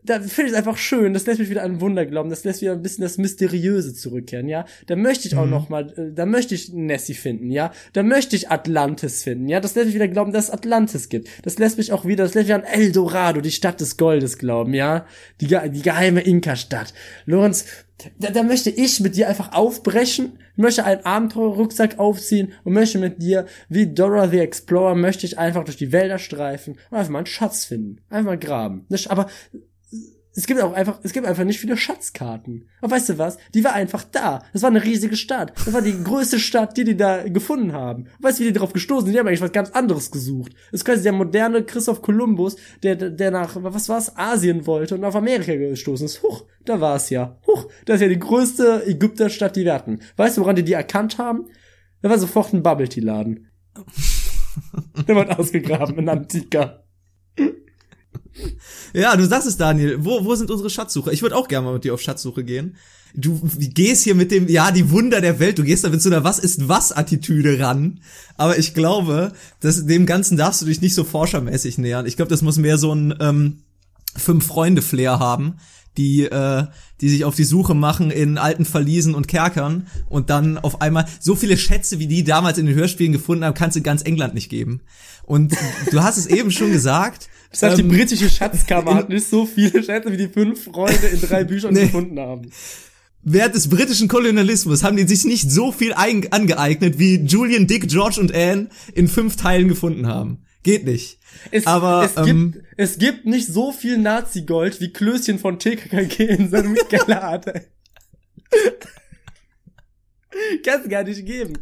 da 0.05 0.21
finde 0.21 0.45
ich 0.45 0.53
es 0.53 0.55
einfach 0.55 0.77
schön. 0.77 1.15
Das 1.15 1.27
lässt 1.27 1.41
mich 1.41 1.49
wieder 1.51 1.63
an 1.63 1.81
Wunder 1.81 2.05
glauben. 2.05 2.31
Das 2.31 2.45
lässt 2.45 2.61
wieder 2.61 2.73
ein 2.73 2.83
bisschen 2.83 3.03
das 3.03 3.19
Mysteriöse 3.19 3.95
zurückkehren, 3.95 4.49
ja. 4.49 4.67
Da 4.87 4.97
möchte 4.97 5.27
ich 5.27 5.37
auch 5.37 5.45
Mhm. 5.45 5.51
noch 5.51 5.69
mal, 5.71 5.93
äh, 5.99 6.13
da 6.15 6.27
möchte 6.27 6.55
ich 6.55 6.73
Nessie 6.73 7.15
finden, 7.15 7.51
ja. 7.51 7.73
Da 7.95 8.03
möchte 8.03 8.37
ich 8.37 8.51
Atlantis 8.51 9.23
finden, 9.23 9.49
ja. 9.49 9.61
Das 9.61 9.75
lässt 9.75 9.87
mich 9.87 9.95
wieder 9.95 10.09
glauben, 10.09 10.33
dass 10.33 10.47
es 10.47 10.51
Atlantis 10.51 11.09
gibt. 11.09 11.29
Das 11.43 11.59
lässt 11.59 11.79
mich 11.79 11.93
auch 11.93 12.05
wieder, 12.05 12.25
das 12.25 12.35
lässt 12.35 12.49
mich 12.49 12.55
an 12.55 12.65
Eldorado, 12.65 13.41
die 13.41 13.51
Stadt 13.51 13.81
des 13.81 13.97
Goldes 13.97 14.39
glauben, 14.39 14.75
ja. 14.75 15.07
Die, 15.41 15.47
die 15.47 15.83
geheime 15.83 16.21
Inka-Stadt. 16.21 16.93
Lorenz, 17.25 17.65
da, 18.19 18.31
da 18.31 18.43
möchte 18.43 18.71
ich 18.71 19.01
mit 19.01 19.17
dir 19.17 19.29
einfach 19.29 19.53
aufbrechen, 19.53 20.39
möchte 20.57 20.85
einen 20.85 21.05
Abenteuerrucksack 21.05 21.99
aufziehen 21.99 22.53
und 22.65 22.73
möchte 22.75 22.99
mit 22.99 23.23
dir, 23.23 23.47
wie 23.69 23.87
Dora 23.87 24.29
the 24.29 24.39
Explorer, 24.41 24.95
möchte 24.95 25.27
ich 25.27 25.39
einfach 25.39 25.65
durch 25.65 25.77
die 25.77 25.93
Wälder 25.93 26.19
streifen 26.19 26.75
und 26.91 26.99
einfach 26.99 27.11
mal 27.11 27.19
einen 27.21 27.27
Schatz 27.27 27.65
finden. 27.65 28.01
Einfach 28.11 28.33
mal 28.33 28.39
graben. 28.39 28.87
Aber 29.09 29.29
es 30.37 30.47
gibt 30.47 30.61
auch 30.61 30.73
einfach, 30.73 30.99
es 31.03 31.13
gibt 31.13 31.27
einfach 31.27 31.45
nicht 31.45 31.61
viele 31.61 31.77
Schatzkarten. 31.77 32.69
Aber 32.81 32.97
weißt 32.97 33.11
du 33.11 33.19
was? 33.19 33.39
Die 33.55 33.63
war 33.63 33.73
einfach 33.73 34.05
da. 34.05 34.43
Das 34.53 34.63
war 34.63 34.71
eine 34.71 34.83
riesige 34.83 35.17
Stadt. 35.17 35.53
Das 35.65 35.73
war 35.73 35.83
die 35.83 36.03
größte 36.03 36.41
Stadt, 36.41 36.77
die 36.77 36.85
die 36.85 36.97
da 36.97 37.29
gefunden 37.29 37.73
haben. 37.73 38.05
Und 38.05 38.23
weißt 38.23 38.39
du, 38.39 38.43
wie 38.43 38.49
die 38.49 38.53
darauf 38.53 38.73
gestoßen 38.73 39.07
sind? 39.07 39.15
Die 39.15 39.19
haben 39.21 39.29
eigentlich 39.29 39.41
was 39.41 39.53
ganz 39.53 39.71
anderes 39.71 40.11
gesucht. 40.11 40.53
Das 40.73 40.81
ist 40.81 40.85
quasi 40.85 41.03
der 41.05 41.13
moderne 41.13 41.63
Christoph 41.63 42.03
Kolumbus, 42.03 42.57
der, 42.83 42.97
der 42.97 43.31
nach, 43.31 43.57
was 43.61 43.89
war's, 43.89 44.17
Asien 44.17 44.67
wollte 44.67 44.97
und 44.97 45.05
auf 45.05 45.15
Amerika 45.15 45.55
gestoßen 45.55 46.07
ist. 46.07 46.23
Huch, 46.23 46.45
da 46.65 46.81
war 46.81 46.97
es 46.97 47.11
ja. 47.11 47.39
Huch, 47.47 47.69
das 47.85 47.97
ist 47.97 48.03
ja 48.03 48.09
die 48.09 48.19
größte 48.19 48.87
Ägypterstadt, 48.87 49.55
die 49.55 49.65
wir 49.65 49.75
hatten. 49.75 50.01
Weißt 50.17 50.37
du, 50.37 50.41
woran 50.41 50.57
die 50.57 50.65
die 50.65 50.73
erkannt 50.73 51.19
haben? 51.19 51.47
Da 52.03 52.11
war 52.11 52.19
sofort 52.19 52.53
ein 52.53 52.63
Bubble 52.63 52.89
Tea 52.89 53.01
Laden. 53.01 53.51
der 55.09 55.15
wird 55.15 55.39
ausgegraben 55.39 55.97
in 55.99 56.09
Antika. 56.09 56.85
Ja, 58.93 59.17
du 59.17 59.27
sagst 59.27 59.47
es, 59.47 59.57
Daniel. 59.57 60.05
Wo, 60.05 60.25
wo 60.25 60.35
sind 60.35 60.51
unsere 60.51 60.71
Schatzsucher? 60.71 61.13
Ich 61.13 61.23
würde 61.23 61.37
auch 61.37 61.49
gerne 61.49 61.67
mal 61.67 61.75
mit 61.75 61.85
dir 61.85 61.95
auf 61.95 62.01
Schatzsuche 62.01 62.45
gehen. 62.45 62.77
Du 63.17 63.41
gehst 63.59 64.03
hier 64.03 64.17
mit 64.17 64.33
dem, 64.33 64.49
ja, 64.49 64.73
die 64.73 64.91
Wunder 64.91 65.21
der 65.21 65.39
Welt, 65.39 65.59
du 65.59 65.63
gehst 65.63 65.85
da 65.85 65.89
mit 65.89 66.03
so 66.03 66.11
einer 66.11 66.25
Was 66.25 66.41
ist 66.41 66.69
was 66.69 66.91
Attitüde 66.91 67.61
ran. 67.61 68.01
Aber 68.37 68.59
ich 68.59 68.75
glaube, 68.75 69.33
dass 69.61 69.87
dem 69.87 70.05
Ganzen 70.05 70.37
darfst 70.37 70.63
du 70.63 70.67
dich 70.67 70.81
nicht 70.81 70.95
so 70.95 71.05
forschermäßig 71.05 71.79
nähern. 71.79 72.07
Ich 72.07 72.17
glaube, 72.17 72.31
das 72.31 72.43
muss 72.43 72.57
mehr 72.57 72.77
so 72.77 72.93
ein 72.93 73.15
ähm, 73.21 73.63
Fünf-Freunde-Flair 74.17 75.21
haben, 75.21 75.55
die, 75.97 76.25
äh, 76.25 76.67
die 77.01 77.09
sich 77.09 77.25
auf 77.25 77.37
die 77.37 77.45
Suche 77.45 77.75
machen 77.75 78.11
in 78.11 78.37
alten 78.37 78.65
Verliesen 78.65 79.15
und 79.15 79.29
Kerkern 79.29 79.87
und 80.09 80.29
dann 80.31 80.59
auf 80.59 80.81
einmal 80.81 81.07
so 81.21 81.37
viele 81.37 81.57
Schätze, 81.57 82.01
wie 82.01 82.09
die 82.09 82.25
damals 82.25 82.59
in 82.59 82.67
den 82.67 82.75
Hörspielen 82.75 83.13
gefunden 83.13 83.45
haben, 83.45 83.55
kannst 83.55 83.77
du 83.77 83.81
ganz 83.81 84.03
England 84.03 84.35
nicht 84.35 84.49
geben. 84.49 84.81
Und 85.27 85.55
du 85.91 86.03
hast 86.03 86.17
es 86.19 86.27
eben 86.27 86.51
schon 86.51 86.73
gesagt. 86.73 87.29
Das 87.51 87.63
heißt, 87.63 87.79
die 87.79 87.83
ähm, 87.83 87.89
britische 87.89 88.29
Schatzkammer 88.29 88.95
hat 88.97 89.09
nicht 89.09 89.29
so 89.29 89.47
viele 89.47 89.83
Schätze, 89.83 90.11
wie 90.13 90.17
die 90.17 90.29
fünf 90.29 90.65
Freunde 90.65 91.07
in 91.07 91.21
drei 91.21 91.45
Büchern 91.45 91.73
Nee. 91.73 91.83
gefunden 91.87 92.19
haben. 92.19 92.51
Während 93.23 93.55
des 93.55 93.69
britischen 93.71 94.09
Kolonialismus 94.09 94.83
haben 94.85 94.97
die 94.97 95.07
sich 95.07 95.25
nicht 95.25 95.51
so 95.51 95.73
viel 95.73 95.95
angeeignet, 95.95 96.99
wie 96.99 97.17
Julian, 97.21 97.67
Dick, 97.67 97.89
George 97.89 98.21
und 98.21 98.35
Anne 98.35 98.69
in 98.93 99.09
fünf 99.09 99.37
Teilen 99.37 99.69
gefunden 99.69 100.07
haben. 100.07 100.45
Geht 100.63 100.85
nicht. 100.85 101.19
Es, 101.51 101.67
Aber, 101.67 102.05
es, 102.05 102.17
ähm, 102.17 102.53
gibt, 102.53 102.65
es 102.77 102.99
gibt 102.99 103.25
nicht 103.27 103.47
so 103.49 103.73
viel 103.73 103.99
Nazi-Gold, 103.99 104.81
wie 104.81 104.93
Klößchen 104.93 105.39
von 105.39 105.59
TKKG 105.59 106.25
in 106.25 106.51
seinem 106.51 106.75
Keller 106.89 107.23
hatte. 107.23 107.65
Gar 110.89 111.05
nicht 111.05 111.25
geben. 111.25 111.55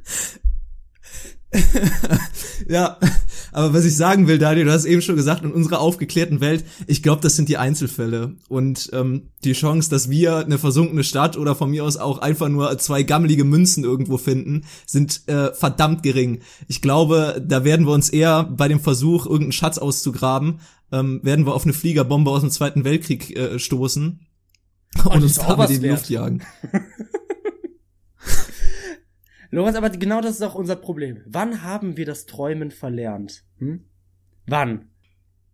Ja, 2.68 2.98
aber 3.52 3.74
was 3.74 3.84
ich 3.84 3.96
sagen 3.96 4.28
will, 4.28 4.38
Daniel, 4.38 4.66
du 4.66 4.72
hast 4.72 4.84
eben 4.84 5.02
schon 5.02 5.16
gesagt, 5.16 5.44
in 5.44 5.52
unserer 5.52 5.80
aufgeklärten 5.80 6.40
Welt, 6.40 6.64
ich 6.86 7.02
glaube, 7.02 7.20
das 7.20 7.36
sind 7.36 7.48
die 7.48 7.58
Einzelfälle. 7.58 8.36
Und 8.48 8.90
ähm, 8.92 9.30
die 9.44 9.52
Chance, 9.52 9.90
dass 9.90 10.10
wir 10.10 10.38
eine 10.38 10.58
versunkene 10.58 11.04
Stadt 11.04 11.36
oder 11.36 11.54
von 11.54 11.70
mir 11.70 11.84
aus 11.84 11.96
auch 11.96 12.18
einfach 12.18 12.48
nur 12.48 12.76
zwei 12.78 13.02
gammelige 13.02 13.44
Münzen 13.44 13.84
irgendwo 13.84 14.16
finden, 14.16 14.64
sind 14.86 15.28
äh, 15.28 15.52
verdammt 15.52 16.02
gering. 16.02 16.40
Ich 16.68 16.80
glaube, 16.82 17.42
da 17.46 17.64
werden 17.64 17.86
wir 17.86 17.92
uns 17.92 18.10
eher 18.10 18.44
bei 18.44 18.68
dem 18.68 18.80
Versuch, 18.80 19.26
irgendeinen 19.26 19.52
Schatz 19.52 19.78
auszugraben, 19.78 20.60
ähm, 20.90 21.20
werden 21.22 21.46
wir 21.46 21.54
auf 21.54 21.64
eine 21.64 21.72
Fliegerbombe 21.72 22.30
aus 22.30 22.40
dem 22.40 22.50
Zweiten 22.50 22.84
Weltkrieg 22.84 23.36
äh, 23.36 23.58
stoßen 23.58 24.20
und 25.04 25.14
das 25.14 25.22
uns 25.22 25.34
damit 25.36 25.70
in 25.70 25.80
die. 25.80 25.88
Luft 25.88 26.10
jagen. 26.10 26.42
Lorenz, 29.52 29.76
aber 29.76 29.90
genau 29.90 30.22
das 30.22 30.36
ist 30.36 30.42
auch 30.42 30.54
unser 30.54 30.76
Problem. 30.76 31.20
Wann 31.26 31.62
haben 31.62 31.98
wir 31.98 32.06
das 32.06 32.24
Träumen 32.24 32.70
verlernt? 32.70 33.44
Hm? 33.58 33.84
Wann? 34.46 34.86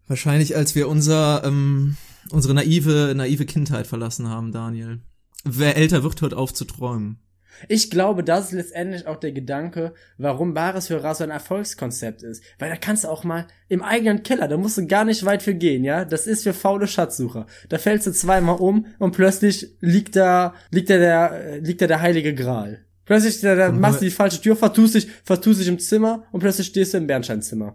Wahrscheinlich, 0.06 0.56
als 0.56 0.76
wir 0.76 0.88
unser, 0.88 1.42
ähm, 1.44 1.96
unsere 2.30 2.54
naive, 2.54 3.12
naive 3.16 3.44
Kindheit 3.44 3.88
verlassen 3.88 4.28
haben, 4.28 4.52
Daniel. 4.52 5.00
Wer 5.44 5.76
älter 5.76 6.04
wird, 6.04 6.22
hört 6.22 6.32
auf 6.32 6.54
zu 6.54 6.64
träumen. 6.64 7.18
Ich 7.66 7.90
glaube, 7.90 8.22
das 8.22 8.46
ist 8.46 8.52
letztendlich 8.52 9.08
auch 9.08 9.16
der 9.16 9.32
Gedanke, 9.32 9.92
warum 10.16 10.54
Bares 10.54 10.90
Hurra 10.90 11.16
so 11.16 11.24
ein 11.24 11.30
Erfolgskonzept 11.30 12.22
ist. 12.22 12.44
Weil 12.60 12.70
da 12.70 12.76
kannst 12.76 13.02
du 13.02 13.08
auch 13.08 13.24
mal 13.24 13.48
im 13.68 13.82
eigenen 13.82 14.22
Keller, 14.22 14.46
da 14.46 14.56
musst 14.56 14.78
du 14.78 14.86
gar 14.86 15.04
nicht 15.04 15.24
weit 15.24 15.42
für 15.42 15.54
gehen, 15.54 15.82
ja? 15.82 16.04
Das 16.04 16.28
ist 16.28 16.44
für 16.44 16.54
faule 16.54 16.86
Schatzsucher. 16.86 17.46
Da 17.68 17.78
fällst 17.78 18.06
du 18.06 18.12
zweimal 18.12 18.58
um 18.58 18.86
und 19.00 19.10
plötzlich 19.10 19.74
liegt 19.80 20.14
da, 20.14 20.54
liegt 20.70 20.88
da 20.88 20.98
der, 20.98 21.32
äh, 21.32 21.58
liegt 21.58 21.82
da 21.82 21.88
der 21.88 22.00
heilige 22.00 22.32
Gral. 22.32 22.84
Plötzlich, 23.08 23.40
da, 23.40 23.54
da 23.54 23.72
machst 23.72 24.02
du 24.02 24.04
die 24.04 24.10
falsche 24.10 24.38
Tür, 24.38 24.54
vertust 24.54 24.94
dich, 24.94 25.08
vertust 25.24 25.60
dich 25.60 25.68
im 25.68 25.78
Zimmer 25.78 26.24
und 26.30 26.40
plötzlich 26.40 26.66
stehst 26.66 26.92
du 26.92 26.98
im 26.98 27.06
Bernsteinzimmer. 27.06 27.74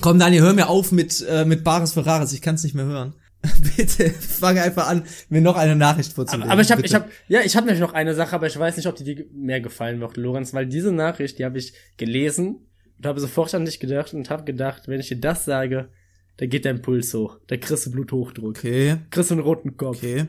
Komm, 0.00 0.18
Daniel, 0.18 0.42
hör 0.42 0.54
mir 0.54 0.68
auf 0.70 0.92
mit, 0.92 1.22
äh, 1.28 1.44
mit 1.44 1.62
Bares 1.62 1.92
Ferraris, 1.92 2.32
ich 2.32 2.40
kann's 2.40 2.64
nicht 2.64 2.74
mehr 2.74 2.86
hören. 2.86 3.12
Bitte, 3.76 4.08
fange 4.08 4.62
einfach 4.62 4.88
an, 4.88 5.02
mir 5.28 5.42
noch 5.42 5.56
eine 5.56 5.76
Nachricht 5.76 6.14
vorzulegen. 6.14 6.44
Aber, 6.44 6.52
aber 6.54 6.62
ich 6.62 6.72
habe, 6.72 6.80
ich 6.82 6.94
habe, 6.94 7.10
ja, 7.28 7.40
ich 7.42 7.54
habe 7.54 7.66
nämlich 7.66 7.80
noch 7.82 7.92
eine 7.92 8.14
Sache, 8.14 8.34
aber 8.34 8.46
ich 8.46 8.58
weiß 8.58 8.78
nicht, 8.78 8.86
ob 8.86 8.96
die 8.96 9.04
dir 9.04 9.26
mehr 9.34 9.60
gefallen 9.60 10.00
wird, 10.00 10.16
Lorenz, 10.16 10.54
weil 10.54 10.66
diese 10.66 10.90
Nachricht, 10.90 11.38
die 11.38 11.44
habe 11.44 11.58
ich 11.58 11.74
gelesen 11.98 12.66
und 12.96 13.06
habe 13.06 13.20
sofort 13.20 13.54
an 13.54 13.66
dich 13.66 13.78
gedacht 13.78 14.14
und 14.14 14.30
habe 14.30 14.44
gedacht, 14.44 14.88
wenn 14.88 15.00
ich 15.00 15.08
dir 15.08 15.20
das 15.20 15.44
sage, 15.44 15.90
da 16.38 16.46
geht 16.46 16.64
dein 16.64 16.80
Puls 16.80 17.12
hoch, 17.12 17.38
da 17.46 17.58
kriegst 17.58 17.84
du 17.84 17.90
Bluthochdruck, 17.90 18.56
Okay, 18.56 18.96
kriegst 19.10 19.30
du 19.30 19.34
einen 19.34 19.42
roten 19.42 19.76
Kopf. 19.76 19.98
okay. 19.98 20.26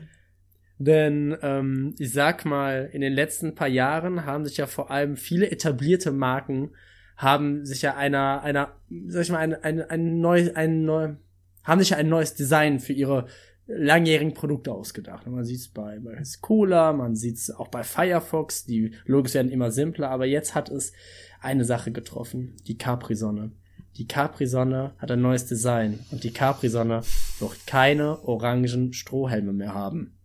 Denn 0.78 1.36
ähm, 1.42 1.94
ich 1.98 2.12
sag 2.12 2.44
mal, 2.44 2.88
in 2.92 3.00
den 3.00 3.12
letzten 3.12 3.54
paar 3.54 3.68
Jahren 3.68 4.24
haben 4.24 4.44
sich 4.44 4.56
ja 4.56 4.66
vor 4.66 4.90
allem 4.90 5.16
viele 5.16 5.50
etablierte 5.50 6.12
Marken 6.12 6.70
haben 7.16 7.64
sich 7.64 7.82
ja 7.82 7.94
einer 7.94 8.42
einer 8.42 8.74
sag 9.06 9.22
ich 9.22 9.30
mal 9.30 9.38
ein 9.38 9.54
ein, 9.54 9.82
ein 9.82 10.20
neu 10.20 10.50
ein 10.54 10.84
neu 10.84 11.14
haben 11.62 11.80
sich 11.80 11.90
ja 11.90 11.98
ein 11.98 12.08
neues 12.08 12.34
Design 12.34 12.80
für 12.80 12.92
ihre 12.92 13.26
langjährigen 13.66 14.34
Produkte 14.34 14.72
ausgedacht. 14.72 15.26
Und 15.26 15.34
man 15.34 15.44
sieht 15.44 15.60
es 15.60 15.68
bei, 15.68 15.98
bei 16.00 16.20
Cola, 16.40 16.92
man 16.92 17.14
sieht 17.14 17.36
es 17.36 17.50
auch 17.50 17.68
bei 17.68 17.84
Firefox, 17.84 18.64
die 18.64 18.92
Logos 19.04 19.34
werden 19.34 19.52
immer 19.52 19.70
simpler, 19.70 20.10
aber 20.10 20.26
jetzt 20.26 20.54
hat 20.54 20.68
es 20.68 20.92
eine 21.40 21.64
Sache 21.64 21.92
getroffen, 21.92 22.56
die 22.66 22.76
Capri-Sonne. 22.76 23.52
Die 23.96 24.06
Capri-Sonne 24.06 24.94
hat 24.98 25.10
ein 25.10 25.20
neues 25.20 25.46
Design 25.46 26.00
und 26.10 26.24
die 26.24 26.32
Capri-Sonne 26.32 27.02
wird 27.38 27.66
keine 27.66 28.22
orangen 28.24 28.92
Strohhelme 28.92 29.52
mehr 29.52 29.74
haben. 29.74 30.16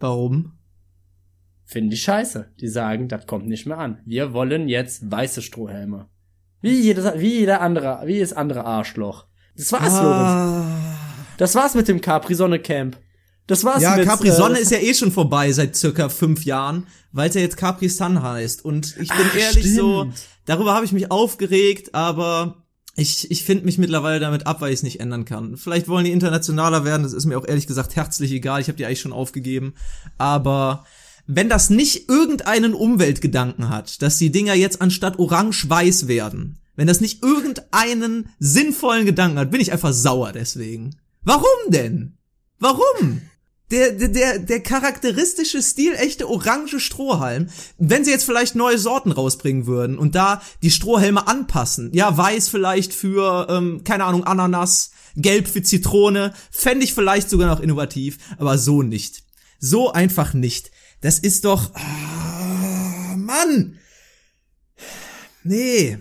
Warum? 0.00 0.52
Finden 1.64 1.90
die 1.90 1.96
scheiße. 1.96 2.50
Die 2.60 2.68
sagen, 2.68 3.08
das 3.08 3.26
kommt 3.26 3.46
nicht 3.46 3.66
mehr 3.66 3.78
an. 3.78 4.00
Wir 4.04 4.32
wollen 4.32 4.68
jetzt 4.68 5.10
weiße 5.10 5.42
Strohhelme. 5.42 6.08
Wie 6.60 6.80
jedes, 6.80 7.04
wie 7.20 7.40
jeder 7.40 7.60
andere, 7.60 8.02
wie 8.06 8.14
jedes 8.14 8.32
andere 8.32 8.64
Arschloch. 8.64 9.26
Das 9.56 9.70
war's, 9.72 9.92
Lorenz. 10.00 10.02
Ah, 10.02 10.66
Das 11.36 11.54
war's 11.54 11.74
mit 11.74 11.88
dem 11.88 12.00
Capri-Sonne-Camp. 12.00 12.96
Das 13.46 13.64
war's 13.64 13.82
Ja, 13.82 13.96
mit, 13.96 14.06
Capri 14.06 14.28
äh, 14.28 14.32
Sonne 14.32 14.58
ist 14.58 14.70
ja 14.70 14.78
eh 14.78 14.92
schon 14.94 15.10
vorbei 15.10 15.50
seit 15.52 15.74
circa 15.76 16.08
fünf 16.08 16.44
Jahren, 16.44 16.86
weil 17.12 17.28
es 17.28 17.34
ja 17.34 17.40
jetzt 17.40 17.56
Capri 17.56 17.88
Sun 17.88 18.22
heißt. 18.22 18.64
Und 18.64 18.88
ich 19.00 19.08
bin 19.08 19.26
Ach, 19.30 19.36
ehrlich 19.36 19.74
so, 19.74 20.00
stimmt. 20.02 20.20
darüber 20.44 20.74
habe 20.74 20.84
ich 20.84 20.92
mich 20.92 21.10
aufgeregt, 21.10 21.94
aber 21.94 22.66
ich, 22.98 23.30
ich 23.30 23.44
finde 23.44 23.64
mich 23.64 23.78
mittlerweile 23.78 24.18
damit 24.18 24.46
ab, 24.48 24.60
weil 24.60 24.72
ich 24.72 24.80
es 24.80 24.82
nicht 24.82 24.98
ändern 24.98 25.24
kann. 25.24 25.56
Vielleicht 25.56 25.86
wollen 25.86 26.04
die 26.04 26.10
internationaler 26.10 26.84
werden, 26.84 27.04
das 27.04 27.12
ist 27.12 27.26
mir 27.26 27.38
auch 27.38 27.46
ehrlich 27.46 27.68
gesagt 27.68 27.94
herzlich 27.94 28.32
egal, 28.32 28.60
ich 28.60 28.66
habe 28.66 28.76
die 28.76 28.86
eigentlich 28.86 29.00
schon 29.00 29.12
aufgegeben. 29.12 29.74
Aber 30.18 30.84
wenn 31.26 31.48
das 31.48 31.70
nicht 31.70 32.08
irgendeinen 32.08 32.74
Umweltgedanken 32.74 33.68
hat, 33.68 34.02
dass 34.02 34.18
die 34.18 34.32
Dinger 34.32 34.54
jetzt 34.54 34.82
anstatt 34.82 35.20
orange-weiß 35.20 36.08
werden, 36.08 36.58
wenn 36.74 36.88
das 36.88 37.00
nicht 37.00 37.22
irgendeinen 37.22 38.30
sinnvollen 38.40 39.06
Gedanken 39.06 39.38
hat, 39.38 39.52
bin 39.52 39.60
ich 39.60 39.70
einfach 39.70 39.92
sauer 39.92 40.32
deswegen. 40.32 40.96
Warum 41.22 41.44
denn? 41.68 42.16
Warum? 42.58 43.22
Der, 43.70 43.92
der, 43.92 44.08
der, 44.08 44.38
der 44.38 44.60
charakteristische 44.60 45.62
stilechte 45.62 46.28
orange 46.28 46.80
Strohhalm, 46.80 47.48
wenn 47.76 48.04
sie 48.04 48.10
jetzt 48.10 48.24
vielleicht 48.24 48.54
neue 48.54 48.78
Sorten 48.78 49.12
rausbringen 49.12 49.66
würden 49.66 49.98
und 49.98 50.14
da 50.14 50.40
die 50.62 50.70
Strohhelme 50.70 51.28
anpassen, 51.28 51.90
ja, 51.92 52.16
weiß 52.16 52.48
vielleicht 52.48 52.94
für, 52.94 53.46
ähm, 53.50 53.84
keine 53.84 54.04
Ahnung, 54.04 54.24
Ananas, 54.24 54.92
gelb 55.16 55.48
für 55.48 55.62
Zitrone, 55.62 56.32
fände 56.50 56.84
ich 56.84 56.94
vielleicht 56.94 57.28
sogar 57.28 57.48
noch 57.48 57.60
innovativ, 57.60 58.18
aber 58.38 58.56
so 58.56 58.82
nicht. 58.82 59.24
So 59.58 59.92
einfach 59.92 60.32
nicht. 60.32 60.70
Das 61.00 61.18
ist 61.18 61.44
doch, 61.44 61.74
ah, 61.74 63.16
Mann! 63.16 63.78
Nee. 65.44 65.98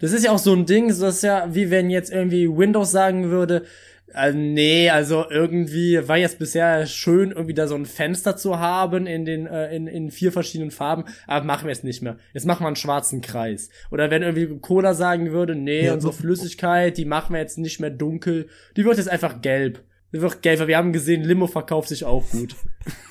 Das 0.00 0.12
ist 0.12 0.24
ja 0.24 0.32
auch 0.32 0.38
so 0.38 0.52
ein 0.52 0.66
Ding, 0.66 0.88
das 0.88 1.16
ist 1.16 1.22
ja, 1.22 1.54
wie 1.54 1.70
wenn 1.70 1.90
jetzt 1.90 2.10
irgendwie 2.10 2.48
Windows 2.48 2.90
sagen 2.90 3.30
würde, 3.30 3.64
äh, 4.12 4.32
nee, 4.32 4.90
also 4.90 5.24
irgendwie 5.28 6.06
war 6.06 6.16
jetzt 6.16 6.38
bisher 6.38 6.86
schön, 6.86 7.30
irgendwie 7.30 7.54
da 7.54 7.66
so 7.66 7.74
ein 7.74 7.86
Fenster 7.86 8.36
zu 8.36 8.58
haben 8.58 9.06
in 9.06 9.24
den 9.24 9.46
äh, 9.46 9.74
in, 9.74 9.86
in 9.86 10.10
vier 10.10 10.30
verschiedenen 10.30 10.70
Farben, 10.70 11.04
aber 11.26 11.44
machen 11.44 11.66
wir 11.66 11.72
es 11.72 11.82
nicht 11.82 12.02
mehr. 12.02 12.18
Jetzt 12.32 12.46
machen 12.46 12.62
wir 12.62 12.68
einen 12.68 12.76
schwarzen 12.76 13.20
Kreis. 13.20 13.70
Oder 13.90 14.10
wenn 14.10 14.22
irgendwie 14.22 14.58
Cola 14.60 14.94
sagen 14.94 15.32
würde, 15.32 15.54
nee, 15.54 15.86
Ja, 15.86 15.94
unsere 15.94 16.12
Flüssigkeit, 16.12 16.96
die 16.96 17.04
machen 17.04 17.32
wir 17.34 17.40
jetzt 17.40 17.58
nicht 17.58 17.80
mehr 17.80 17.90
dunkel, 17.90 18.48
die 18.76 18.84
wird 18.84 18.98
jetzt 18.98 19.08
einfach 19.10 19.40
gelb. 19.40 19.82
Wird 20.20 20.42
gelb, 20.42 20.60
weil 20.60 20.68
wir 20.68 20.76
haben 20.76 20.92
gesehen, 20.92 21.24
Limo 21.24 21.46
verkauft 21.46 21.88
sich 21.88 22.04
auch 22.04 22.28
gut. 22.30 22.54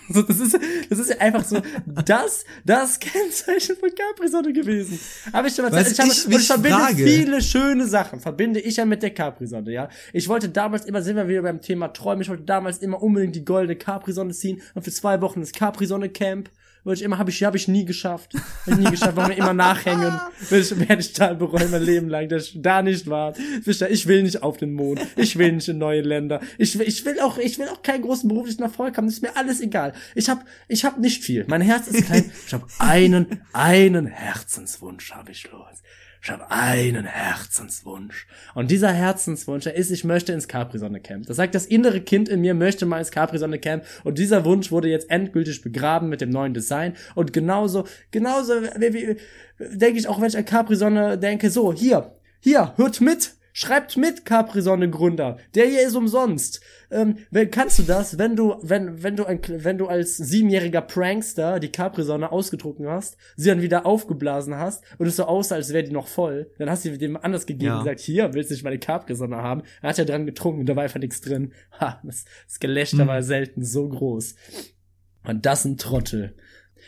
So, 0.09 0.21
das 0.21 0.37
ist, 0.41 0.59
das 0.89 0.99
ist 0.99 1.09
ja 1.11 1.17
einfach 1.19 1.45
so, 1.45 1.61
das, 2.05 2.43
das 2.65 2.99
Kennzeichen 2.99 3.77
von 3.77 3.89
Capri-Sonne 3.89 4.51
gewesen. 4.51 4.99
Habe 5.31 5.47
ich 5.47 5.55
schon 5.55 5.63
mal 5.63 5.71
Was 5.71 5.93
ich, 5.93 5.97
habe, 5.99 6.11
ich 6.11 6.25
und 6.27 6.33
ich 6.33 6.45
verbinde 6.45 6.77
frage- 6.77 7.05
viele 7.05 7.41
schöne 7.41 7.87
Sachen, 7.87 8.19
verbinde 8.19 8.59
ich 8.59 8.75
ja 8.75 8.83
mit 8.83 9.01
der 9.01 9.11
Capri-Sonne, 9.13 9.71
ja. 9.71 9.87
Ich 10.11 10.27
wollte 10.27 10.49
damals 10.49 10.83
immer, 10.85 11.01
sind 11.01 11.15
wir 11.15 11.29
wieder 11.29 11.41
beim 11.43 11.61
Thema 11.61 11.87
Träume, 11.87 12.21
ich 12.21 12.29
wollte 12.29 12.43
damals 12.43 12.79
immer 12.79 13.01
unbedingt 13.01 13.33
die 13.37 13.45
goldene 13.45 13.77
Capri-Sonne 13.77 14.33
ziehen 14.33 14.61
und 14.75 14.83
für 14.83 14.91
zwei 14.91 15.21
Wochen 15.21 15.39
das 15.39 15.53
Capri-Sonne-Camp. 15.53 16.49
Wollte 16.83 16.99
ich 16.99 17.05
immer, 17.05 17.17
habe 17.17 17.29
ich, 17.29 17.41
habe 17.43 17.55
ich 17.55 17.69
nie 17.69 17.85
geschafft. 17.85 18.33
Hab 18.33 18.67
ich 18.67 18.77
nie 18.77 18.91
geschafft, 18.91 19.15
warum 19.15 19.29
mir 19.29 19.37
immer 19.37 19.53
nachhängen. 19.53 20.19
Werde 20.49 20.65
ich, 20.65 20.79
werde 20.89 21.01
ich 21.01 21.13
da 21.13 21.33
bereuen 21.33 21.71
mein 21.71 21.81
Leben 21.81 22.09
lang, 22.09 22.27
dass 22.27 22.47
ich 22.47 22.61
da 22.61 22.81
nicht 22.81 23.09
war. 23.09 23.33
Ich 23.65 24.07
will 24.07 24.23
nicht 24.23 24.43
auf 24.43 24.57
den 24.57 24.73
Mond. 24.73 24.99
Ich 25.15 25.37
will 25.37 25.53
nicht 25.53 25.69
in 25.69 25.77
neue 25.77 26.01
Länder. 26.01 26.41
Ich 26.57 26.77
will, 26.77 26.85
ich 26.85 27.05
will 27.05 27.19
auch, 27.21 27.37
ich 27.37 27.57
will 27.57 27.69
auch 27.69 27.81
keinen 27.81 28.01
großen 28.01 28.27
beruflichen 28.27 28.63
Erfolg 28.63 28.97
haben. 28.97 29.05
Das 29.05 29.15
ist 29.15 29.21
mir 29.21 29.35
alles 29.37 29.61
egal. 29.61 29.93
Ich 30.13 30.27
habe, 30.27 30.41
ich 30.67 30.83
habe 30.83 30.99
nicht 30.99 31.23
viel. 31.23 31.45
Mein 31.47 31.61
Herz 31.61 31.87
ist 31.87 32.05
klein. 32.05 32.29
Ich 32.45 32.53
habe 32.53 32.67
einen, 32.79 33.41
einen 33.53 34.07
Herzenswunsch 34.07 35.13
habe 35.13 35.31
ich 35.31 35.49
los. 35.51 35.83
Ich 36.23 36.31
habe 36.31 36.49
einen 36.49 37.03
Herzenswunsch. 37.03 38.27
Und 38.55 38.71
dieser 38.71 38.93
Herzenswunsch, 38.93 39.65
ist, 39.65 39.91
ich 39.91 40.05
möchte 40.05 40.31
ins 40.31 40.47
Capri-Sonne-Camp. 40.47 41.25
Das 41.25 41.35
sagt, 41.35 41.53
das 41.53 41.65
innere 41.65 41.99
Kind 41.99 42.29
in 42.29 42.39
mir 42.39 42.53
möchte 42.53 42.85
mal 42.85 42.99
ins 42.99 43.11
Capri-Sonne-Camp. 43.11 43.83
Und 44.05 44.17
dieser 44.19 44.45
Wunsch 44.45 44.71
wurde 44.71 44.87
jetzt 44.87 45.09
endgültig 45.09 45.61
begraben 45.61 46.07
mit 46.07 46.21
dem 46.21 46.29
neuen 46.29 46.53
Design. 46.53 46.95
Und 47.15 47.33
genauso, 47.33 47.83
genauso, 48.11 48.53
wie, 48.77 48.93
wie, 48.93 49.17
denke 49.59 49.99
ich 49.99 50.07
auch, 50.07 50.21
wenn 50.21 50.29
ich 50.29 50.37
an 50.37 50.45
Capri-Sonne 50.45 51.17
denke, 51.17 51.49
so, 51.49 51.73
hier, 51.73 52.13
hier, 52.39 52.73
hört 52.77 53.01
mit. 53.01 53.33
Schreibt 53.55 53.97
mit, 53.97 54.25
Capri-Sonne-Gründer. 54.25 55.37
Der 55.53 55.67
hier 55.67 55.85
ist 55.85 55.95
umsonst. 55.95 56.59
Ähm, 56.89 57.17
wenn, 57.29 57.51
kannst 57.51 57.77
du 57.77 57.83
das, 57.83 58.17
wenn 58.17 58.35
du, 58.35 58.55
wenn, 58.63 59.03
wenn 59.03 59.15
du 59.15 59.25
ein, 59.25 59.39
wenn 59.47 59.77
du 59.77 59.85
als 59.85 60.17
siebenjähriger 60.17 60.81
Prankster 60.81 61.59
die 61.59 61.71
Capri-Sonne 61.71 62.31
ausgetrunken 62.31 62.87
hast, 62.87 63.15
sie 63.35 63.49
dann 63.49 63.61
wieder 63.61 63.85
aufgeblasen 63.85 64.57
hast 64.57 64.83
und 64.97 65.05
es 65.05 65.17
so 65.17 65.25
aussah, 65.25 65.55
als 65.55 65.71
wäre 65.71 65.83
die 65.83 65.91
noch 65.93 66.07
voll, 66.07 66.49
dann 66.57 66.67
hast 66.67 66.83
du 66.83 66.89
sie 66.91 66.97
dem 66.97 67.15
anders 67.15 67.45
gegeben 67.45 67.67
Ja. 67.67 67.77
und 67.77 67.83
gesagt, 67.83 67.99
hier, 67.99 68.33
willst 68.33 68.49
du 68.49 68.55
nicht 68.55 68.63
meine 68.63 68.79
Capri-Sonne 68.79 69.37
haben? 69.37 69.61
Er 69.83 69.89
hat 69.89 69.99
ja 69.99 70.05
dran 70.05 70.25
getrunken 70.25 70.61
und 70.61 70.65
da 70.65 70.75
war 70.75 70.83
einfach 70.83 70.99
nichts 70.99 71.21
drin. 71.21 71.53
Ha, 71.79 72.01
das, 72.03 72.25
das 72.47 72.59
Gelächter 72.59 73.05
war 73.05 73.21
selten 73.21 73.63
so 73.63 73.87
groß. 73.87 74.33
Und 75.25 75.45
das 75.45 75.63
ein 75.63 75.77
Trottel. 75.77 76.33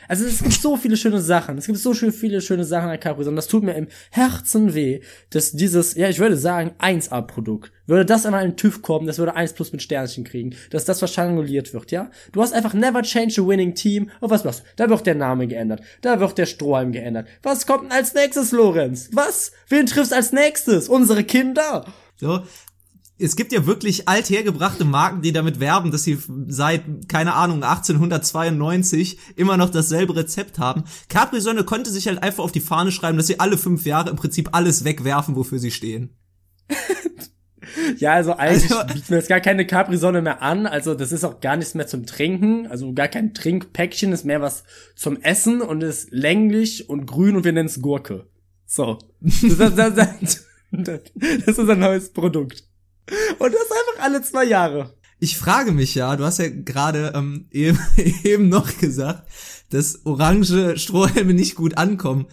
Also 0.08 0.26
es 0.26 0.42
gibt 0.42 0.54
so 0.54 0.78
viele 0.78 0.98
schöne 0.98 1.22
Sachen. 1.22 1.58
Es 1.58 1.68
gibt 1.68 1.80
so 1.80 1.94
schön 1.94 2.12
viele 2.12 2.42
schöne 2.42 2.66
Sachen 2.66 2.90
an 2.90 3.00
Capri 3.00 3.26
und 3.28 3.36
das 3.36 3.48
tut 3.48 3.64
mir 3.64 3.74
im 3.74 3.88
Herzen 4.12 4.74
weh, 4.74 5.02
dass 5.30 5.52
dieses, 5.52 5.96
ja, 5.96 6.10
ich 6.10 6.20
würde 6.20 6.38
sagen, 6.38 6.72
1A-Produkt, 6.80 7.72
würde 7.88 8.06
das 8.06 8.26
in 8.26 8.34
den 8.34 8.58
TÜV 8.58 8.82
kommen, 8.82 9.08
das 9.08 9.20
würde 9.20 9.36
1 9.36 9.54
plus 9.54 9.72
mit 9.72 9.82
Sternchen 9.82 10.24
kriegen, 10.24 10.56
dass 10.72 10.86
das 10.86 11.00
verschanguliert 11.00 11.74
wird, 11.74 11.92
ja? 11.92 12.10
Du 12.32 12.42
hast 12.42 12.54
einfach 12.54 12.74
never 12.74 13.04
change 13.04 13.42
a 13.42 13.48
winning 13.48 13.76
team. 13.76 14.10
Und 14.20 14.30
was 14.30 14.44
machst 14.44 14.62
du? 14.62 14.64
Da 14.76 14.90
wird 14.90 15.06
der 15.06 15.16
Name 15.16 15.48
geändert. 15.48 15.82
Da 16.02 16.20
wird 16.20 16.38
der 16.38 16.46
Strohhalm 16.46 16.92
geändert. 16.92 17.28
Was 17.44 17.68
kommt 17.68 17.84
denn 17.84 17.92
als 17.92 18.14
nächstes, 18.14 18.52
Lorenz? 18.52 19.10
Was? 19.14 19.52
Wen 19.70 19.86
triffst 19.86 20.14
als 20.14 20.32
nächstes? 20.32 20.90
Unsere 20.90 21.24
Kinder? 21.24 21.86
So. 22.18 22.42
Es 23.18 23.38
gibt 23.38 23.54
ja 23.54 23.66
wirklich 23.66 24.10
althergebrachte 24.10 24.84
Marken, 24.84 25.22
die 25.22 25.32
damit 25.32 25.60
werben, 25.62 25.92
dass 25.92 26.04
sie 26.04 26.18
seit, 26.48 27.08
keine 27.08 27.34
Ahnung, 27.34 27.64
1892 27.64 29.18
immer 29.38 29.56
noch 29.56 29.70
dasselbe 29.70 30.16
Rezept 30.16 30.60
haben. 30.60 30.84
Capri 31.08 31.40
Sonne 31.40 31.64
konnte 31.64 31.92
sich 31.92 32.08
halt 32.08 32.22
einfach 32.22 32.44
auf 32.44 32.52
die 32.52 32.60
Fahne 32.60 32.92
schreiben, 32.92 33.18
dass 33.18 33.28
sie 33.28 33.40
alle 33.40 33.58
fünf 33.58 33.86
Jahre 33.86 34.10
im 34.10 34.18
Prinzip 34.18 34.50
alles 34.52 34.84
wegwerfen, 34.84 35.36
wofür 35.36 35.60
sie 35.60 35.72
stehen. 35.72 36.10
Ja, 37.98 38.14
also 38.14 38.34
eigentlich 38.36 38.72
Also- 38.72 38.94
bieten 38.94 39.10
wir 39.10 39.18
jetzt 39.18 39.28
gar 39.28 39.40
keine 39.40 39.66
Capri-Sonne 39.66 40.22
mehr 40.22 40.42
an. 40.42 40.66
Also 40.68 40.94
das 40.94 41.12
ist 41.12 41.24
auch 41.24 41.40
gar 41.42 41.58
nichts 41.58 41.74
mehr 41.74 41.88
zum 41.88 42.06
Trinken. 42.06 42.68
Also 42.68 42.94
gar 42.94 43.08
kein 43.08 43.34
Trinkpäckchen, 43.34 44.12
ist 44.14 44.24
mehr 44.24 44.40
was 44.40 44.64
zum 44.96 45.20
Essen 45.22 45.62
und 45.62 45.82
ist 45.82 46.12
länglich 46.12 46.90
und 46.90 47.06
grün 47.06 47.36
und 47.36 47.44
wir 47.44 47.52
nennen 47.54 47.68
es 47.68 47.82
Gurke. 47.82 48.28
So. 48.66 49.00
Das, 49.20 49.58
das, 49.58 49.76
das, 49.76 49.96
das, 49.96 50.46
das 51.46 51.58
ist 51.58 51.70
ein 51.70 51.80
neues 51.80 52.14
Produkt. 52.14 52.64
Und 53.40 53.54
das 53.54 53.62
einfach 53.62 54.04
alle 54.04 54.22
zwei 54.22 54.46
Jahre. 54.46 54.94
Ich 55.20 55.38
frage 55.38 55.72
mich 55.72 55.96
ja, 55.96 56.16
du 56.16 56.26
hast 56.26 56.40
ja 56.40 56.50
gerade 56.50 57.14
ähm, 57.16 57.48
eben, 57.52 57.80
eben 58.24 58.50
noch 58.50 58.78
gesagt, 58.78 59.28
dass 59.70 60.06
orange 60.06 60.78
Strohhelme 60.78 61.34
nicht 61.34 61.56
gut 61.56 61.78
ankommen. 61.78 62.28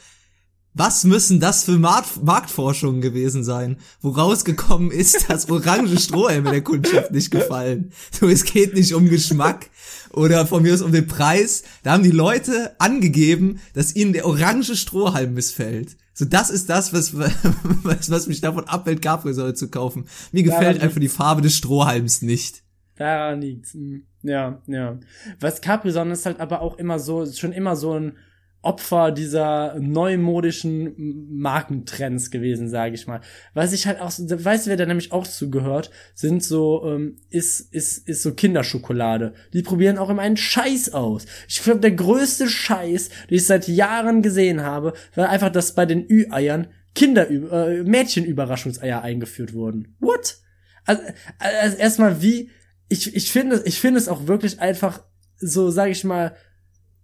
Was 0.74 1.04
müssen 1.04 1.38
das 1.38 1.64
für 1.64 1.78
Markt 1.78 2.22
Marktforschungen 2.24 3.02
gewesen 3.02 3.44
sein, 3.44 3.76
wo 4.00 4.08
rausgekommen 4.08 4.90
ist, 4.90 5.26
dass 5.28 5.50
orange 5.50 5.98
Strohhelme 6.00 6.50
der 6.50 6.62
Kundschaft 6.62 7.10
nicht 7.10 7.30
gefallen? 7.30 7.92
So, 8.10 8.28
es 8.28 8.44
geht 8.44 8.74
nicht 8.74 8.94
um 8.94 9.08
Geschmack 9.08 9.68
oder 10.12 10.46
von 10.46 10.62
mir 10.62 10.72
aus 10.72 10.82
um 10.82 10.92
den 10.92 11.06
Preis. 11.06 11.62
Da 11.82 11.92
haben 11.92 12.02
die 12.02 12.10
Leute 12.10 12.74
angegeben, 12.78 13.60
dass 13.74 13.94
ihnen 13.94 14.14
der 14.14 14.26
orange 14.26 14.76
Strohhalm 14.76 15.34
missfällt. 15.34 15.96
So, 16.14 16.24
das 16.26 16.50
ist 16.50 16.68
das, 16.68 16.92
was, 16.92 17.16
was, 17.82 18.10
was 18.10 18.26
mich 18.26 18.40
davon 18.40 18.64
abhält, 18.68 19.00
Capri-Sonne 19.02 19.54
zu 19.54 19.70
kaufen. 19.70 20.06
Mir 20.32 20.42
gefällt 20.42 20.76
aber- 20.76 20.84
einfach 20.84 21.00
die 21.00 21.08
Farbe 21.08 21.42
des 21.42 21.54
Strohhalms 21.56 22.22
nicht. 22.22 22.62
Daran 22.96 23.40
liegt's. 23.40 23.72
hm. 23.74 24.04
Ja, 24.22 24.60
ja. 24.66 24.98
Was 25.40 25.60
Capri-Sonne 25.60 26.12
ist 26.12 26.26
halt 26.26 26.38
aber 26.38 26.60
auch 26.62 26.78
immer 26.78 26.98
so, 26.98 27.22
ist 27.22 27.40
schon 27.40 27.52
immer 27.52 27.74
so 27.76 27.98
ein 27.98 28.16
Opfer 28.62 29.10
dieser 29.10 29.78
neumodischen 29.80 30.94
Markentrends 31.36 32.30
gewesen, 32.30 32.68
sage 32.68 32.94
ich 32.94 33.06
mal. 33.06 33.20
Was 33.54 33.72
ich 33.72 33.86
halt 33.86 34.00
auch, 34.00 34.12
weißt 34.12 34.66
du, 34.66 34.70
wer 34.70 34.76
da 34.76 34.86
nämlich 34.86 35.12
auch 35.12 35.26
zugehört, 35.26 35.90
sind 36.14 36.44
so, 36.44 36.84
ähm, 36.86 37.16
ist, 37.28 37.72
ist, 37.72 38.08
ist 38.08 38.22
so 38.22 38.34
Kinderschokolade. 38.34 39.34
Die 39.52 39.62
probieren 39.62 39.98
auch 39.98 40.10
immer 40.10 40.22
einen 40.22 40.36
Scheiß 40.36 40.94
aus. 40.94 41.26
Ich 41.48 41.62
glaube, 41.62 41.80
der 41.80 41.92
größte 41.92 42.48
Scheiß, 42.48 43.08
den 43.28 43.36
ich 43.36 43.46
seit 43.46 43.66
Jahren 43.66 44.22
gesehen 44.22 44.62
habe, 44.62 44.92
war 45.16 45.28
einfach, 45.28 45.50
dass 45.50 45.74
bei 45.74 45.84
den 45.84 46.06
Ü-Eiern 46.08 46.68
Kinder, 46.94 47.28
äh, 47.30 47.82
Mädchenüberraschungseier 47.82 49.02
eingeführt 49.02 49.54
wurden. 49.54 49.96
What? 49.98 50.36
Also, 50.84 51.02
also 51.38 51.76
erstmal 51.76 52.22
wie, 52.22 52.50
ich, 52.88 53.14
ich 53.16 53.32
finde, 53.32 53.62
ich 53.64 53.80
finde 53.80 53.98
es 53.98 54.08
auch 54.08 54.26
wirklich 54.26 54.60
einfach 54.60 55.02
so, 55.38 55.70
sag 55.70 55.90
ich 55.90 56.04
mal, 56.04 56.36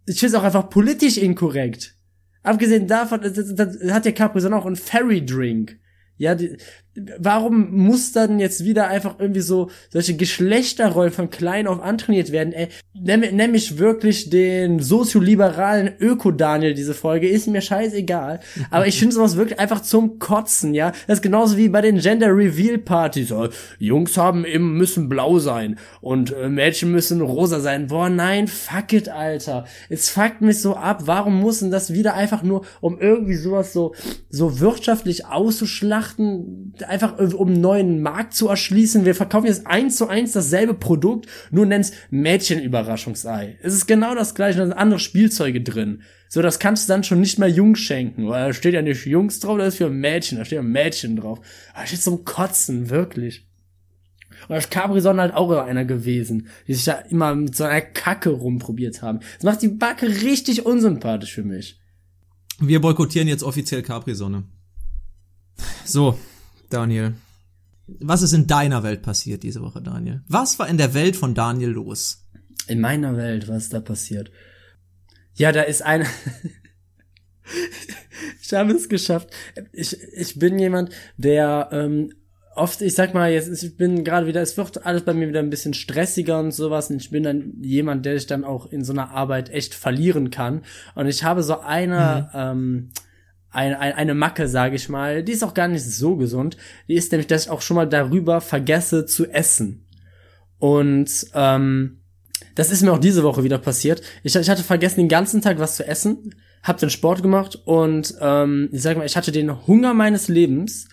ich 0.09 0.20
finde 0.20 0.36
es 0.36 0.40
auch 0.40 0.44
einfach 0.44 0.70
politisch 0.70 1.18
inkorrekt. 1.18 1.94
Abgesehen 2.42 2.86
davon, 2.86 3.20
das, 3.20 3.34
das, 3.34 3.54
das 3.54 3.92
hat 3.92 4.06
ja 4.06 4.12
Capri 4.12 4.40
Sonne 4.40 4.56
auch 4.56 4.66
einen 4.66 4.76
Fairy 4.76 5.24
Drink. 5.24 5.78
Ja, 6.16 6.34
die, 6.34 6.56
warum 7.18 7.70
muss 7.70 8.12
dann 8.12 8.38
jetzt 8.38 8.64
wieder 8.64 8.88
einfach 8.88 9.16
irgendwie 9.18 9.40
so 9.40 9.70
solche 9.90 10.16
Geschlechterrollen 10.16 11.12
von 11.12 11.30
klein 11.30 11.66
auf 11.66 11.80
antrainiert 11.82 12.32
werden? 12.32 12.53
Ey, 12.53 12.68
nämlich 12.94 13.78
wirklich 13.78 14.30
den 14.30 14.80
sozioliberalen 14.80 15.92
Öko-Daniel, 16.01 16.74
diese 16.74 16.94
Folge, 16.94 17.28
ist 17.28 17.46
mir 17.46 17.61
scheißegal. 17.61 18.40
Aber 18.70 18.86
ich 18.86 18.99
finde 18.99 19.14
sowas 19.14 19.36
wirklich 19.36 19.59
einfach 19.59 19.80
zum 19.80 20.18
Kotzen, 20.18 20.74
ja. 20.74 20.92
Das 21.07 21.18
ist 21.18 21.22
genauso 21.22 21.57
wie 21.57 21.68
bei 21.68 21.80
den 21.80 21.99
Gender 21.99 22.28
Reveal 22.28 22.78
Partys. 22.78 23.28
So, 23.28 23.49
Jungs 23.78 24.16
haben 24.16 24.44
eben, 24.44 24.76
müssen 24.76 25.09
blau 25.09 25.38
sein 25.38 25.78
und 26.01 26.32
äh, 26.32 26.49
Mädchen 26.49 26.92
müssen 26.92 27.20
rosa 27.20 27.61
sein. 27.61 27.88
Boah, 27.88 28.09
nein, 28.09 28.49
fuck 28.49 28.92
it, 28.92 29.09
Alter. 29.09 29.64
Es 29.88 30.09
fuckt 30.11 30.40
mich 30.40 30.61
so 30.61 30.74
ab. 30.74 31.03
Warum 31.07 31.40
muss 31.40 31.61
denn 31.61 31.70
das 31.70 31.92
wieder 31.92 32.14
einfach 32.14 32.42
nur, 32.42 32.64
um 32.80 32.99
irgendwie 32.99 33.34
sowas 33.34 33.72
so, 33.72 33.94
so 34.30 34.61
wirtschaftlich 34.61 35.26
auszuschlachten, 35.26 36.74
einfach 36.89 37.18
um 37.18 37.49
einen 37.49 37.61
neuen 37.61 38.03
Markt 38.03 38.34
zu 38.34 38.49
erschließen. 38.49 39.05
Wir 39.05 39.14
verkaufen 39.14 39.47
jetzt 39.47 39.66
eins 39.66 39.97
zu 39.97 40.09
eins 40.09 40.32
dasselbe 40.32 40.74
Produkt, 40.74 41.26
nur 41.51 41.66
nenn's 41.66 41.93
Mädchenüberraschungsei. 42.11 43.59
Es 43.62 43.74
ist 43.74 43.86
genau 43.86 44.14
das 44.14 44.34
gleiche, 44.34 44.59
da 44.59 44.66
sind 44.66 44.72
andere 44.72 45.01
Spielzeuge 45.01 45.61
drin. 45.61 46.03
So, 46.28 46.43
das 46.43 46.59
kannst 46.59 46.89
du 46.89 46.93
dann 46.93 47.05
schon 47.05 47.20
nicht 47.20 47.39
mehr 47.39 47.49
Jungs 47.49 47.80
schenken, 47.80 48.28
weil 48.28 48.49
da 48.49 48.53
steht 48.53 48.74
ja 48.74 48.82
nicht 48.82 49.07
Jungs 49.07 49.41
drauf, 49.41 49.59
das 49.59 49.68
ist 49.68 49.78
für 49.78 49.89
Mädchen, 49.89 50.39
da 50.39 50.45
steht 50.45 50.57
ja 50.57 50.62
Mädchen 50.62 51.16
drauf. 51.16 51.41
Das 51.74 51.89
steht 51.89 52.03
zum 52.03 52.24
Kotzen, 52.24 52.91
wirklich. 52.91 53.47
Und 54.49 54.55
das 54.55 54.70
Capri-Sonne 54.70 55.22
halt 55.22 55.34
auch 55.34 55.51
einer 55.51 55.84
gewesen, 55.84 56.49
die 56.66 56.74
sich 56.74 56.84
da 56.84 56.93
immer 56.93 57.34
mit 57.34 57.57
so 57.57 57.64
einer 57.64 57.80
Kacke 57.80 58.30
rumprobiert 58.30 59.03
haben. 59.03 59.20
Das 59.36 59.45
macht 59.45 59.62
die 59.62 59.68
Backe 59.68 60.07
richtig 60.07 60.64
unsympathisch 60.64 61.32
für 61.32 61.43
mich. 61.43 61.80
Wir 62.61 62.80
boykottieren 62.80 63.28
jetzt 63.28 63.43
offiziell 63.43 63.82
Capri-Sonne. 63.82 64.45
So, 65.84 66.18
Daniel. 66.69 67.14
Was 67.87 68.23
ist 68.23 68.35
in 68.35 68.47
deiner 68.47 68.83
Welt 68.83 69.03
passiert 69.03 69.43
diese 69.43 69.62
Woche, 69.62 69.81
Daniel? 69.81 70.23
Was 70.29 70.59
war 70.59 70.69
in 70.69 70.79
der 70.79 70.95
Welt 70.95 71.16
von 71.16 71.35
Daniel 71.35 71.71
los? 71.71 72.25
In 72.66 72.81
meiner 72.81 73.16
Welt, 73.16 73.49
was 73.49 73.64
ist 73.64 73.73
da 73.73 73.81
passiert? 73.81 74.31
Ja, 75.35 75.53
da 75.53 75.62
ist 75.62 75.83
eine. 75.83 76.05
ich 78.43 78.53
habe 78.53 78.73
es 78.73 78.89
geschafft. 78.89 79.31
Ich, 79.73 79.97
ich 80.12 80.39
bin 80.39 80.59
jemand, 80.59 80.91
der 81.16 81.69
ähm, 81.73 82.11
oft, 82.59 82.83
ich 82.83 82.95
sag 82.95 83.14
mal, 83.14 83.33
jetzt, 83.33 83.62
ich 83.62 83.77
bin 83.77 84.05
gerade 84.05 84.27
wieder, 84.27 84.43
es 84.43 84.57
wird 84.57 84.85
alles 84.85 85.03
bei 85.03 85.14
mir 85.14 85.29
wieder 85.29 85.41
ein 85.41 85.51
bisschen 85.51 85.75
stressiger 85.75 86.39
und 86.41 86.53
sowas. 86.53 86.91
Und 86.91 87.01
ich 87.01 87.11
bin 87.11 87.23
dann 87.23 87.55
jemand, 87.62 88.05
der 88.05 88.19
sich 88.19 88.27
dann 88.27 88.45
auch 88.45 88.66
in 88.66 88.85
so 88.85 88.93
einer 88.93 89.12
Arbeit 89.12 89.51
echt 89.51 89.75
verlieren 89.75 90.31
kann. 90.31 90.62
Und 90.95 91.07
ich 91.07 91.25
habe 91.25 91.43
so 91.43 91.61
eine, 91.61 92.29
mhm. 92.33 92.39
ähm, 92.39 92.91
eine, 93.59 93.80
eine, 93.80 93.96
eine 93.96 94.14
Macke, 94.14 94.48
sage 94.48 94.76
ich 94.76 94.88
mal, 94.88 95.22
die 95.22 95.32
ist 95.32 95.42
auch 95.42 95.54
gar 95.54 95.68
nicht 95.68 95.84
so 95.84 96.16
gesund. 96.16 96.56
Die 96.86 96.94
ist 96.94 97.11
nämlich, 97.11 97.26
dass 97.26 97.44
ich 97.44 97.50
auch 97.50 97.61
schon 97.61 97.74
mal 97.74 97.88
darüber 97.88 98.40
vergesse 98.40 99.04
zu 99.04 99.26
essen. 99.26 99.86
Und 100.59 101.26
ähm, 101.34 102.02
das 102.54 102.70
ist 102.70 102.82
mir 102.82 102.92
auch 102.92 102.98
diese 102.98 103.24
Woche 103.24 103.42
wieder 103.42 103.59
passiert. 103.59 104.02
Ich, 104.22 104.36
ich 104.36 104.48
hatte 104.48 104.62
vergessen, 104.62 105.00
den 105.00 105.09
ganzen 105.09 105.42
Tag 105.42 105.59
was 105.59 105.76
zu 105.76 105.86
essen, 105.86 106.34
hab 106.62 106.78
den 106.78 106.90
Sport 106.90 107.22
gemacht 107.22 107.61
und 107.64 108.14
ähm, 108.20 108.68
ich 108.72 108.82
sag 108.82 108.96
mal, 108.96 109.06
ich 109.06 109.16
hatte 109.16 109.32
den 109.32 109.66
Hunger 109.66 109.94
meines 109.94 110.28
Lebens. 110.28 110.88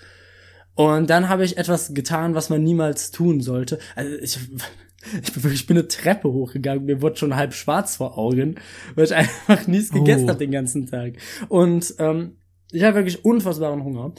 Und 0.73 1.09
dann 1.09 1.29
habe 1.29 1.45
ich 1.45 1.57
etwas 1.57 1.93
getan, 1.93 2.35
was 2.35 2.49
man 2.49 2.61
niemals 2.61 3.11
tun 3.11 3.41
sollte. 3.41 3.79
Also 3.95 4.15
ich, 4.15 4.39
ich 5.23 5.33
bin 5.33 5.43
wirklich, 5.43 5.61
ich 5.61 5.67
bin 5.67 5.77
eine 5.77 5.87
Treppe 5.87 6.31
hochgegangen, 6.33 6.85
mir 6.85 7.01
wurde 7.01 7.17
schon 7.17 7.35
halb 7.35 7.53
schwarz 7.53 7.97
vor 7.97 8.17
Augen, 8.17 8.55
weil 8.95 9.05
ich 9.05 9.15
einfach 9.15 9.67
nichts 9.67 9.91
gegessen 9.91 10.25
oh. 10.25 10.29
habe 10.29 10.39
den 10.39 10.51
ganzen 10.51 10.87
Tag. 10.87 11.13
Und 11.47 11.93
ähm, 11.99 12.37
ich 12.75 12.83
habe 12.83 12.95
wirklich 12.95 13.23
unfassbaren 13.23 13.83
Hunger. 13.83 14.13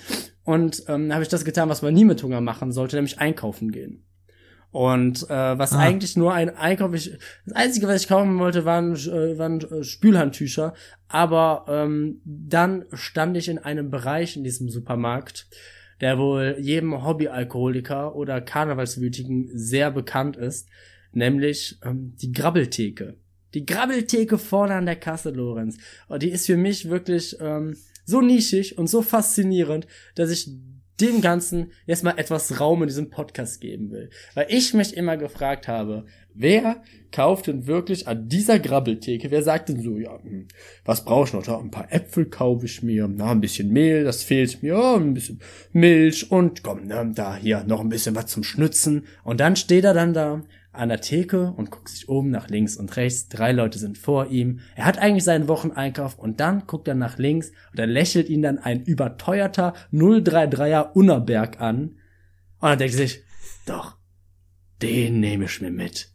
Und 0.44 0.84
ähm, 0.88 1.12
habe 1.12 1.22
ich 1.22 1.28
das 1.28 1.44
getan, 1.44 1.68
was 1.68 1.82
man 1.82 1.92
nie 1.92 2.04
mit 2.04 2.22
Hunger 2.22 2.40
machen 2.40 2.72
sollte, 2.72 2.96
nämlich 2.96 3.18
einkaufen 3.18 3.70
gehen. 3.72 4.04
Und 4.70 5.24
äh, 5.30 5.58
was 5.58 5.72
ah. 5.72 5.78
eigentlich 5.78 6.16
nur 6.16 6.34
ein 6.34 6.54
Einkauf, 6.54 6.94
ich, 6.94 7.18
das 7.44 7.54
Einzige, 7.54 7.88
was 7.88 8.02
ich 8.02 8.08
kaufen 8.08 8.38
wollte, 8.38 8.64
waren, 8.64 8.94
äh, 8.94 9.38
waren 9.38 9.60
äh, 9.60 9.82
Spülhandtücher. 9.82 10.74
Aber 11.08 11.64
ähm, 11.68 12.20
dann 12.24 12.84
stand 12.92 13.36
ich 13.36 13.48
in 13.48 13.58
einem 13.58 13.90
Bereich 13.90 14.36
in 14.36 14.44
diesem 14.44 14.68
Supermarkt, 14.68 15.48
der 16.00 16.18
wohl 16.18 16.56
jedem 16.60 17.04
Hobbyalkoholiker 17.04 18.14
oder 18.14 18.40
Karnevalswütigen 18.40 19.50
sehr 19.52 19.90
bekannt 19.90 20.36
ist, 20.36 20.68
nämlich 21.12 21.78
ähm, 21.84 22.14
die 22.20 22.32
Grabbeltheke. 22.32 23.16
Die 23.54 23.64
Grabbeltheke 23.64 24.36
vorne 24.36 24.74
an 24.74 24.86
der 24.86 24.96
Kasse, 24.96 25.30
Lorenz. 25.30 25.78
Und 26.08 26.22
die 26.22 26.30
ist 26.30 26.46
für 26.46 26.58
mich 26.58 26.90
wirklich 26.90 27.36
ähm, 27.40 27.76
so 28.06 28.22
nischig 28.22 28.78
und 28.78 28.86
so 28.86 29.02
faszinierend, 29.02 29.86
dass 30.14 30.30
ich 30.30 30.48
dem 31.00 31.20
Ganzen 31.20 31.72
jetzt 31.84 32.04
mal 32.04 32.14
etwas 32.16 32.58
Raum 32.58 32.82
in 32.82 32.88
diesem 32.88 33.10
Podcast 33.10 33.60
geben 33.60 33.90
will. 33.90 34.08
Weil 34.34 34.46
ich 34.48 34.72
mich 34.72 34.96
immer 34.96 35.16
gefragt 35.16 35.68
habe, 35.68 36.06
wer 36.32 36.82
kauft 37.12 37.48
denn 37.48 37.66
wirklich 37.66 38.08
an 38.08 38.28
dieser 38.28 38.58
Grabbeltheke, 38.58 39.30
wer 39.30 39.42
sagt 39.42 39.68
denn 39.68 39.82
so, 39.82 39.98
ja, 39.98 40.18
hm, 40.22 40.48
was 40.84 41.04
brauche 41.04 41.28
ich 41.28 41.32
noch 41.34 41.42
da? 41.42 41.58
Ein 41.58 41.70
paar 41.70 41.92
Äpfel 41.92 42.26
kaufe 42.26 42.66
ich 42.66 42.82
mir, 42.82 43.08
na, 43.08 43.30
ein 43.32 43.40
bisschen 43.40 43.70
Mehl, 43.70 44.04
das 44.04 44.22
fehlt 44.22 44.62
mir, 44.62 44.78
oh, 44.78 44.96
ein 44.96 45.14
bisschen 45.14 45.40
Milch 45.72 46.30
und 46.30 46.62
komm, 46.62 46.82
na, 46.84 47.04
da 47.04 47.36
hier 47.36 47.64
noch 47.64 47.80
ein 47.80 47.88
bisschen 47.90 48.14
was 48.14 48.26
zum 48.26 48.42
Schnitzen. 48.42 49.06
Und 49.22 49.40
dann 49.40 49.56
steht 49.56 49.84
er 49.84 49.94
dann 49.94 50.14
da 50.14 50.42
an 50.78 50.88
der 50.88 51.00
Theke 51.00 51.52
und 51.56 51.70
guckt 51.70 51.88
sich 51.88 52.08
oben 52.08 52.30
nach 52.30 52.48
links 52.48 52.76
und 52.76 52.96
rechts. 52.96 53.28
Drei 53.28 53.52
Leute 53.52 53.78
sind 53.78 53.98
vor 53.98 54.28
ihm. 54.28 54.60
Er 54.74 54.84
hat 54.84 54.98
eigentlich 54.98 55.24
seinen 55.24 55.48
Wocheneinkauf 55.48 56.18
und 56.18 56.40
dann 56.40 56.66
guckt 56.66 56.88
er 56.88 56.94
nach 56.94 57.18
links 57.18 57.50
und 57.72 57.78
er 57.78 57.86
lächelt 57.86 58.28
ihn 58.28 58.42
dann 58.42 58.58
ein 58.58 58.82
überteuerter 58.82 59.74
033er 59.92 60.92
Unnerberg 60.92 61.60
an. 61.60 61.98
Und 62.60 62.68
er 62.68 62.76
denkt 62.76 62.94
sich, 62.94 63.22
doch, 63.66 63.96
den 64.82 65.20
nehme 65.20 65.46
ich 65.46 65.60
mir 65.60 65.70
mit. 65.70 66.10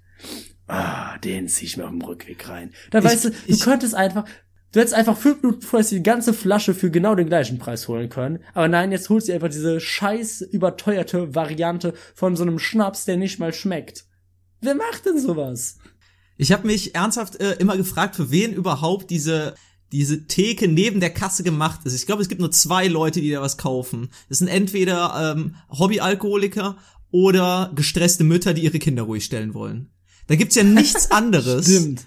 Ah, 0.68 1.18
den 1.18 1.48
zieh 1.48 1.66
ich 1.66 1.78
mir 1.78 1.84
auf 1.84 1.90
dem 1.90 2.02
Rückweg 2.02 2.48
rein. 2.48 2.72
Dann 2.92 3.04
weißt 3.04 3.26
du, 3.26 3.30
du 3.32 3.36
ich, 3.46 3.62
könntest 3.62 3.94
einfach, 3.94 4.26
Du 4.72 4.80
hättest 4.80 4.96
einfach 4.96 5.18
fünf 5.18 5.44
Minuten 5.44 5.62
vorher 5.62 5.90
die 5.90 6.02
ganze 6.02 6.34
Flasche 6.34 6.74
für 6.74 6.90
genau 6.90 7.14
den 7.14 7.28
gleichen 7.28 7.60
Preis 7.60 7.90
holen 7.90 8.08
können. 8.08 8.40
Aber 8.54 8.70
nein, 8.70 8.94
jetzt 8.94 9.10
holst 9.10 9.28
du 9.28 9.34
einfach 9.34 9.50
diese 9.50 9.82
scheiß 9.82 10.42
überteuerte 10.42 11.36
Variante 11.36 11.94
von 12.16 12.38
so 12.38 12.44
einem 12.44 12.58
Schnaps, 12.58 13.04
der 13.04 13.18
nicht 13.18 13.38
mal 13.38 13.54
schmeckt. 13.54 14.06
Wer 14.62 14.76
macht 14.76 15.06
denn 15.06 15.20
sowas? 15.20 15.78
Ich 16.38 16.52
habe 16.52 16.68
mich 16.68 16.96
ernsthaft 16.96 17.40
äh, 17.40 17.54
immer 17.54 17.78
gefragt, 17.78 18.16
für 18.16 18.32
wen 18.32 18.54
überhaupt 18.54 19.10
diese 19.10 19.56
diese 19.92 20.26
Theke 20.26 20.68
neben 20.68 21.00
der 21.00 21.10
Kasse 21.14 21.44
gemacht 21.44 21.82
ist. 21.84 21.94
Ich 21.94 22.06
glaube, 22.06 22.22
es 22.22 22.30
gibt 22.30 22.40
nur 22.40 22.52
zwei 22.52 22.88
Leute, 22.88 23.22
die 23.22 23.32
da 23.32 23.42
was 23.42 23.58
kaufen. 23.58 24.10
Das 24.30 24.38
sind 24.38 24.48
entweder 24.48 25.36
ähm, 25.36 25.56
Hobbyalkoholiker 25.70 26.78
oder 27.12 27.72
gestresste 27.76 28.24
Mütter, 28.24 28.54
die 28.54 28.64
ihre 28.64 28.80
Kinder 28.80 29.04
ruhig 29.04 29.26
stellen 29.26 29.54
wollen. 29.54 29.92
Da 30.28 30.36
gibt's 30.36 30.56
ja 30.56 30.64
nichts 30.64 31.12
anderes 31.12 31.66
Stimmt. 31.66 32.06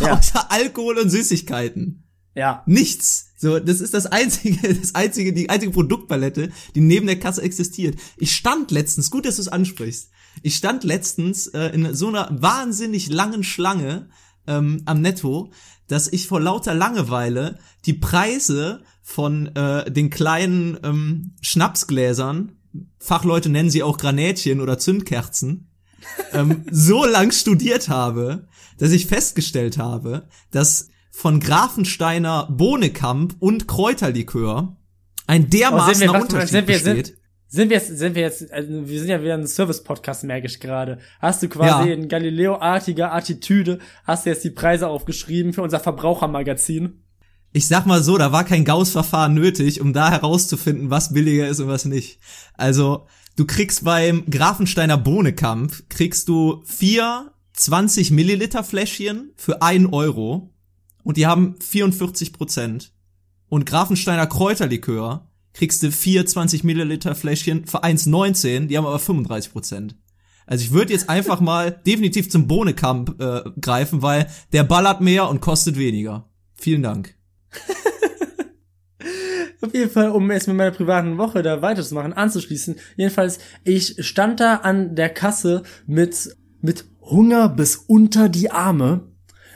Ja. 0.00 0.18
außer 0.18 0.52
Alkohol 0.52 0.98
und 0.98 1.10
Süßigkeiten. 1.10 2.04
Ja. 2.34 2.62
Nichts. 2.66 3.30
So, 3.38 3.58
das 3.58 3.80
ist 3.80 3.94
das 3.94 4.06
einzige, 4.06 4.74
das 4.80 4.94
einzige, 4.94 5.32
die 5.32 5.48
einzige 5.48 5.72
Produktpalette, 5.72 6.50
die 6.74 6.80
neben 6.80 7.06
der 7.06 7.18
Kasse 7.18 7.42
existiert. 7.42 7.98
Ich 8.18 8.36
stand 8.36 8.70
letztens, 8.70 9.10
gut, 9.10 9.24
dass 9.24 9.36
du 9.36 9.42
es 9.42 9.48
ansprichst. 9.48 10.10
Ich 10.42 10.56
stand 10.56 10.84
letztens 10.84 11.48
äh, 11.48 11.68
in 11.68 11.94
so 11.94 12.08
einer 12.08 12.28
wahnsinnig 12.30 13.08
langen 13.08 13.44
Schlange 13.44 14.08
ähm, 14.46 14.82
am 14.86 15.00
Netto, 15.00 15.52
dass 15.88 16.08
ich 16.08 16.26
vor 16.26 16.40
lauter 16.40 16.74
Langeweile 16.74 17.58
die 17.84 17.92
Preise 17.92 18.82
von 19.02 19.54
äh, 19.54 19.90
den 19.90 20.10
kleinen 20.10 20.78
ähm, 20.82 21.34
Schnapsgläsern, 21.40 22.56
Fachleute 22.98 23.50
nennen 23.50 23.70
sie 23.70 23.82
auch 23.82 23.98
Granätchen 23.98 24.60
oder 24.60 24.78
Zündkerzen, 24.78 25.70
ähm, 26.32 26.64
so 26.70 27.04
lang 27.04 27.30
studiert 27.32 27.88
habe, 27.88 28.48
dass 28.78 28.92
ich 28.92 29.06
festgestellt 29.06 29.78
habe, 29.78 30.28
dass 30.50 30.88
von 31.10 31.40
Grafensteiner 31.40 32.48
Bohnekamp 32.50 33.36
und 33.38 33.68
Kräuterlikör 33.68 34.76
ein 35.26 35.50
dermaßener 35.50 36.14
oh, 36.14 36.22
Unterschied 36.22 36.66
besteht. 36.66 37.06
Sind 37.06 37.08
wir 37.08 37.21
jetzt, 37.52 37.98
sind 37.98 38.14
wir 38.14 38.22
jetzt, 38.22 38.50
also 38.50 38.88
wir 38.88 38.98
sind 38.98 39.08
ja 39.08 39.22
wieder 39.22 39.34
ein 39.34 39.46
Service-Podcast, 39.46 40.24
merke 40.24 40.46
ich 40.46 40.58
gerade. 40.58 40.98
Hast 41.20 41.42
du 41.42 41.48
quasi 41.48 41.88
ja. 41.88 41.94
in 41.94 42.08
Galileo-artiger 42.08 43.12
Attitüde, 43.12 43.78
hast 44.04 44.24
du 44.24 44.30
jetzt 44.30 44.44
die 44.44 44.50
Preise 44.50 44.88
aufgeschrieben 44.88 45.52
für 45.52 45.62
unser 45.62 45.80
Verbrauchermagazin? 45.80 47.02
Ich 47.52 47.68
sag 47.68 47.84
mal 47.84 48.02
so, 48.02 48.16
da 48.16 48.32
war 48.32 48.44
kein 48.44 48.64
Gauss-Verfahren 48.64 49.34
nötig, 49.34 49.82
um 49.82 49.92
da 49.92 50.10
herauszufinden, 50.10 50.88
was 50.88 51.12
billiger 51.12 51.48
ist 51.48 51.60
und 51.60 51.68
was 51.68 51.84
nicht. 51.84 52.18
Also, 52.54 53.06
du 53.36 53.44
kriegst 53.44 53.84
beim 53.84 54.24
Grafensteiner 54.30 54.96
Bohnekampf, 54.96 55.82
kriegst 55.90 56.28
du 56.28 56.62
vier 56.64 57.32
20 57.52 58.10
Milliliter 58.10 58.64
Fläschchen 58.64 59.32
für 59.36 59.60
ein 59.60 59.86
Euro 59.86 60.54
und 61.04 61.18
die 61.18 61.26
haben 61.26 61.56
44 61.60 62.32
Prozent. 62.32 62.94
Und 63.50 63.66
Grafensteiner 63.66 64.26
Kräuterlikör 64.26 65.28
kriegst 65.54 65.82
du 65.82 65.90
vier 65.90 66.26
20 66.26 66.64
Milliliter 66.64 67.14
Fläschchen 67.14 67.66
für 67.66 67.84
1,19, 67.84 68.66
die 68.66 68.76
haben 68.76 68.86
aber 68.86 68.98
35 68.98 69.52
Prozent. 69.52 69.96
Also 70.46 70.64
ich 70.64 70.72
würde 70.72 70.92
jetzt 70.92 71.08
einfach 71.08 71.40
mal 71.40 71.70
definitiv 71.70 72.30
zum 72.30 72.46
Bohnekamp 72.46 73.20
äh, 73.20 73.42
greifen, 73.60 74.02
weil 74.02 74.26
der 74.52 74.64
ballert 74.64 75.00
mehr 75.00 75.28
und 75.28 75.40
kostet 75.40 75.78
weniger. 75.78 76.28
Vielen 76.54 76.82
Dank. 76.82 77.14
Auf 79.62 79.74
jeden 79.74 79.90
Fall, 79.90 80.10
um 80.10 80.30
jetzt 80.30 80.48
mit 80.48 80.56
meiner 80.56 80.72
privaten 80.72 81.18
Woche 81.18 81.42
da 81.42 81.62
weiterzumachen, 81.62 82.12
anzuschließen. 82.12 82.76
Jedenfalls, 82.96 83.38
ich 83.62 84.04
stand 84.04 84.40
da 84.40 84.56
an 84.56 84.96
der 84.96 85.08
Kasse 85.08 85.62
mit, 85.86 86.36
mit 86.60 86.84
Hunger 87.00 87.48
bis 87.48 87.76
unter 87.76 88.28
die 88.28 88.50
Arme, 88.50 89.12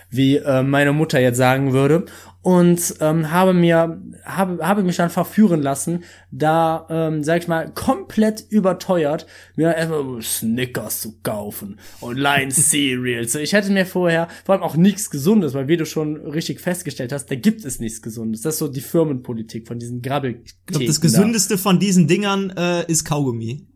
wie 0.08 0.36
äh, 0.36 0.62
meine 0.62 0.92
Mutter 0.92 1.18
jetzt 1.18 1.38
sagen 1.38 1.72
würde, 1.72 2.06
und 2.46 2.94
ähm, 3.00 3.32
habe 3.32 3.54
mir, 3.54 4.00
habe, 4.24 4.64
habe 4.64 4.84
mich 4.84 4.94
dann 4.94 5.10
verführen 5.10 5.62
lassen, 5.62 6.04
da, 6.30 6.86
ähm, 6.88 7.24
sag 7.24 7.42
ich 7.42 7.48
mal, 7.48 7.72
komplett 7.74 8.46
überteuert, 8.50 9.26
mir 9.56 9.74
erstmal 9.74 10.22
Snickers 10.22 11.00
zu 11.00 11.18
kaufen 11.24 11.80
und 11.98 12.16
Line 12.16 12.50
Cereals. 12.52 13.34
Ich 13.34 13.52
hätte 13.52 13.72
mir 13.72 13.84
vorher 13.84 14.28
vor 14.44 14.54
allem 14.54 14.62
auch 14.62 14.76
nichts 14.76 15.10
Gesundes, 15.10 15.54
weil 15.54 15.66
wie 15.66 15.76
du 15.76 15.84
schon 15.84 16.18
richtig 16.18 16.60
festgestellt 16.60 17.10
hast, 17.10 17.32
da 17.32 17.34
gibt 17.34 17.64
es 17.64 17.80
nichts 17.80 18.00
Gesundes. 18.00 18.42
Das 18.42 18.54
ist 18.54 18.58
so 18.60 18.68
die 18.68 18.80
Firmenpolitik 18.80 19.66
von 19.66 19.80
diesen 19.80 20.00
Grabbel. 20.00 20.40
Ich 20.44 20.54
glaube, 20.66 20.86
das 20.86 21.00
Gesündeste 21.00 21.58
von 21.58 21.80
diesen 21.80 22.06
Dingern 22.06 22.50
äh, 22.50 22.84
ist 22.86 23.04
Kaugummi. 23.04 23.66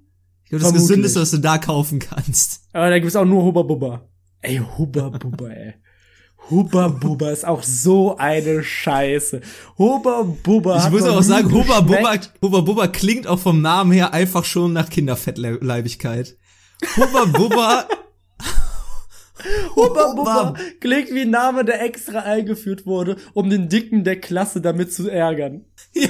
Ich 0.44 0.50
glaube, 0.50 0.62
das 0.62 0.70
Vermutlich. 0.70 0.88
Gesündeste, 0.90 1.20
was 1.22 1.30
du 1.32 1.38
da 1.38 1.58
kaufen 1.58 1.98
kannst. 1.98 2.68
Aber 2.72 2.88
da 2.90 3.00
gibt's 3.00 3.16
auch 3.16 3.24
nur 3.24 3.42
Hubba 3.42 3.62
Bubba. 3.62 4.08
Ey, 4.42 4.62
Hubba 4.78 5.08
Bubba, 5.08 5.48
ey. 5.48 5.74
Hubba 6.50 6.88
Bubba 6.88 7.30
ist 7.30 7.46
auch 7.46 7.62
so 7.62 8.16
eine 8.16 8.64
Scheiße. 8.64 9.40
Hubba 9.78 10.22
Bubba. 10.42 10.84
Ich 10.84 10.90
muss 10.90 11.04
auch 11.04 11.22
sagen, 11.22 11.52
Hubba 11.52 11.80
Bubba. 11.80 12.14
Hubba 12.42 12.60
Bubba 12.60 12.88
klingt 12.88 13.26
auch 13.26 13.38
vom 13.38 13.62
Namen 13.62 13.92
her 13.92 14.12
einfach 14.12 14.44
schon 14.44 14.72
nach 14.72 14.90
Kinderfettleibigkeit. 14.90 16.36
Hubba 16.96 17.26
Bubba, 17.26 17.86
Hubba 19.76 20.14
Bubba 20.14 20.54
klingt 20.80 21.10
wie 21.12 21.22
ein 21.22 21.30
Name, 21.30 21.64
der 21.64 21.82
extra 21.82 22.20
eingeführt 22.20 22.86
wurde, 22.86 23.16
um 23.32 23.48
den 23.48 23.68
Dicken 23.68 24.04
der 24.04 24.20
Klasse 24.20 24.60
damit 24.60 24.92
zu 24.92 25.08
ärgern. 25.08 25.64
ja, 25.94 26.08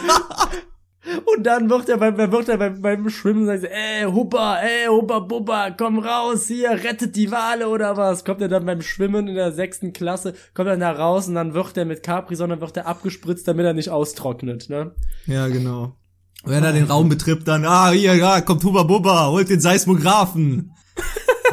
Und 1.02 1.44
dann 1.44 1.70
wird 1.70 1.88
er 1.88 1.96
beim, 1.96 2.16
wird 2.18 2.48
er 2.50 2.58
beim, 2.58 2.82
beim 2.82 3.08
Schwimmen 3.08 3.46
sagen, 3.46 3.64
ey, 3.64 4.04
Hubba, 4.04 4.58
ey, 4.58 4.86
Hubba 4.86 5.20
Bubba, 5.20 5.70
komm 5.70 5.98
raus 5.98 6.46
hier, 6.46 6.72
rettet 6.72 7.16
die 7.16 7.30
Wale 7.30 7.68
oder 7.68 7.96
was? 7.96 8.24
Kommt 8.24 8.42
er 8.42 8.48
dann 8.48 8.66
beim 8.66 8.82
Schwimmen 8.82 9.26
in 9.26 9.34
der 9.34 9.52
sechsten 9.52 9.94
Klasse, 9.94 10.34
kommt 10.52 10.68
er 10.68 10.76
da 10.76 10.92
raus 10.92 11.26
und 11.26 11.36
dann 11.36 11.54
wird 11.54 11.76
er 11.78 11.86
mit 11.86 12.02
Capri-Sonne, 12.02 12.60
wird 12.60 12.76
er 12.76 12.86
abgespritzt, 12.86 13.48
damit 13.48 13.64
er 13.64 13.72
nicht 13.72 13.88
austrocknet, 13.88 14.68
ne? 14.68 14.94
ja, 15.26 15.48
genau. 15.48 15.96
Wenn 16.44 16.64
er 16.64 16.72
den 16.72 16.84
Raum 16.84 17.08
betritt, 17.08 17.48
dann, 17.48 17.64
ah, 17.64 17.90
hier, 17.90 18.14
ja, 18.14 18.40
kommt 18.42 18.64
Hubba 18.64 18.82
Bubba, 18.82 19.28
holt 19.28 19.48
den 19.48 19.60
Seismographen. 19.60 20.72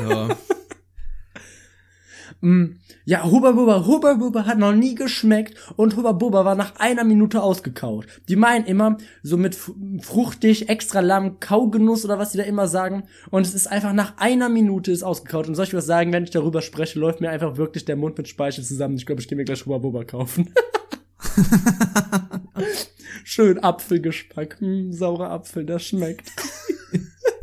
ja. 0.09 0.29
Mm, 2.41 2.79
Ja, 3.09 3.23
Hubba 3.23 3.53
Bubba, 3.53 3.87
Hubba 3.87 4.15
Bubba 4.15 4.45
hat 4.45 4.57
noch 4.57 4.73
nie 4.73 4.93
geschmeckt 4.93 5.57
und 5.77 5.95
Hubba 5.95 6.11
Bubba 6.11 6.43
war 6.43 6.55
nach 6.55 6.75
einer 6.75 7.05
Minute 7.05 7.41
ausgekaut. 7.41 8.05
Die 8.27 8.35
meinen 8.35 8.65
immer 8.65 8.97
so 9.23 9.37
mit 9.37 9.57
fruchtig, 10.01 10.67
extra 10.67 10.99
lamm, 10.99 11.39
Kaugenuss 11.39 12.03
oder 12.03 12.19
was 12.19 12.33
die 12.33 12.37
da 12.37 12.43
immer 12.43 12.67
sagen. 12.67 13.03
Und 13.31 13.45
es 13.45 13.53
ist 13.53 13.67
einfach 13.67 13.93
nach 13.93 14.17
einer 14.17 14.49
Minute 14.49 14.91
ist 14.91 15.03
ausgekaut. 15.03 15.47
Und 15.47 15.55
soll 15.55 15.63
ich 15.63 15.73
was 15.73 15.85
sagen, 15.85 16.11
wenn 16.11 16.25
ich 16.25 16.31
darüber 16.31 16.61
spreche, 16.61 16.99
läuft 16.99 17.21
mir 17.21 17.29
einfach 17.29 17.55
wirklich 17.55 17.85
der 17.85 17.95
Mund 17.95 18.17
mit 18.17 18.27
Speichel 18.27 18.65
zusammen. 18.65 18.97
Ich 18.97 19.05
glaube, 19.05 19.21
ich 19.21 19.29
gehe 19.29 19.37
mir 19.37 19.45
gleich 19.45 19.65
Hubba 19.65 19.77
Bubba 19.77 20.03
kaufen. 20.03 20.53
Schön 23.23 23.59
Apfelgeschmack. 23.59 24.59
Hm, 24.59 24.91
saurer 24.91 25.31
Apfel, 25.31 25.65
das 25.65 25.85
schmeckt. 25.85 26.29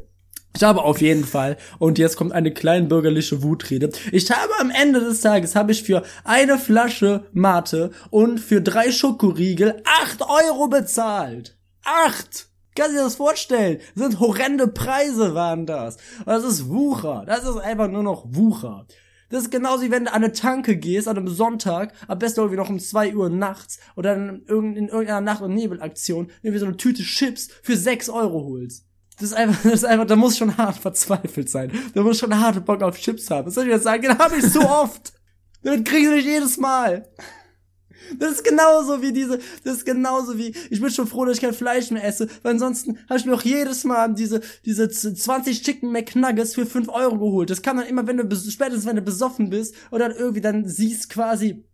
Ich 0.56 0.62
habe 0.62 0.82
auf 0.82 1.00
jeden 1.00 1.24
Fall, 1.24 1.56
und 1.80 1.98
jetzt 1.98 2.16
kommt 2.16 2.30
eine 2.30 2.54
kleinbürgerliche 2.54 3.42
Wutrede, 3.42 3.90
ich 4.12 4.30
habe 4.30 4.52
am 4.60 4.70
Ende 4.70 5.00
des 5.00 5.20
Tages, 5.20 5.56
habe 5.56 5.72
ich 5.72 5.82
für 5.82 6.04
eine 6.22 6.58
Flasche 6.58 7.26
Mate 7.32 7.90
und 8.10 8.38
für 8.38 8.62
drei 8.62 8.92
Schokoriegel 8.92 9.82
acht 9.84 10.22
Euro 10.22 10.68
bezahlt. 10.68 11.58
Acht! 11.84 12.50
Kannst 12.76 12.92
du 12.92 12.98
dir 12.98 13.04
das 13.04 13.16
vorstellen? 13.16 13.80
Das 13.96 14.04
sind 14.04 14.20
horrende 14.20 14.68
Preise 14.68 15.34
waren 15.34 15.66
das. 15.66 15.96
Das 16.24 16.44
ist 16.44 16.68
Wucher. 16.68 17.24
Das 17.26 17.44
ist 17.44 17.56
einfach 17.56 17.88
nur 17.88 18.04
noch 18.04 18.24
Wucher. 18.28 18.86
Das 19.30 19.42
ist 19.44 19.50
genauso 19.50 19.82
wie 19.82 19.90
wenn 19.90 20.04
du 20.04 20.12
an 20.12 20.22
eine 20.22 20.32
Tanke 20.32 20.76
gehst, 20.76 21.08
an 21.08 21.16
einem 21.16 21.28
Sonntag, 21.28 21.92
am 22.06 22.20
besten 22.20 22.40
irgendwie 22.40 22.58
noch 22.58 22.70
um 22.70 22.78
zwei 22.78 23.14
Uhr 23.14 23.28
nachts 23.28 23.80
oder 23.96 24.14
in 24.14 24.44
irgendeiner 24.46 25.20
Nacht- 25.20 25.42
und 25.42 25.54
Nebelaktion, 25.54 26.30
irgendwie 26.42 26.60
so 26.60 26.66
eine 26.66 26.76
Tüte 26.76 27.02
Chips 27.02 27.48
für 27.62 27.76
sechs 27.76 28.08
Euro 28.08 28.44
holst. 28.44 28.86
Das 29.20 29.30
ist 29.30 29.34
einfach, 29.34 29.62
das 29.62 29.72
ist 29.74 29.84
einfach, 29.84 30.06
da 30.06 30.16
muss 30.16 30.36
schon 30.36 30.56
hart 30.56 30.76
verzweifelt 30.76 31.48
sein. 31.50 31.70
Da 31.94 32.02
muss 32.02 32.18
schon 32.18 32.38
harte 32.38 32.60
Bock 32.60 32.82
auf 32.82 32.98
Chips 32.98 33.30
haben. 33.30 33.46
Das 33.46 33.54
soll 33.54 33.64
ich 33.64 33.70
jetzt 33.70 33.84
sagen? 33.84 34.02
Den 34.02 34.18
habe 34.18 34.36
ich 34.36 34.44
so 34.44 34.60
oft. 34.68 35.12
Damit 35.62 35.86
kriegen 35.86 36.08
sie 36.10 36.16
mich 36.16 36.24
jedes 36.26 36.56
Mal. 36.58 37.08
Das 38.18 38.32
ist 38.32 38.44
genauso 38.44 39.00
wie 39.00 39.12
diese, 39.14 39.38
das 39.64 39.78
ist 39.78 39.86
genauso 39.86 40.36
wie, 40.36 40.54
ich 40.68 40.78
bin 40.80 40.90
schon 40.90 41.06
froh, 41.06 41.24
dass 41.24 41.36
ich 41.38 41.42
kein 41.42 41.54
Fleisch 41.54 41.90
mehr 41.90 42.04
esse, 42.04 42.28
weil 42.42 42.52
ansonsten 42.52 42.98
habe 43.08 43.18
ich 43.18 43.24
mir 43.24 43.32
auch 43.34 43.40
jedes 43.42 43.82
Mal 43.84 44.12
diese, 44.12 44.42
diese 44.66 44.90
z- 44.90 45.16
20 45.16 45.62
Chicken 45.62 45.90
McNuggets 45.90 46.54
für 46.54 46.66
5 46.66 46.90
Euro 46.90 47.18
geholt. 47.18 47.48
Das 47.48 47.62
kann 47.62 47.76
man 47.76 47.86
immer, 47.86 48.06
wenn 48.06 48.18
du, 48.18 48.36
spätestens 48.36 48.84
wenn 48.84 48.96
du 48.96 49.02
besoffen 49.02 49.48
bist 49.48 49.74
oder 49.90 50.10
dann 50.10 50.18
irgendwie 50.18 50.42
dann 50.42 50.68
siehst 50.68 51.08
quasi, 51.08 51.64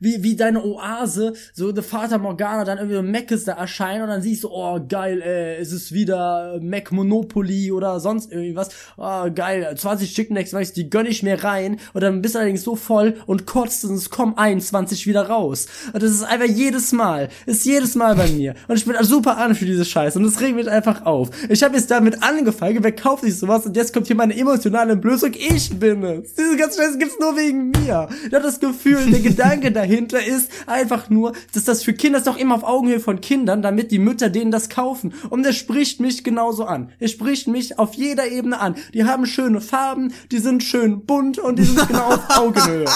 wie, 0.00 0.22
wie 0.22 0.36
deine 0.36 0.64
Oase, 0.64 1.34
so 1.52 1.72
der 1.72 1.82
Vater 1.84 2.18
Morgana 2.18 2.64
dann 2.64 2.78
irgendwie 2.78 3.02
Meckes 3.02 3.44
da 3.44 3.52
erscheinen 3.52 4.02
und 4.02 4.08
dann 4.08 4.22
siehst 4.22 4.44
du, 4.44 4.50
oh 4.50 4.80
geil, 4.88 5.22
ey, 5.22 5.60
es 5.60 5.72
ist 5.72 5.92
wieder 5.92 6.58
Mac 6.60 6.92
Monopoly 6.92 7.72
oder 7.72 8.00
sonst 8.00 8.32
irgendwas. 8.32 8.70
Oh 8.96 9.30
geil, 9.34 9.74
20 9.76 10.12
Chicken 10.14 10.36
weißt 10.36 10.76
du, 10.76 10.82
die 10.82 10.90
gönn 10.90 11.06
ich 11.06 11.22
mir 11.22 11.42
rein 11.42 11.78
und 11.92 12.02
dann 12.02 12.22
bist 12.22 12.34
du 12.34 12.38
allerdings 12.38 12.62
so 12.62 12.76
voll 12.76 13.14
und 13.26 13.46
kotzt 13.46 13.84
und 13.84 13.94
es 13.94 14.10
kommen 14.10 14.36
21 14.36 15.06
wieder 15.06 15.28
raus. 15.28 15.66
Und 15.92 16.02
das 16.02 16.10
ist 16.10 16.24
einfach 16.24 16.46
jedes 16.46 16.92
Mal, 16.92 17.28
ist 17.46 17.64
jedes 17.64 17.94
Mal 17.94 18.14
bei 18.14 18.28
mir. 18.28 18.54
Und 18.68 18.76
ich 18.76 18.84
bin 18.84 18.96
super 19.02 19.38
an 19.38 19.54
für 19.54 19.64
diese 19.64 19.84
Scheiße 19.84 20.18
und 20.18 20.24
das 20.24 20.40
regt 20.40 20.56
mich 20.56 20.68
einfach 20.68 21.04
auf. 21.04 21.30
Ich 21.48 21.62
habe 21.62 21.76
jetzt 21.76 21.90
damit 21.90 22.22
angefangen, 22.22 22.82
wer 22.82 22.92
kauft 22.92 23.24
sich 23.24 23.38
sowas 23.38 23.66
und 23.66 23.76
jetzt 23.76 23.92
kommt 23.92 24.06
hier 24.06 24.16
meine 24.16 24.36
emotionale 24.36 24.92
Entblößung, 24.92 25.32
ich 25.34 25.70
bin 25.78 26.02
es. 26.04 26.34
Diese 26.34 26.56
ganze 26.56 26.80
Scheiße 26.80 26.98
gibt's 26.98 27.18
nur 27.18 27.36
wegen 27.36 27.70
mir. 27.70 28.08
Ich 28.26 28.34
hab 28.34 28.42
das 28.42 28.60
Gefühl, 28.60 29.10
der 29.10 29.20
Gedanke 29.26 29.70
dahinter 29.86 30.24
ist 30.24 30.50
einfach 30.66 31.08
nur, 31.10 31.32
dass 31.54 31.64
das 31.64 31.82
für 31.82 31.94
Kinder 31.94 32.18
ist 32.18 32.26
doch 32.26 32.36
immer 32.36 32.56
auf 32.56 32.64
Augenhöhe 32.64 33.00
von 33.00 33.20
Kindern, 33.20 33.62
damit 33.62 33.90
die 33.90 33.98
Mütter 33.98 34.30
denen 34.30 34.50
das 34.50 34.68
kaufen. 34.68 35.14
Und 35.30 35.44
der 35.44 35.52
spricht 35.52 36.00
mich 36.00 36.24
genauso 36.24 36.64
an. 36.64 36.92
Er 36.98 37.08
spricht 37.08 37.46
mich 37.46 37.78
auf 37.78 37.94
jeder 37.94 38.28
Ebene 38.28 38.58
an. 38.58 38.76
Die 38.94 39.04
haben 39.04 39.26
schöne 39.26 39.60
Farben, 39.60 40.12
die 40.32 40.38
sind 40.38 40.62
schön 40.62 41.06
bunt 41.06 41.38
und 41.38 41.58
die 41.58 41.64
sind 41.64 41.86
genau 41.88 42.14
auf 42.14 42.36
Augenhöhe. 42.36 42.86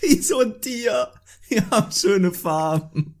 Wie 0.00 0.20
so 0.20 0.40
ein 0.40 0.60
Tier. 0.60 1.08
Die 1.50 1.60
haben 1.60 1.92
schöne 1.92 2.32
Farben. 2.32 3.14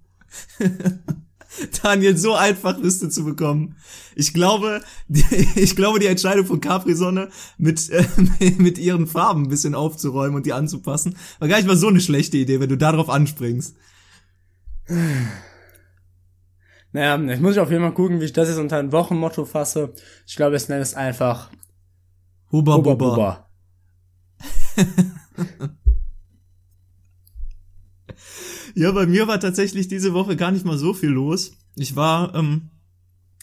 Daniel, 1.82 2.16
so 2.16 2.34
einfach 2.34 2.78
Liste 2.78 3.08
zu 3.08 3.24
bekommen. 3.24 3.76
Ich 4.14 4.32
glaube, 4.32 4.82
die, 5.08 5.24
ich 5.56 5.76
glaube, 5.76 5.98
die 5.98 6.06
Entscheidung 6.06 6.46
von 6.46 6.60
Capri-Sonne 6.60 7.28
mit, 7.58 7.88
äh, 7.90 8.04
mit 8.58 8.78
ihren 8.78 9.06
Farben 9.06 9.44
ein 9.44 9.48
bisschen 9.48 9.74
aufzuräumen 9.74 10.36
und 10.36 10.46
die 10.46 10.52
anzupassen, 10.52 11.16
war 11.38 11.48
gar 11.48 11.56
nicht 11.56 11.66
mal 11.66 11.76
so 11.76 11.88
eine 11.88 12.00
schlechte 12.00 12.36
Idee, 12.36 12.60
wenn 12.60 12.68
du 12.68 12.78
darauf 12.78 13.08
anspringst. 13.08 13.76
Naja, 16.92 17.16
jetzt 17.30 17.40
muss 17.40 17.52
ich 17.52 17.60
auf 17.60 17.70
jeden 17.70 17.84
Fall 17.84 17.94
gucken, 17.94 18.20
wie 18.20 18.24
ich 18.24 18.32
das 18.32 18.48
jetzt 18.48 18.58
unter 18.58 18.76
ein 18.76 18.90
Wochenmotto 18.90 19.44
fasse. 19.44 19.92
Ich 20.26 20.34
glaube, 20.34 20.56
es 20.56 20.68
nennt 20.68 20.82
es 20.82 20.94
einfach 20.94 21.48
Hubba 22.50 22.78
Bubba 22.78 22.94
Bubba. 22.96 23.48
Bubba. 24.74 25.70
Ja, 28.74 28.92
bei 28.92 29.06
mir 29.06 29.26
war 29.28 29.40
tatsächlich 29.40 29.88
diese 29.88 30.12
Woche 30.14 30.36
gar 30.36 30.50
nicht 30.50 30.64
mal 30.64 30.78
so 30.78 30.94
viel 30.94 31.10
los. 31.10 31.52
Ich 31.76 31.96
war 31.96 32.34
ähm, 32.34 32.70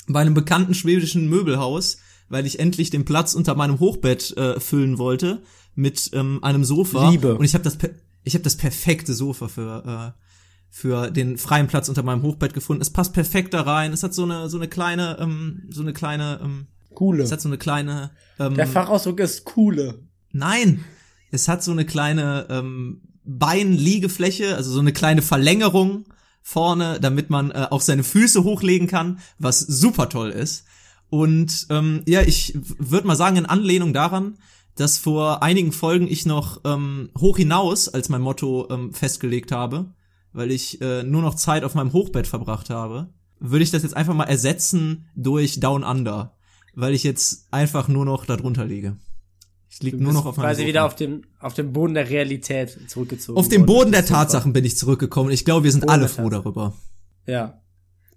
bei 0.08 0.22
einem 0.22 0.34
bekannten 0.34 0.74
schwedischen 0.74 1.30
Möbelhaus, 1.30 1.98
weil 2.30 2.46
ich 2.46 2.60
endlich 2.60 2.90
den 2.90 3.06
Platz 3.06 3.34
unter 3.34 3.56
meinem 3.56 3.80
Hochbett 3.80 4.36
äh, 4.38 4.60
füllen 4.60 4.98
wollte 4.98 5.42
mit 5.76 6.10
ähm, 6.14 6.44
einem 6.44 6.64
Sofa. 6.64 7.10
Liebe. 7.10 7.36
Und 7.36 7.46
ich 7.46 7.54
habe 7.54 7.64
das, 7.64 7.78
per- 7.78 7.92
ich 8.24 8.34
habe 8.34 8.44
das 8.44 8.58
perfekte 8.58 9.14
Sofa 9.14 9.48
für 9.48 10.14
äh, 10.18 10.22
für 10.70 11.10
den 11.12 11.38
freien 11.38 11.68
Platz 11.68 11.88
unter 11.88 12.04
meinem 12.04 12.24
Hochbett 12.24 12.54
gefunden. 12.54 12.82
Es 12.82 12.90
passt 12.90 13.14
perfekt 13.14 13.54
da 13.54 13.62
rein. 13.62 13.94
Es 13.94 14.04
hat 14.04 14.14
so 14.14 14.24
eine 14.24 14.50
so 14.50 14.58
eine 14.58 14.68
kleine 14.68 15.18
ähm, 15.20 15.64
so 15.70 15.82
eine 15.82 15.94
kleine 15.94 16.40
ähm, 16.44 16.68
Coole. 16.94 17.24
es 17.24 17.32
hat 17.32 17.40
so 17.42 17.48
eine 17.48 17.58
kleine 17.58 18.12
ähm, 18.38 18.56
Der 18.56 18.68
Fachausdruck 18.68 19.20
ist 19.22 19.46
coole. 19.46 20.00
Nein, 20.34 20.84
es 21.32 21.48
hat 21.48 21.64
so 21.64 21.72
eine 21.72 21.86
kleine 21.86 22.48
ähm, 22.50 23.02
Beinliegefläche, 23.28 24.56
also 24.56 24.72
so 24.72 24.80
eine 24.80 24.94
kleine 24.94 25.22
Verlängerung 25.22 26.06
vorne, 26.42 27.00
damit 27.02 27.30
man 27.30 27.52
äh, 27.52 27.68
auch 27.70 27.82
seine 27.82 28.04
Füße 28.04 28.44
hochlegen 28.44 28.88
kann, 28.88 29.20
was 29.38 29.60
super 29.60 30.10
toll 30.10 30.30
ist. 30.30 30.66
Und 31.10 31.68
ähm, 31.70 32.04
ja, 32.06 32.22
ich 32.22 32.58
würde 32.78 33.08
mal 33.08 33.16
sagen, 33.16 33.38
in 33.38 33.46
Anlehnung 33.46 33.94
daran, 33.94 34.38
dass 34.76 34.98
vor 34.98 35.44
einigen 35.44 35.72
Folgen 35.72 36.08
ich 36.08 36.26
noch 36.26 36.62
ähm, 36.64 37.10
hoch 37.18 37.38
hinaus 37.38 37.90
als 37.90 38.10
mein 38.10 38.22
Motto 38.22 38.68
ähm, 38.70 38.94
festgelegt 38.94 39.52
habe, 39.52 39.94
weil 40.34 40.52
ich 40.52 40.82
äh, 40.82 41.04
nur 41.04 41.22
noch 41.22 41.36
Zeit 41.36 41.64
auf 41.64 41.76
meinem 41.76 41.94
Hochbett 41.94 42.28
verbracht 42.28 42.70
habe, 42.70 43.10
würde 43.40 43.64
ich 43.64 43.72
das 43.72 43.84
jetzt 43.84 43.96
einfach 43.96 44.14
mal 44.14 44.26
ersetzen 44.26 45.10
durch 45.16 45.60
Down 45.60 45.84
Under, 45.84 46.38
weil 46.74 46.94
ich 46.94 47.04
jetzt 47.04 47.48
einfach 47.52 47.88
nur 47.88 48.06
noch 48.06 48.26
darunter 48.26 48.66
liege. 48.66 48.98
Ich 49.70 49.84
liege 49.84 49.98
nur 49.98 50.14
noch 50.14 50.26
auf 50.26 50.38
meinem 50.38 50.46
quasi 50.46 50.62
Sofa. 50.62 50.70
wieder 50.70 50.86
auf 50.86 50.96
dem, 50.96 51.24
auf 51.40 51.54
dem 51.54 51.74
Boden 51.74 51.94
der 51.94 52.10
Realität 52.10 52.78
zurückgezogen. 52.90 53.38
Auf 53.38 53.46
worden. 53.46 53.66
Boden 53.66 53.92
der. 53.92 54.06
Tatsachen 54.06 54.54
bin 54.54 54.66
ich 54.66 54.78
zurückgekommen. 54.78 55.30
Ich 55.32 55.46
glaube, 55.46 55.66
wir 55.66 55.72
sind 55.72 55.82
Boden 55.82 55.92
alle 55.92 56.08
froh 56.08 56.30
darüber. 56.30 56.74
Ja. 57.26 57.62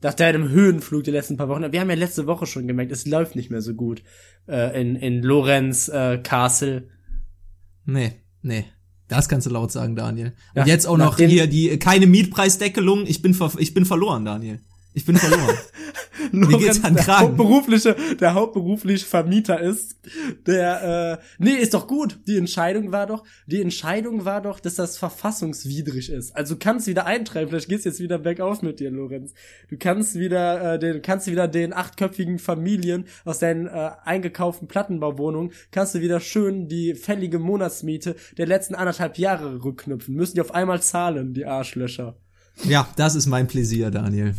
nach 0.03 0.14
deinem 0.14 0.48
Höhenflug 0.48 1.05
die 1.05 1.11
letzten 1.11 1.36
paar 1.36 1.48
Wochen. 1.48 1.72
Wir 1.72 1.80
haben 1.80 1.90
ja 1.90 1.96
letzte 1.96 2.26
Woche 2.26 2.46
schon 2.46 2.66
gemerkt, 2.66 2.92
es 2.92 3.07
läuft 3.07 3.36
nicht 3.36 3.51
mehr 3.51 3.61
so 3.61 3.74
gut 3.74 4.03
äh, 4.48 4.80
in, 4.80 4.96
in 4.96 5.22
Lorenz 5.22 5.88
äh, 5.88 6.18
Castle. 6.18 6.88
Nee, 7.84 8.12
nee. 8.42 8.64
Das 9.09 9.28
kannst 9.28 9.46
du 9.46 9.51
laut 9.51 9.72
sagen, 9.72 9.96
Daniel. 9.96 10.34
Und 10.55 10.61
Ja, 10.61 10.66
jetzt 10.66 10.86
auch 10.86 10.96
noch 10.96 11.16
hier 11.16 11.48
die 11.48 11.78
keine 11.78 12.07
Mietpreisdeckelung. 12.07 13.07
Ich 13.07 13.22
bin 13.22 13.34
ver 13.34 13.51
ich 13.59 13.74
bin 13.74 13.84
verloren, 13.84 14.24
Daniel. 14.24 14.61
Ich 14.93 15.05
bin 15.05 15.16
verloren. 15.16 15.57
Mir 16.32 16.59
geht's 16.59 16.82
an 16.84 16.95
der 16.95 17.05
Kragen. 17.05 17.28
hauptberufliche, 17.28 17.97
der 18.20 18.34
hauptberufliche 18.34 19.07
Vermieter 19.07 19.61
ist, 19.61 19.97
der, 20.47 21.18
äh, 21.20 21.24
nee, 21.38 21.55
ist 21.55 21.74
doch 21.74 21.86
gut. 21.86 22.18
Die 22.26 22.36
Entscheidung 22.36 22.93
war 22.93 23.07
doch, 23.07 23.24
die 23.47 23.61
Entscheidung 23.61 24.24
war 24.24 24.43
doch, 24.43 24.61
dass 24.61 24.74
das 24.74 24.99
verfassungswidrig 24.99 26.11
ist. 26.11 26.36
Also 26.36 26.55
du 26.55 26.61
kannst 26.61 26.86
wieder 26.86 27.07
eintreiben, 27.07 27.51
vielleicht 27.51 27.68
geht's 27.68 27.84
jetzt 27.84 28.01
wieder 28.01 28.18
bergauf 28.18 28.62
mit 28.62 28.80
dir, 28.80 28.91
Lorenz. 28.91 29.32
Du 29.68 29.76
kannst 29.78 30.16
wieder, 30.16 30.74
äh, 30.74 30.78
den, 30.78 31.03
kannst 31.03 31.26
du 31.26 31.30
wieder 31.30 31.49
den 31.49 31.72
achtköpfigen 31.72 32.38
Familien 32.38 33.07
aus 33.24 33.38
deinen 33.38 33.66
äh, 33.66 33.91
eingekauften 34.05 34.68
Plattenbauwohnungen, 34.68 35.53
kannst 35.70 35.95
du 35.95 36.01
wieder 36.01 36.20
schön 36.20 36.68
die 36.68 36.95
fällige 36.95 37.38
Monatsmiete 37.38 38.16
der 38.36 38.47
letzten 38.47 38.74
anderthalb 38.74 39.18
Jahre 39.18 39.64
rückknüpfen. 39.64 40.14
Müssen 40.14 40.34
die 40.34 40.41
auf 40.41 40.55
einmal 40.55 40.82
zahlen, 40.82 41.32
die 41.34 41.47
Arschlöcher. 41.47 42.16
ja, 42.64 42.88
das 42.97 43.14
ist 43.14 43.26
mein 43.26 43.47
Pläsier, 43.47 43.91
Daniel. 43.91 44.34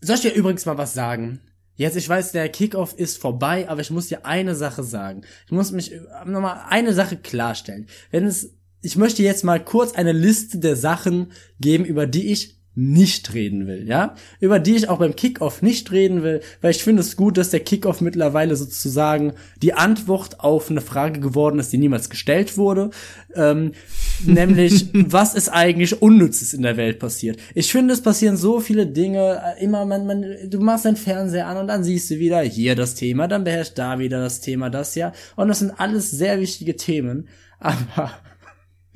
Soll 0.00 0.16
ich 0.16 0.22
dir 0.22 0.34
übrigens 0.34 0.66
mal 0.66 0.78
was 0.78 0.94
sagen? 0.94 1.40
Jetzt, 1.74 1.96
ich 1.96 2.08
weiß, 2.08 2.32
der 2.32 2.48
Kickoff 2.48 2.94
ist 2.98 3.18
vorbei, 3.18 3.68
aber 3.68 3.80
ich 3.80 3.90
muss 3.90 4.08
dir 4.08 4.26
eine 4.26 4.56
Sache 4.56 4.82
sagen. 4.82 5.22
Ich 5.46 5.52
muss 5.52 5.70
mich 5.70 5.92
äh, 5.92 6.00
nochmal 6.26 6.64
eine 6.68 6.92
Sache 6.92 7.16
klarstellen. 7.16 7.86
Wenn 8.10 8.26
es, 8.26 8.54
ich 8.82 8.96
möchte 8.96 9.22
jetzt 9.22 9.44
mal 9.44 9.64
kurz 9.64 9.92
eine 9.92 10.12
Liste 10.12 10.58
der 10.58 10.74
Sachen 10.74 11.32
geben, 11.60 11.84
über 11.84 12.06
die 12.06 12.32
ich 12.32 12.57
nicht 12.80 13.34
reden 13.34 13.66
will, 13.66 13.88
ja? 13.88 14.14
Über 14.38 14.60
die 14.60 14.76
ich 14.76 14.88
auch 14.88 15.00
beim 15.00 15.16
Kickoff 15.16 15.62
nicht 15.62 15.90
reden 15.90 16.22
will, 16.22 16.42
weil 16.60 16.70
ich 16.70 16.84
finde 16.84 17.02
es 17.02 17.16
gut, 17.16 17.36
dass 17.36 17.50
der 17.50 17.58
Kickoff 17.58 18.00
mittlerweile 18.00 18.54
sozusagen 18.54 19.32
die 19.60 19.74
Antwort 19.74 20.38
auf 20.38 20.70
eine 20.70 20.80
Frage 20.80 21.18
geworden 21.18 21.58
ist, 21.58 21.72
die 21.72 21.78
niemals 21.78 22.08
gestellt 22.08 22.56
wurde. 22.56 22.90
Ähm, 23.34 23.72
nämlich, 24.24 24.90
was 24.92 25.34
ist 25.34 25.48
eigentlich 25.48 26.00
Unnützes 26.00 26.54
in 26.54 26.62
der 26.62 26.76
Welt 26.76 27.00
passiert? 27.00 27.40
Ich 27.52 27.72
finde, 27.72 27.94
es 27.94 28.00
passieren 28.00 28.36
so 28.36 28.60
viele 28.60 28.86
Dinge, 28.86 29.42
äh, 29.44 29.64
immer, 29.64 29.84
man, 29.84 30.06
man, 30.06 30.24
du 30.48 30.60
machst 30.60 30.84
deinen 30.84 30.94
Fernseher 30.94 31.48
an 31.48 31.56
und 31.56 31.66
dann 31.66 31.82
siehst 31.82 32.08
du 32.12 32.20
wieder 32.20 32.42
hier 32.42 32.76
das 32.76 32.94
Thema, 32.94 33.26
dann 33.26 33.42
beherrscht 33.42 33.76
da 33.76 33.98
wieder 33.98 34.20
das 34.20 34.40
Thema, 34.40 34.70
das 34.70 34.94
ja. 34.94 35.12
Und 35.34 35.48
das 35.48 35.58
sind 35.58 35.72
alles 35.78 36.12
sehr 36.12 36.38
wichtige 36.38 36.76
Themen, 36.76 37.26
aber 37.58 38.12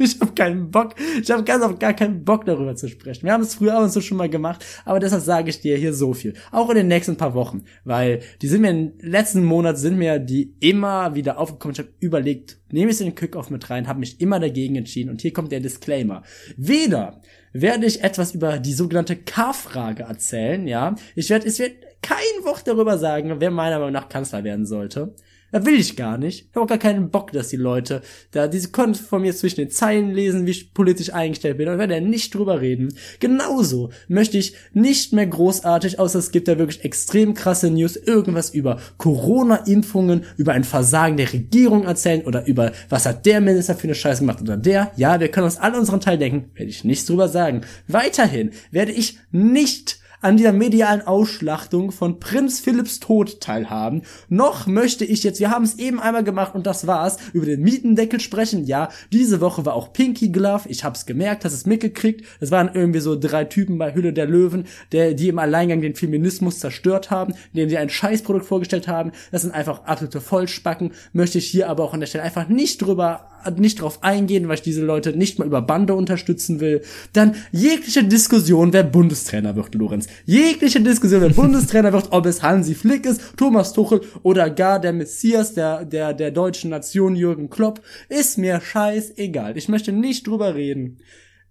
ich 0.02 0.20
habe 0.20 0.32
keinen 0.32 0.70
Bock, 0.70 0.94
ich 1.20 1.30
habe 1.30 1.44
ganz 1.44 1.64
auf 1.64 1.78
gar 1.78 1.94
keinen 1.94 2.24
Bock 2.24 2.44
darüber 2.44 2.74
zu 2.74 2.88
sprechen. 2.88 3.24
Wir 3.24 3.32
haben 3.32 3.42
es 3.42 3.54
früher 3.54 3.74
ab 3.74 3.84
und 3.84 3.90
zu 3.90 4.00
schon 4.00 4.18
mal 4.18 4.28
gemacht, 4.28 4.64
aber 4.84 5.00
deshalb 5.00 5.22
sage 5.22 5.50
ich 5.50 5.60
dir 5.60 5.76
hier 5.76 5.94
so 5.94 6.12
viel. 6.12 6.34
Auch 6.50 6.70
in 6.70 6.76
den 6.76 6.88
nächsten 6.88 7.16
paar 7.16 7.34
Wochen, 7.34 7.64
weil 7.84 8.20
die 8.40 8.48
sind 8.48 8.62
mir 8.62 8.70
im 8.70 8.92
letzten 9.00 9.44
Monat 9.44 9.78
sind 9.78 9.96
mir 9.98 10.18
die 10.18 10.54
immer 10.60 11.14
wieder 11.14 11.38
aufgekommen. 11.38 11.72
Ich 11.72 11.78
habe 11.78 11.92
überlegt, 12.00 12.58
nehme 12.70 12.90
ich 12.90 12.96
es 12.96 13.00
in 13.00 13.08
den 13.08 13.14
Kickoff 13.14 13.50
mit 13.50 13.70
rein, 13.70 13.88
habe 13.88 14.00
mich 14.00 14.20
immer 14.20 14.40
dagegen 14.40 14.76
entschieden 14.76 15.10
und 15.10 15.20
hier 15.22 15.32
kommt 15.32 15.52
der 15.52 15.60
Disclaimer. 15.60 16.22
Weder 16.56 17.20
werde 17.52 17.86
ich 17.86 18.02
etwas 18.02 18.34
über 18.34 18.58
die 18.58 18.72
sogenannte 18.72 19.16
K-Frage 19.16 20.04
erzählen, 20.04 20.66
ja. 20.66 20.94
Ich 21.14 21.30
werde, 21.30 21.46
es 21.46 21.58
wird 21.58 21.72
kein 22.02 22.44
Wort 22.44 22.66
darüber 22.66 22.98
sagen, 22.98 23.36
wer 23.38 23.50
meiner 23.50 23.78
Meinung 23.78 23.92
nach 23.92 24.08
Kanzler 24.08 24.42
werden 24.44 24.66
sollte. 24.66 25.14
Das 25.52 25.66
will 25.66 25.78
ich 25.78 25.96
gar 25.96 26.16
nicht. 26.16 26.46
Ich 26.48 26.56
habe 26.56 26.64
auch 26.64 26.68
gar 26.68 26.78
keinen 26.78 27.10
Bock, 27.10 27.30
dass 27.30 27.48
die 27.48 27.56
Leute 27.56 28.00
da, 28.30 28.48
diese 28.48 28.70
können 28.70 28.94
von 28.94 29.20
mir 29.20 29.36
zwischen 29.36 29.60
den 29.60 29.70
Zeilen 29.70 30.10
lesen, 30.10 30.46
wie 30.46 30.50
ich 30.50 30.72
politisch 30.72 31.12
eingestellt 31.12 31.58
bin 31.58 31.68
und 31.68 31.78
werde 31.78 32.00
nicht 32.00 32.34
drüber 32.34 32.62
reden. 32.62 32.94
Genauso 33.20 33.90
möchte 34.08 34.38
ich 34.38 34.54
nicht 34.72 35.12
mehr 35.12 35.26
großartig, 35.26 35.98
außer 35.98 36.18
es 36.18 36.30
gibt 36.30 36.48
da 36.48 36.58
wirklich 36.58 36.84
extrem 36.84 37.34
krasse 37.34 37.70
News, 37.70 37.96
irgendwas 37.96 38.50
über 38.50 38.80
Corona-Impfungen, 38.96 40.24
über 40.38 40.52
ein 40.52 40.64
Versagen 40.64 41.18
der 41.18 41.30
Regierung 41.30 41.84
erzählen 41.84 42.22
oder 42.22 42.46
über 42.46 42.72
was 42.88 43.04
hat 43.04 43.26
der 43.26 43.42
Minister 43.42 43.76
für 43.76 43.84
eine 43.84 43.94
Scheiße 43.94 44.20
gemacht 44.20 44.40
oder 44.40 44.56
der. 44.56 44.90
Ja, 44.96 45.20
wir 45.20 45.28
können 45.28 45.44
uns 45.44 45.58
alle 45.58 45.78
unseren 45.78 46.00
Teil 46.00 46.16
denken, 46.16 46.50
werde 46.54 46.70
ich 46.70 46.82
nichts 46.82 47.04
drüber 47.04 47.28
sagen. 47.28 47.60
Weiterhin 47.88 48.52
werde 48.70 48.92
ich 48.92 49.18
nicht 49.30 50.01
an 50.22 50.36
dieser 50.36 50.52
medialen 50.52 51.06
Ausschlachtung 51.06 51.92
von 51.92 52.20
Prinz 52.20 52.60
Philipps 52.60 53.00
Tod 53.00 53.40
teilhaben. 53.40 54.02
Noch 54.28 54.66
möchte 54.66 55.04
ich 55.04 55.24
jetzt, 55.24 55.40
wir 55.40 55.50
haben 55.50 55.64
es 55.64 55.78
eben 55.78 56.00
einmal 56.00 56.24
gemacht 56.24 56.54
und 56.54 56.66
das 56.66 56.86
war's, 56.86 57.18
über 57.32 57.44
den 57.44 57.60
Mietendeckel 57.60 58.20
sprechen. 58.20 58.64
Ja, 58.64 58.88
diese 59.12 59.40
Woche 59.40 59.66
war 59.66 59.74
auch 59.74 59.92
Pinky 59.92 60.28
Glove. 60.28 60.68
Ich 60.68 60.84
hab's 60.84 61.04
gemerkt, 61.04 61.44
hast 61.44 61.52
es 61.52 61.66
mitgekriegt. 61.66 62.24
Es 62.40 62.50
waren 62.50 62.70
irgendwie 62.72 63.00
so 63.00 63.18
drei 63.18 63.44
Typen 63.44 63.78
bei 63.78 63.94
Hülle 63.94 64.12
der 64.12 64.26
Löwen, 64.26 64.66
der, 64.92 65.14
die 65.14 65.28
im 65.28 65.38
Alleingang 65.38 65.80
den 65.80 65.96
Feminismus 65.96 66.60
zerstört 66.60 67.10
haben, 67.10 67.34
indem 67.52 67.68
sie 67.68 67.76
ein 67.76 67.90
Scheißprodukt 67.90 68.46
vorgestellt 68.46 68.88
haben. 68.88 69.12
Das 69.32 69.42
sind 69.42 69.52
einfach 69.52 69.84
absolute 69.84 70.20
Vollspacken. 70.20 70.92
Möchte 71.12 71.38
ich 71.38 71.48
hier 71.48 71.68
aber 71.68 71.82
auch 71.82 71.94
an 71.94 72.00
der 72.00 72.06
Stelle 72.06 72.24
einfach 72.24 72.48
nicht 72.48 72.80
drüber 72.80 73.28
nicht 73.56 73.80
drauf 73.80 74.02
eingehen, 74.02 74.48
weil 74.48 74.56
ich 74.56 74.62
diese 74.62 74.84
Leute 74.84 75.16
nicht 75.16 75.38
mal 75.38 75.46
über 75.46 75.62
Bande 75.62 75.94
unterstützen 75.94 76.60
will. 76.60 76.82
Dann 77.12 77.34
jegliche 77.50 78.04
Diskussion, 78.04 78.72
wer 78.72 78.84
Bundestrainer 78.84 79.56
wird, 79.56 79.74
Lorenz. 79.74 80.06
Jegliche 80.24 80.80
Diskussion, 80.80 81.20
wer 81.20 81.30
Bundestrainer 81.30 81.92
wird, 81.92 82.12
ob 82.12 82.26
es 82.26 82.42
Hansi 82.42 82.74
Flick 82.74 83.06
ist, 83.06 83.36
Thomas 83.36 83.72
Tuchel 83.72 84.00
oder 84.22 84.50
gar 84.50 84.80
der 84.80 84.92
Messias 84.92 85.54
der, 85.54 85.84
der, 85.84 86.14
der 86.14 86.30
deutschen 86.30 86.70
Nation 86.70 87.16
Jürgen 87.16 87.50
Klopp, 87.50 87.80
ist 88.08 88.38
mir 88.38 88.60
scheißegal. 88.60 89.56
Ich 89.56 89.68
möchte 89.68 89.92
nicht 89.92 90.26
drüber 90.26 90.54
reden. 90.54 90.98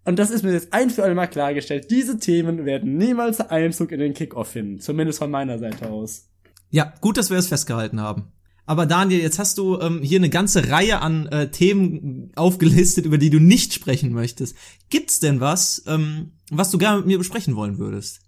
Und 0.03 0.17
das 0.17 0.31
ist 0.31 0.43
mir 0.43 0.53
jetzt 0.53 0.73
ein 0.73 0.89
für 0.89 1.03
alle 1.03 1.15
Mal 1.15 1.27
klargestellt. 1.27 1.91
Diese 1.91 2.17
Themen 2.17 2.65
werden 2.65 2.97
niemals 2.97 3.39
Einzug 3.39 3.91
in 3.91 3.99
den 3.99 4.13
Kickoff 4.13 4.49
finden. 4.49 4.79
Zumindest 4.79 5.19
von 5.19 5.29
meiner 5.29 5.59
Seite 5.59 5.89
aus. 5.89 6.27
Ja, 6.71 6.93
gut, 7.01 7.17
dass 7.17 7.29
wir 7.29 7.37
es 7.37 7.47
festgehalten 7.47 8.01
haben. 8.01 8.31
Aber 8.65 8.85
Daniel, 8.85 9.19
jetzt 9.19 9.37
hast 9.37 9.57
du 9.57 9.79
ähm, 9.79 10.01
hier 10.01 10.19
eine 10.19 10.29
ganze 10.29 10.69
Reihe 10.69 11.01
an 11.01 11.25
äh, 11.27 11.51
Themen 11.51 12.31
aufgelistet, 12.35 13.05
über 13.05 13.17
die 13.17 13.29
du 13.29 13.39
nicht 13.39 13.73
sprechen 13.73 14.13
möchtest. 14.13 14.55
Gibt's 14.89 15.19
denn 15.19 15.39
was, 15.39 15.83
ähm, 15.87 16.33
was 16.49 16.71
du 16.71 16.77
gerne 16.77 16.99
mit 16.99 17.07
mir 17.07 17.17
besprechen 17.17 17.55
wollen 17.55 17.77
würdest? 17.77 18.21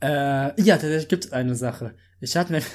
Äh, 0.00 0.60
ja, 0.60 0.76
tatsächlich 0.76 1.08
gibt's 1.08 1.32
eine 1.32 1.54
Sache. 1.54 1.94
Ich 2.20 2.36
habe 2.36 2.52
nämlich, 2.52 2.70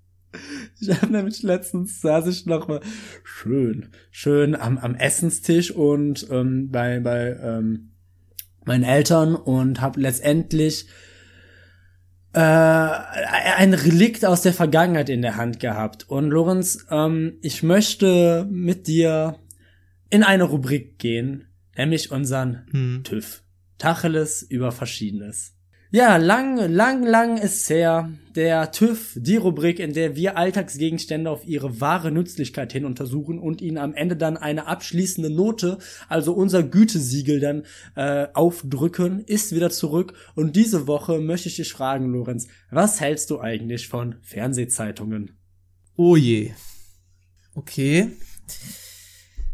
ich 0.80 0.90
habe 0.90 1.12
nämlich 1.12 1.42
letztens 1.42 2.00
saß 2.00 2.26
ich 2.26 2.46
noch 2.46 2.68
mal 2.68 2.80
schön, 3.24 3.88
schön 4.10 4.54
am, 4.54 4.78
am 4.78 4.94
Essenstisch 4.94 5.70
und 5.70 6.26
ähm, 6.30 6.70
bei 6.70 7.00
bei 7.00 7.36
ähm, 7.40 7.92
meinen 8.64 8.84
Eltern 8.84 9.34
und 9.34 9.80
habe 9.80 10.00
letztendlich 10.00 10.86
äh, 12.32 12.38
ein 12.40 13.74
Relikt 13.74 14.24
aus 14.24 14.42
der 14.42 14.52
Vergangenheit 14.52 15.10
in 15.10 15.22
der 15.22 15.36
Hand 15.36 15.60
gehabt. 15.60 16.08
Und 16.08 16.30
Lorenz, 16.30 16.86
ähm, 16.90 17.38
ich 17.42 17.62
möchte 17.62 18.46
mit 18.50 18.86
dir 18.86 19.38
in 20.10 20.22
eine 20.22 20.44
Rubrik 20.44 20.98
gehen, 20.98 21.46
nämlich 21.76 22.10
unseren 22.10 22.66
Hm. 22.70 23.00
TÜV. 23.04 23.42
Tacheles 23.78 24.42
über 24.42 24.72
Verschiedenes. 24.72 25.54
Ja, 25.94 26.16
lang, 26.16 26.56
lang, 26.56 27.04
lang 27.04 27.36
ist's 27.36 27.68
her. 27.68 28.10
Der 28.34 28.72
TÜV, 28.72 29.12
die 29.14 29.36
Rubrik, 29.36 29.78
in 29.78 29.92
der 29.92 30.16
wir 30.16 30.38
Alltagsgegenstände 30.38 31.30
auf 31.30 31.46
ihre 31.46 31.82
wahre 31.82 32.10
Nützlichkeit 32.10 32.72
hin 32.72 32.86
untersuchen 32.86 33.38
und 33.38 33.60
ihnen 33.60 33.76
am 33.76 33.92
Ende 33.92 34.16
dann 34.16 34.38
eine 34.38 34.68
abschließende 34.68 35.28
Note, 35.28 35.76
also 36.08 36.32
unser 36.32 36.62
Gütesiegel 36.62 37.40
dann 37.40 37.64
äh, 37.94 38.26
aufdrücken, 38.32 39.22
ist 39.26 39.54
wieder 39.54 39.68
zurück. 39.68 40.14
Und 40.34 40.56
diese 40.56 40.86
Woche 40.86 41.20
möchte 41.20 41.50
ich 41.50 41.56
dich 41.56 41.70
fragen, 41.70 42.10
Lorenz, 42.10 42.48
was 42.70 42.98
hältst 42.98 43.28
du 43.28 43.40
eigentlich 43.40 43.86
von 43.86 44.14
Fernsehzeitungen? 44.22 45.36
Oh 45.96 46.16
je. 46.16 46.52
Okay. 47.54 48.12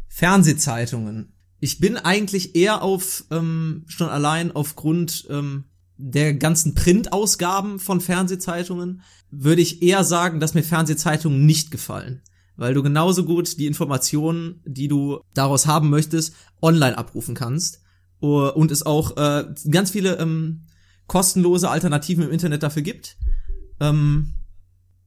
Fernsehzeitungen. 0.07 1.32
Ich 1.59 1.80
bin 1.80 1.97
eigentlich 1.97 2.55
eher 2.55 2.82
auf, 2.82 3.24
ähm, 3.32 3.86
schon 3.89 4.09
allein 4.09 4.53
aufgrund 4.53 5.26
ähm, 5.30 5.64
der 5.99 6.33
ganzen 6.35 6.75
Printausgaben 6.75 7.79
von 7.79 8.01
Fernsehzeitungen, 8.01 9.03
würde 9.31 9.61
ich 9.61 9.83
eher 9.83 10.05
sagen, 10.05 10.41
dass 10.41 10.55
mir 10.55 10.63
Fernsehzeitungen 10.63 11.45
nicht 11.45 11.71
gefallen. 11.71 12.23
Weil 12.57 12.73
du 12.75 12.83
genauso 12.83 13.25
gut 13.25 13.59
die 13.59 13.67
Informationen, 13.67 14.63
die 14.65 14.89
du 14.89 15.21
daraus 15.35 15.67
haben 15.67 15.91
möchtest, 15.91 16.35
online 16.63 16.97
abrufen 16.97 17.35
kannst. 17.35 17.83
Uh, 18.21 18.49
Und 18.49 18.73
es 18.73 18.85
auch 18.85 19.17
äh, 19.17 19.45
ganz 19.71 19.93
viele 19.93 20.17
ähm, 20.19 20.63
kostenlose 21.07 21.71
Alternativen 21.71 22.25
im 22.25 22.33
Internet 22.33 22.65
dafür 22.65 22.83
gibt. 22.83 23.17
Ähm, 23.81 24.35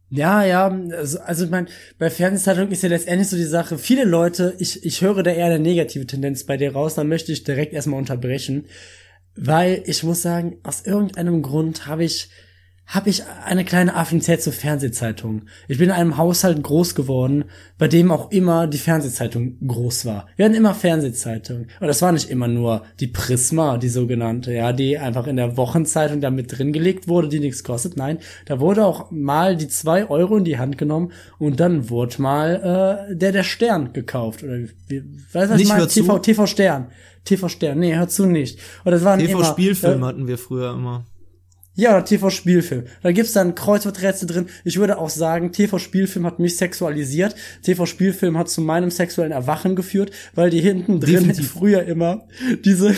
Ja, 0.09 0.43
ja, 0.43 0.67
also, 0.97 1.19
also 1.19 1.45
ich 1.45 1.51
meine, 1.51 1.67
bei 1.97 2.09
Fernsehzeitungen 2.09 2.71
ist 2.71 2.83
ja 2.83 2.89
letztendlich 2.89 3.29
so 3.29 3.37
die 3.37 3.43
Sache, 3.43 3.77
viele 3.77 4.03
Leute, 4.03 4.55
ich, 4.59 4.85
ich 4.85 5.01
höre 5.01 5.23
da 5.23 5.31
eher 5.31 5.45
eine 5.45 5.59
negative 5.59 6.05
Tendenz 6.05 6.45
bei 6.45 6.57
dir 6.57 6.73
raus, 6.73 6.95
dann 6.95 7.07
möchte 7.07 7.31
ich 7.31 7.43
direkt 7.43 7.73
erstmal 7.73 7.99
unterbrechen, 7.99 8.65
weil 9.35 9.83
ich 9.85 10.03
muss 10.03 10.21
sagen, 10.21 10.57
aus 10.63 10.81
irgendeinem 10.81 11.41
Grund 11.41 11.87
habe 11.87 12.03
ich, 12.03 12.29
habe 12.91 13.09
ich 13.09 13.23
eine 13.45 13.63
kleine 13.63 13.95
Affinität 13.95 14.43
zur 14.43 14.51
Fernsehzeitung. 14.51 15.43
Ich 15.69 15.77
bin 15.77 15.89
in 15.89 15.95
einem 15.95 16.17
Haushalt 16.17 16.61
groß 16.61 16.93
geworden, 16.93 17.45
bei 17.77 17.87
dem 17.87 18.11
auch 18.11 18.31
immer 18.31 18.67
die 18.67 18.77
Fernsehzeitung 18.77 19.55
groß 19.65 20.05
war. 20.05 20.27
Wir 20.35 20.43
hatten 20.43 20.55
immer 20.55 20.75
Fernsehzeitungen. 20.75 21.67
Und 21.79 21.87
das 21.87 22.01
war 22.01 22.11
nicht 22.11 22.29
immer 22.29 22.49
nur 22.49 22.83
die 22.99 23.07
Prisma, 23.07 23.77
die 23.77 23.87
sogenannte, 23.87 24.53
ja, 24.53 24.73
die 24.73 24.97
einfach 24.97 25.25
in 25.27 25.37
der 25.37 25.55
Wochenzeitung 25.55 26.19
da 26.19 26.29
mit 26.31 26.57
drin 26.57 26.73
gelegt 26.73 27.07
wurde, 27.07 27.29
die 27.29 27.39
nichts 27.39 27.63
kostet. 27.63 27.95
Nein, 27.95 28.17
da 28.45 28.59
wurde 28.59 28.85
auch 28.85 29.09
mal 29.09 29.55
die 29.55 29.69
zwei 29.69 30.09
Euro 30.09 30.35
in 30.35 30.43
die 30.43 30.57
Hand 30.57 30.77
genommen 30.77 31.13
und 31.39 31.61
dann 31.61 31.89
wurde 31.89 32.21
mal 32.21 33.07
äh, 33.09 33.15
der 33.15 33.31
der 33.31 33.43
Stern 33.43 33.93
gekauft. 33.93 34.43
Oder 34.43 34.57
wie, 34.87 35.01
weißt 35.31 35.33
du, 35.33 35.39
was 35.39 35.51
ich 35.51 35.57
Nicht 35.59 35.69
meine? 35.69 35.81
hör 35.81 35.89
zu. 35.89 36.01
TV, 36.01 36.19
TV 36.19 36.45
Stern. 36.45 36.87
TV 37.23 37.47
Stern. 37.47 37.79
Nee, 37.79 37.95
hör 37.95 38.09
zu 38.09 38.25
nicht. 38.25 38.59
Und 38.83 38.91
das 38.91 39.05
waren 39.05 39.21
immer, 39.21 39.39
TV-Spielfilm 39.39 40.03
äh, 40.03 40.05
hatten 40.05 40.27
wir 40.27 40.37
früher 40.37 40.73
immer. 40.73 41.05
Ja, 41.73 41.91
oder 41.91 42.03
TV-Spielfilm. 42.03 42.85
Da 43.01 43.11
gibt's 43.11 43.31
dann 43.31 43.55
Kreuzworträtsel 43.55 44.27
drin. 44.27 44.49
Ich 44.65 44.77
würde 44.77 44.97
auch 44.97 45.09
sagen, 45.09 45.53
TV-Spielfilm 45.53 46.25
hat 46.25 46.39
mich 46.39 46.57
sexualisiert. 46.57 47.35
TV-Spielfilm 47.63 48.37
hat 48.37 48.49
zu 48.49 48.59
meinem 48.61 48.91
sexuellen 48.91 49.31
Erwachen 49.31 49.75
geführt, 49.75 50.11
weil 50.35 50.49
die 50.49 50.59
hinten 50.59 50.99
drin 50.99 51.13
Definitiv. 51.13 51.51
früher 51.53 51.83
immer 51.83 52.27
diese 52.65 52.89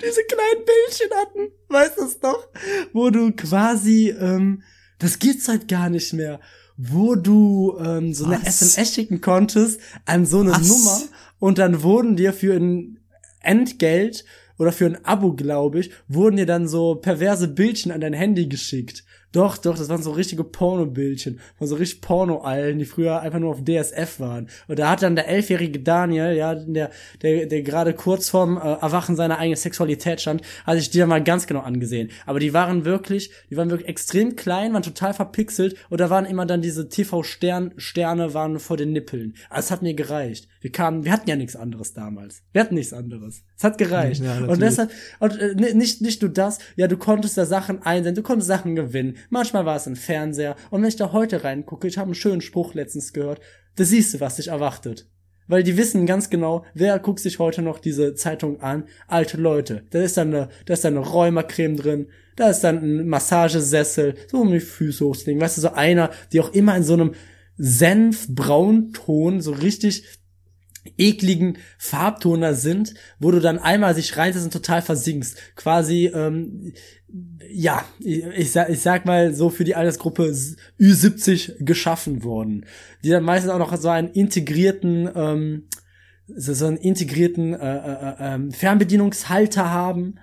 diese 0.00 0.22
kleinen 0.24 0.64
Bildchen 0.64 1.10
hatten. 1.20 1.52
Weißt 1.68 1.98
du 1.98 2.04
es 2.04 2.20
doch? 2.20 2.48
Wo 2.92 3.10
du 3.10 3.32
quasi, 3.32 4.10
ähm, 4.10 4.62
das 4.98 5.18
gibt's 5.18 5.48
halt 5.48 5.66
gar 5.66 5.90
nicht 5.90 6.12
mehr. 6.12 6.40
Wo 6.76 7.16
du 7.16 7.76
ähm, 7.80 8.14
so 8.14 8.26
eine 8.26 8.40
Was? 8.44 8.62
SMS 8.62 8.94
schicken 8.94 9.20
konntest 9.20 9.80
an 10.06 10.24
so 10.26 10.40
eine 10.40 10.52
Was? 10.52 10.68
Nummer 10.68 11.00
und 11.38 11.58
dann 11.58 11.82
wurden 11.82 12.16
dir 12.16 12.32
für 12.32 12.54
ein 12.54 13.00
Entgelt 13.40 14.24
oder 14.58 14.72
für 14.72 14.86
ein 14.86 15.04
Abo, 15.04 15.32
glaube 15.32 15.80
ich, 15.80 15.90
wurden 16.08 16.36
dir 16.36 16.46
dann 16.46 16.68
so 16.68 16.94
perverse 16.94 17.48
Bildchen 17.48 17.92
an 17.92 18.00
dein 18.00 18.12
Handy 18.12 18.48
geschickt. 18.48 19.04
Doch, 19.34 19.58
doch, 19.58 19.76
das 19.76 19.88
waren 19.88 20.00
so 20.02 20.12
richtige 20.12 20.44
Porno-Bildchen 20.44 21.40
von 21.58 21.66
so 21.66 21.74
richtig 21.74 22.00
Porno-Allen, 22.02 22.78
die 22.78 22.84
früher 22.84 23.20
einfach 23.20 23.40
nur 23.40 23.50
auf 23.50 23.64
DSF 23.64 24.20
waren. 24.20 24.48
Und 24.68 24.78
da 24.78 24.90
hat 24.90 25.02
dann 25.02 25.16
der 25.16 25.26
elfjährige 25.26 25.80
Daniel, 25.80 26.34
ja, 26.36 26.54
der, 26.54 26.90
der, 27.20 27.46
der 27.46 27.62
gerade 27.62 27.94
kurz 27.94 28.28
vorm 28.30 28.56
äh, 28.56 28.60
Erwachen 28.60 29.16
seiner 29.16 29.38
eigenen 29.38 29.56
Sexualität 29.56 30.20
stand, 30.20 30.42
hat 30.64 30.78
sich 30.78 30.90
die 30.90 30.98
dann 30.98 31.08
mal 31.08 31.22
ganz 31.22 31.48
genau 31.48 31.60
angesehen. 31.60 32.10
Aber 32.26 32.38
die 32.38 32.52
waren 32.54 32.84
wirklich, 32.84 33.32
die 33.50 33.56
waren 33.56 33.70
wirklich 33.70 33.88
extrem 33.88 34.36
klein, 34.36 34.72
waren 34.72 34.84
total 34.84 35.14
verpixelt 35.14 35.74
und 35.90 36.00
da 36.00 36.10
waren 36.10 36.26
immer 36.26 36.46
dann 36.46 36.62
diese 36.62 36.88
TV-Stern-Sterne 36.88 38.34
waren 38.34 38.58
vor 38.58 38.76
den 38.76 38.92
Nippeln. 38.92 39.34
Aber 39.50 39.58
es 39.58 39.70
hat 39.70 39.82
mir 39.82 39.94
gereicht. 39.94 40.48
Wir 40.60 40.70
kamen, 40.72 41.04
wir 41.04 41.12
hatten 41.12 41.28
ja 41.28 41.36
nichts 41.36 41.56
anderes 41.56 41.92
damals. 41.92 42.42
Wir 42.52 42.60
hatten 42.62 42.74
nichts 42.74 42.92
anderes. 42.92 43.42
Es 43.56 43.64
hat 43.64 43.78
gereicht. 43.78 44.22
Ja, 44.22 44.38
und 44.38 44.60
deshalb, 44.62 44.90
und 45.20 45.38
äh, 45.38 45.54
ni- 45.54 45.74
nicht, 45.74 46.00
nicht 46.00 46.22
nur 46.22 46.30
das, 46.30 46.58
ja, 46.76 46.86
du 46.86 46.96
konntest 46.96 47.36
da 47.36 47.44
Sachen 47.46 47.82
einsehen, 47.82 48.14
du 48.14 48.22
konntest 48.22 48.48
Sachen 48.48 48.74
gewinnen. 48.76 49.16
Manchmal 49.30 49.66
war 49.66 49.76
es 49.76 49.86
ein 49.86 49.96
Fernseher. 49.96 50.56
Und 50.70 50.82
wenn 50.82 50.88
ich 50.88 50.96
da 50.96 51.12
heute 51.12 51.44
reingucke, 51.44 51.88
ich 51.88 51.98
habe 51.98 52.06
einen 52.06 52.14
schönen 52.14 52.40
Spruch 52.40 52.74
letztens 52.74 53.12
gehört, 53.12 53.40
da 53.76 53.84
siehst 53.84 54.14
du, 54.14 54.20
was 54.20 54.36
dich 54.36 54.48
erwartet. 54.48 55.08
Weil 55.46 55.62
die 55.62 55.76
wissen 55.76 56.06
ganz 56.06 56.30
genau, 56.30 56.64
wer 56.72 56.98
guckt 56.98 57.20
sich 57.20 57.38
heute 57.38 57.60
noch 57.60 57.78
diese 57.78 58.14
Zeitung 58.14 58.60
an? 58.60 58.84
Alte 59.06 59.36
Leute. 59.36 59.84
Da 59.90 60.02
ist 60.02 60.16
dann 60.16 60.34
eine, 60.34 60.48
da 60.64 60.74
ist 60.74 60.84
dann 60.84 60.96
eine 60.96 61.06
Rheumacreme 61.06 61.76
drin, 61.76 62.06
da 62.36 62.48
ist 62.48 62.60
dann 62.60 62.78
ein 62.78 63.08
Massagesessel, 63.08 64.14
so 64.30 64.38
um 64.38 64.50
die 64.50 64.60
Füße 64.60 65.04
hochzulegen. 65.04 65.40
Weißt 65.40 65.58
du, 65.58 65.60
so 65.60 65.72
einer, 65.72 66.10
die 66.32 66.40
auch 66.40 66.52
immer 66.52 66.76
in 66.76 66.82
so 66.82 66.94
einem 66.94 67.14
Senf-Braunton 67.58 69.40
so 69.40 69.52
richtig 69.52 70.04
ekligen 70.98 71.58
Farbtoner 71.78 72.54
sind, 72.54 72.94
wo 73.18 73.30
du 73.30 73.40
dann 73.40 73.58
einmal 73.58 73.94
sich 73.94 74.16
reinsetzt 74.16 74.46
und 74.46 74.52
total 74.52 74.82
versinkst. 74.82 75.38
Quasi, 75.56 76.10
ähm, 76.12 76.72
ja, 77.48 77.84
ich, 78.00 78.50
sag, 78.50 78.68
ich 78.70 78.80
sag 78.80 79.06
mal 79.06 79.34
so 79.34 79.48
für 79.50 79.64
die 79.64 79.76
Altersgruppe 79.76 80.26
S- 80.26 80.56
Ü70 80.80 81.62
geschaffen 81.64 82.24
worden. 82.24 82.66
Die 83.04 83.10
dann 83.10 83.22
meistens 83.22 83.52
auch 83.52 83.58
noch 83.58 83.76
so 83.76 83.88
einen 83.88 84.08
integrierten, 84.08 85.08
ähm, 85.14 85.68
so, 86.26 86.54
so 86.54 86.66
einen 86.66 86.76
integrierten 86.76 87.54
äh, 87.54 87.76
äh, 87.76 88.14
ähm, 88.18 88.50
Fernbedienungshalter 88.50 89.70
haben 89.70 90.16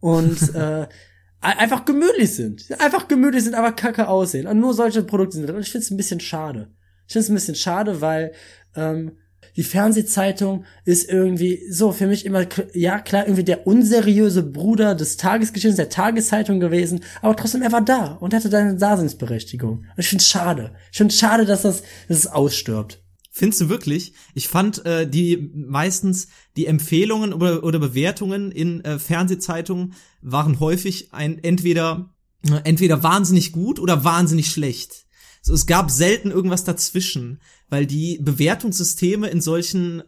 und 0.00 0.40
äh, 0.54 0.86
ein- 1.40 1.58
einfach 1.58 1.84
gemütlich 1.84 2.34
sind. 2.34 2.66
Einfach 2.80 3.08
gemütlich 3.08 3.42
sind, 3.44 3.54
aber 3.54 3.72
kacke 3.72 4.08
aussehen. 4.08 4.46
Und 4.46 4.60
nur 4.60 4.74
solche 4.74 5.02
Produkte 5.02 5.38
sind. 5.38 5.50
Und 5.50 5.60
ich 5.60 5.70
finde 5.72 5.84
es 5.84 5.90
ein 5.90 5.96
bisschen 5.96 6.20
schade. 6.20 6.70
Ich 7.08 7.12
finde 7.12 7.24
es 7.24 7.30
ein 7.30 7.34
bisschen 7.34 7.54
schade, 7.56 8.00
weil 8.00 8.32
ähm, 8.76 9.12
die 9.56 9.62
Fernsehzeitung 9.62 10.64
ist 10.84 11.08
irgendwie 11.08 11.62
so 11.70 11.92
für 11.92 12.06
mich 12.06 12.26
immer, 12.26 12.46
ja 12.74 12.98
klar, 12.98 13.24
irgendwie 13.24 13.44
der 13.44 13.66
unseriöse 13.66 14.42
Bruder 14.42 14.94
des 14.94 15.16
Tagesgeschehens, 15.16 15.76
der 15.76 15.88
Tageszeitung 15.88 16.60
gewesen, 16.60 17.00
aber 17.22 17.36
trotzdem 17.36 17.62
er 17.62 17.72
war 17.72 17.82
da 17.82 18.12
und 18.20 18.34
hatte 18.34 18.50
seine 18.50 18.76
Daseinsberechtigung. 18.76 19.78
Und 19.78 19.98
ich 19.98 20.08
finde 20.08 20.22
es 20.22 20.28
schade. 20.28 20.74
Ich 20.92 20.98
finde 20.98 21.14
schade, 21.14 21.46
dass 21.46 21.62
das, 21.62 21.82
dass 22.08 22.18
es 22.18 22.26
ausstirbt. 22.26 23.02
Findest 23.30 23.60
du 23.60 23.68
wirklich? 23.68 24.14
Ich 24.34 24.48
fand 24.48 24.86
äh, 24.86 25.06
die 25.08 25.50
meistens 25.54 26.28
die 26.56 26.66
Empfehlungen 26.66 27.34
oder, 27.34 27.64
oder 27.64 27.78
Bewertungen 27.78 28.50
in 28.50 28.82
äh, 28.82 28.98
Fernsehzeitungen 28.98 29.92
waren 30.22 30.58
häufig 30.58 31.12
ein 31.12 31.38
entweder 31.42 32.14
äh, 32.48 32.60
entweder 32.64 33.02
wahnsinnig 33.02 33.52
gut 33.52 33.78
oder 33.78 34.04
wahnsinnig 34.04 34.50
schlecht. 34.50 35.05
So, 35.46 35.54
es 35.54 35.66
gab 35.66 35.92
selten 35.92 36.32
irgendwas 36.32 36.64
dazwischen, 36.64 37.40
weil 37.68 37.86
die 37.86 38.18
Bewertungssysteme 38.20 39.28
in 39.28 39.40
solchen 39.40 40.02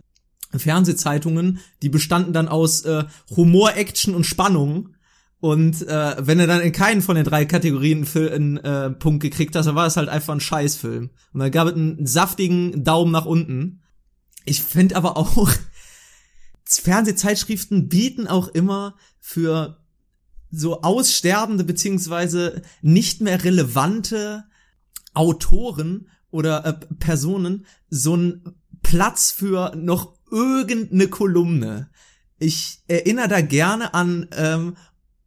Fernsehzeitungen, 0.52 1.60
die 1.80 1.88
bestanden 1.88 2.32
dann 2.32 2.48
aus 2.48 2.80
äh, 2.80 3.04
Humor, 3.36 3.76
Action 3.76 4.16
und 4.16 4.24
Spannung. 4.24 4.96
Und 5.38 5.86
äh, 5.86 6.16
wenn 6.18 6.40
er 6.40 6.48
dann 6.48 6.60
in 6.60 6.72
keinen 6.72 7.02
von 7.02 7.14
den 7.14 7.24
drei 7.24 7.44
Kategorien 7.44 8.04
für 8.04 8.32
einen 8.32 8.56
äh, 8.56 8.90
Punkt 8.90 9.22
gekriegt 9.22 9.54
hast, 9.54 9.66
dann 9.66 9.76
war 9.76 9.86
es 9.86 9.96
halt 9.96 10.08
einfach 10.08 10.34
ein 10.34 10.40
Scheißfilm. 10.40 11.10
Und 11.32 11.40
dann 11.40 11.52
gab 11.52 11.68
es 11.68 11.74
einen 11.74 12.04
saftigen 12.04 12.82
Daumen 12.82 13.12
nach 13.12 13.24
unten. 13.24 13.82
Ich 14.44 14.64
finde 14.64 14.96
aber 14.96 15.16
auch, 15.16 15.48
Fernsehzeitschriften 16.64 17.88
bieten 17.88 18.26
auch 18.26 18.48
immer 18.48 18.96
für 19.20 19.78
so 20.50 20.82
aussterbende 20.82 21.62
beziehungsweise 21.62 22.62
nicht 22.82 23.20
mehr 23.20 23.44
relevante 23.44 24.42
Autoren 25.14 26.08
oder 26.30 26.64
äh, 26.64 26.72
Personen 26.96 27.66
so 27.90 28.14
einen 28.14 28.54
Platz 28.82 29.30
für 29.30 29.74
noch 29.76 30.14
irgendeine 30.30 31.08
Kolumne. 31.08 31.90
Ich 32.38 32.80
erinnere 32.86 33.28
da 33.28 33.40
gerne 33.40 33.94
an 33.94 34.28
ähm, 34.36 34.76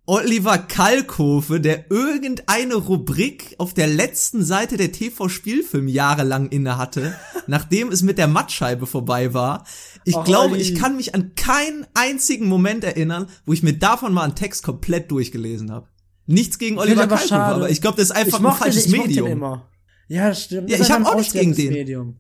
Oliver 0.06 0.58
Kalkofe, 0.58 1.60
der 1.60 1.92
irgendeine 1.92 2.76
Rubrik 2.76 3.56
auf 3.60 3.74
der 3.74 3.88
letzten 3.88 4.44
Seite 4.44 4.78
der 4.78 4.92
TV-Spielfilm 4.92 5.88
jahrelang 5.88 6.50
innehatte, 6.50 7.16
nachdem 7.48 7.90
es 7.92 8.02
mit 8.02 8.18
der 8.18 8.28
Mattscheibe 8.28 8.88
vorbei 8.88 9.34
war. 9.34 9.66
Ich 10.04 10.16
Och, 10.16 10.26
glaube, 10.26 10.56
Olli. 10.56 10.62
ich 10.62 10.76
kann 10.76 10.96
mich 10.96 11.14
an 11.14 11.36
keinen 11.36 11.86
einzigen 11.94 12.48
Moment 12.48 12.84
erinnern, 12.84 13.28
wo 13.46 13.54
ich 13.54 13.64
mir 13.64 13.78
davon 13.78 14.14
mal 14.14 14.24
einen 14.24 14.36
Text 14.36 14.64
komplett 14.64 15.12
durchgelesen 15.12 15.72
habe. 15.72 15.88
Nichts 16.26 16.58
gegen 16.58 16.78
Oliver 16.78 17.08
Kalkofe, 17.08 17.36
aber 17.36 17.70
ich 17.70 17.82
glaube, 17.82 17.98
das 17.98 18.06
ist 18.06 18.16
einfach 18.16 18.44
ein 18.44 18.54
falsches 18.54 18.86
den, 18.86 19.02
Medium. 19.02 19.62
Ja, 20.12 20.34
stimmt. 20.34 20.70
Ja, 20.70 20.76
ich 20.76 20.82
ist 20.82 20.90
hab 20.90 21.00
ein 21.00 21.06
auch 21.06 21.16
nichts 21.16 21.32
gegen 21.32 21.56
den. 21.56 21.72
Medium. 21.72 22.18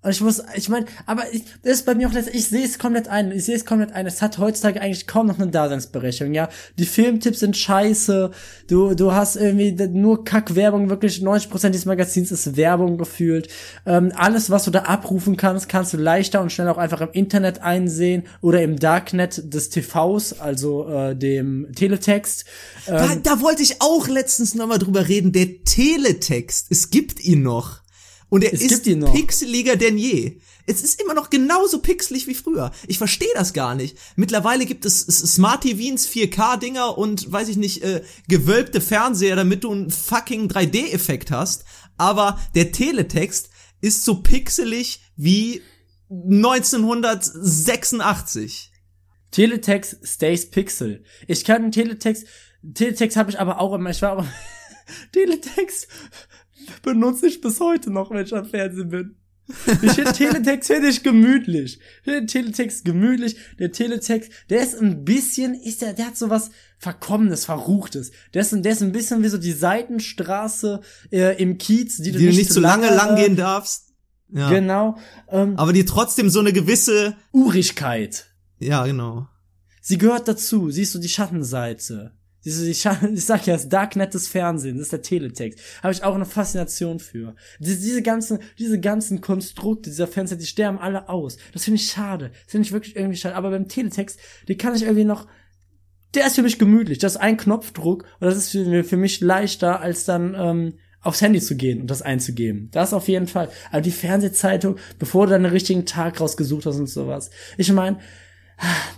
Und 0.00 0.12
ich 0.12 0.20
muss, 0.20 0.40
ich 0.54 0.68
meine, 0.68 0.86
aber 1.06 1.24
ich, 1.32 1.42
das 1.64 1.72
ist 1.74 1.86
bei 1.86 1.94
mir 1.96 2.06
auch 2.06 2.12
letztendlich, 2.12 2.44
ich 2.44 2.50
sehe 2.50 2.64
es 2.64 2.78
komplett 2.78 3.08
ein, 3.08 3.32
ich 3.32 3.44
sehe 3.44 3.56
es 3.56 3.64
komplett 3.64 3.92
ein, 3.92 4.06
es 4.06 4.22
hat 4.22 4.38
heutzutage 4.38 4.80
eigentlich 4.80 5.08
kaum 5.08 5.26
noch 5.26 5.40
eine 5.40 5.50
Daseinsberechtigung, 5.50 6.34
ja. 6.34 6.48
Die 6.78 6.86
Filmtipps 6.86 7.40
sind 7.40 7.56
scheiße, 7.56 8.30
du, 8.68 8.94
du 8.94 9.12
hast 9.12 9.34
irgendwie 9.34 9.72
nur 9.88 10.24
Kackwerbung, 10.24 10.88
wirklich 10.88 11.20
90% 11.20 11.70
dieses 11.70 11.84
Magazins 11.84 12.30
ist 12.30 12.56
Werbung 12.56 12.96
gefühlt. 12.96 13.48
Ähm, 13.86 14.12
alles, 14.14 14.50
was 14.50 14.64
du 14.64 14.70
da 14.70 14.82
abrufen 14.82 15.36
kannst, 15.36 15.68
kannst 15.68 15.92
du 15.92 15.96
leichter 15.96 16.42
und 16.42 16.52
schneller 16.52 16.70
auch 16.70 16.78
einfach 16.78 17.00
im 17.00 17.10
Internet 17.12 17.62
einsehen 17.62 18.22
oder 18.40 18.62
im 18.62 18.78
Darknet 18.78 19.52
des 19.52 19.68
TVs, 19.70 20.38
also 20.38 20.88
äh, 20.88 21.16
dem 21.16 21.72
Teletext. 21.74 22.44
Da, 22.86 23.16
da 23.16 23.40
wollte 23.40 23.62
ich 23.62 23.80
auch 23.80 24.06
letztens 24.06 24.54
noch 24.54 24.68
mal 24.68 24.78
drüber 24.78 25.08
reden. 25.08 25.32
Der 25.32 25.64
Teletext, 25.64 26.68
es 26.70 26.90
gibt 26.90 27.20
ihn 27.20 27.42
noch. 27.42 27.80
Und 28.30 28.44
er 28.44 28.52
Es 28.52 28.60
ist 28.60 28.84
pixeliger 28.84 29.76
denn 29.76 29.96
je. 29.96 30.40
Es 30.66 30.82
ist 30.82 31.00
immer 31.00 31.14
noch 31.14 31.30
genauso 31.30 31.80
pixelig 31.80 32.26
wie 32.26 32.34
früher. 32.34 32.72
Ich 32.86 32.98
verstehe 32.98 33.32
das 33.34 33.54
gar 33.54 33.74
nicht. 33.74 33.96
Mittlerweile 34.16 34.66
gibt 34.66 34.84
es 34.84 35.00
Smart 35.00 35.62
TVs, 35.62 36.06
4K-Dinger 36.08 36.98
und, 36.98 37.32
weiß 37.32 37.48
ich 37.48 37.56
nicht, 37.56 37.82
äh, 37.82 38.02
gewölbte 38.28 38.82
Fernseher, 38.82 39.34
damit 39.34 39.64
du 39.64 39.72
einen 39.72 39.90
fucking 39.90 40.48
3D-Effekt 40.48 41.30
hast. 41.30 41.64
Aber 41.96 42.38
der 42.54 42.70
Teletext 42.70 43.48
ist 43.80 44.04
so 44.04 44.16
pixelig 44.16 45.00
wie 45.16 45.62
1986. 46.10 48.72
Teletext 49.30 50.06
stays 50.06 50.50
Pixel. 50.50 51.02
Ich 51.26 51.44
kann 51.44 51.72
Teletext, 51.72 52.26
Teletext 52.74 53.16
habe 53.16 53.30
ich 53.30 53.40
aber 53.40 53.58
auch 53.60 53.72
immer, 53.74 53.90
ich 53.90 54.02
war 54.02 54.12
aber, 54.12 54.26
Teletext 55.12 55.88
benutze 56.82 57.26
ich 57.26 57.40
bis 57.40 57.60
heute 57.60 57.90
noch, 57.90 58.10
wenn 58.10 58.24
ich 58.24 58.34
am 58.34 58.44
Fernsehen 58.44 58.88
bin. 58.88 59.16
Ich 59.82 59.92
finde 59.92 60.12
Teletext 60.12 60.70
finde 60.70 60.88
ich 60.88 61.02
gemütlich. 61.02 61.78
Ich 61.78 62.04
finde 62.04 62.26
Teletext 62.26 62.84
gemütlich. 62.84 63.36
Der 63.58 63.72
Teletext, 63.72 64.30
der 64.50 64.62
ist 64.62 64.78
ein 64.78 65.04
bisschen, 65.04 65.54
ist 65.54 65.80
der, 65.80 65.94
der 65.94 66.08
hat 66.08 66.18
so 66.18 66.28
was 66.28 66.50
Verkommenes, 66.78 67.46
Verruchtes. 67.46 68.10
Der 68.34 68.42
ist, 68.42 68.52
der 68.52 68.72
ist 68.72 68.82
ein 68.82 68.92
bisschen 68.92 69.22
wie 69.22 69.28
so 69.28 69.38
die 69.38 69.52
Seitenstraße 69.52 70.80
äh, 71.10 71.40
im 71.42 71.56
Kiez, 71.56 71.96
die 71.96 72.12
du 72.12 72.18
Die 72.18 72.26
nicht, 72.26 72.36
du 72.36 72.38
nicht 72.40 72.52
zu 72.52 72.60
lange 72.60 72.94
lang 72.94 73.16
gehen 73.16 73.36
darfst. 73.36 73.94
Ja. 74.30 74.50
Genau. 74.50 74.98
Ähm, 75.30 75.56
Aber 75.56 75.72
die 75.72 75.86
trotzdem 75.86 76.28
so 76.28 76.40
eine 76.40 76.52
gewisse, 76.52 77.16
Urigkeit. 77.32 78.26
ja, 78.58 78.84
genau. 78.84 79.28
Sie 79.80 79.96
gehört 79.96 80.28
dazu. 80.28 80.70
Siehst 80.70 80.94
du 80.94 80.98
die 80.98 81.08
Schattenseite. 81.08 82.12
Schatten, 82.44 83.14
ich 83.14 83.24
sag 83.24 83.46
ja, 83.46 83.54
das 83.54 83.68
Darknet 83.68 84.14
des 84.14 84.28
Fernsehens, 84.28 84.78
das 84.78 84.86
ist 84.86 84.92
der 84.92 85.02
Teletext. 85.02 85.60
Habe 85.82 85.92
ich 85.92 86.04
auch 86.04 86.14
eine 86.14 86.24
Faszination 86.24 86.98
für. 86.98 87.34
Diese, 87.58 87.80
diese 87.80 88.02
ganzen, 88.02 88.38
diese 88.58 88.80
ganzen 88.80 89.20
Konstrukte 89.20 89.90
dieser 89.90 90.06
Fenster, 90.06 90.36
die 90.36 90.46
sterben 90.46 90.78
alle 90.78 91.08
aus. 91.08 91.36
Das 91.52 91.64
finde 91.64 91.80
ich 91.80 91.90
schade. 91.90 92.30
Das 92.30 92.52
finde 92.52 92.66
ich 92.66 92.72
wirklich 92.72 92.96
irgendwie 92.96 93.16
schade. 93.16 93.34
Aber 93.34 93.50
beim 93.50 93.68
Teletext, 93.68 94.18
die 94.46 94.56
kann 94.56 94.74
ich 94.74 94.82
irgendwie 94.82 95.04
noch, 95.04 95.26
der 96.14 96.26
ist 96.26 96.36
für 96.36 96.42
mich 96.42 96.58
gemütlich. 96.58 96.98
Das 96.98 97.16
ist 97.16 97.20
ein 97.20 97.36
Knopfdruck 97.36 98.04
und 98.20 98.26
das 98.26 98.36
ist 98.36 98.50
für, 98.50 98.84
für 98.84 98.96
mich 98.96 99.20
leichter, 99.20 99.80
als 99.80 100.04
dann 100.04 100.34
ähm, 100.38 100.74
aufs 101.00 101.20
Handy 101.20 101.40
zu 101.40 101.56
gehen 101.56 101.80
und 101.80 101.90
das 101.90 102.02
einzugeben. 102.02 102.70
Das 102.72 102.92
auf 102.92 103.08
jeden 103.08 103.26
Fall. 103.26 103.50
Aber 103.70 103.80
die 103.80 103.90
Fernsehzeitung, 103.90 104.76
bevor 104.98 105.26
du 105.26 105.32
deinen 105.32 105.46
richtigen 105.46 105.86
Tag 105.86 106.20
rausgesucht 106.20 106.66
hast 106.66 106.76
und 106.76 106.88
sowas. 106.88 107.30
Ich 107.56 107.72
meine, 107.72 107.98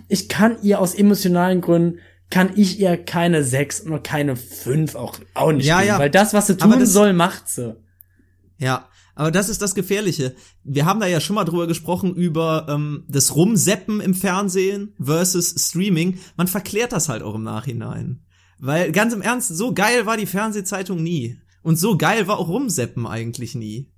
ich 0.09 0.29
kann 0.29 0.57
ihr 0.63 0.81
aus 0.81 0.95
emotionalen 0.95 1.61
Gründen 1.61 1.99
kann 2.31 2.53
ich 2.57 2.79
ihr 2.81 2.97
keine 2.97 3.43
sechs 3.45 3.81
und 3.81 4.03
keine 4.05 4.37
fünf 4.37 4.95
auch, 4.95 5.19
auch 5.35 5.53
nicht 5.53 5.67
Ja, 5.67 5.79
geben, 5.79 5.89
ja. 5.89 5.99
weil 5.99 6.11
das, 6.11 6.33
was 6.33 6.47
sie 6.47 6.57
tun 6.57 6.79
das- 6.81 6.93
soll, 6.93 7.13
macht 7.13 7.49
sie. 7.49 7.77
Ja, 8.59 8.89
aber 9.15 9.31
das 9.31 9.49
ist 9.49 9.61
das 9.63 9.75
Gefährliche. 9.75 10.35
Wir 10.63 10.85
haben 10.87 11.01
da 11.01 11.07
ja 11.07 11.21
schon 11.21 11.35
mal 11.35 11.45
drüber 11.45 11.67
gesprochen, 11.67 12.15
über 12.15 12.67
ähm, 12.69 13.05
das 13.09 13.35
Rumseppen 13.35 14.01
im 14.01 14.15
Fernsehen 14.15 14.95
versus 15.01 15.55
Streaming. 15.59 16.19
Man 16.37 16.47
verklärt 16.47 16.93
das 16.93 17.09
halt 17.09 17.23
auch 17.23 17.35
im 17.35 17.43
Nachhinein. 17.43 18.21
Weil, 18.59 18.93
ganz 18.93 19.13
im 19.15 19.23
Ernst, 19.23 19.49
so 19.57 19.73
geil 19.75 20.07
war 20.07 20.17
die 20.17 20.27
Fernsehzeitung 20.27 21.03
nie. 21.03 21.39
Und 21.63 21.77
so 21.79 21.97
geil 21.97 22.27
war 22.29 22.39
auch 22.39 22.49
Rumseppen 22.49 23.07
eigentlich 23.07 23.55
nie. 23.55 23.91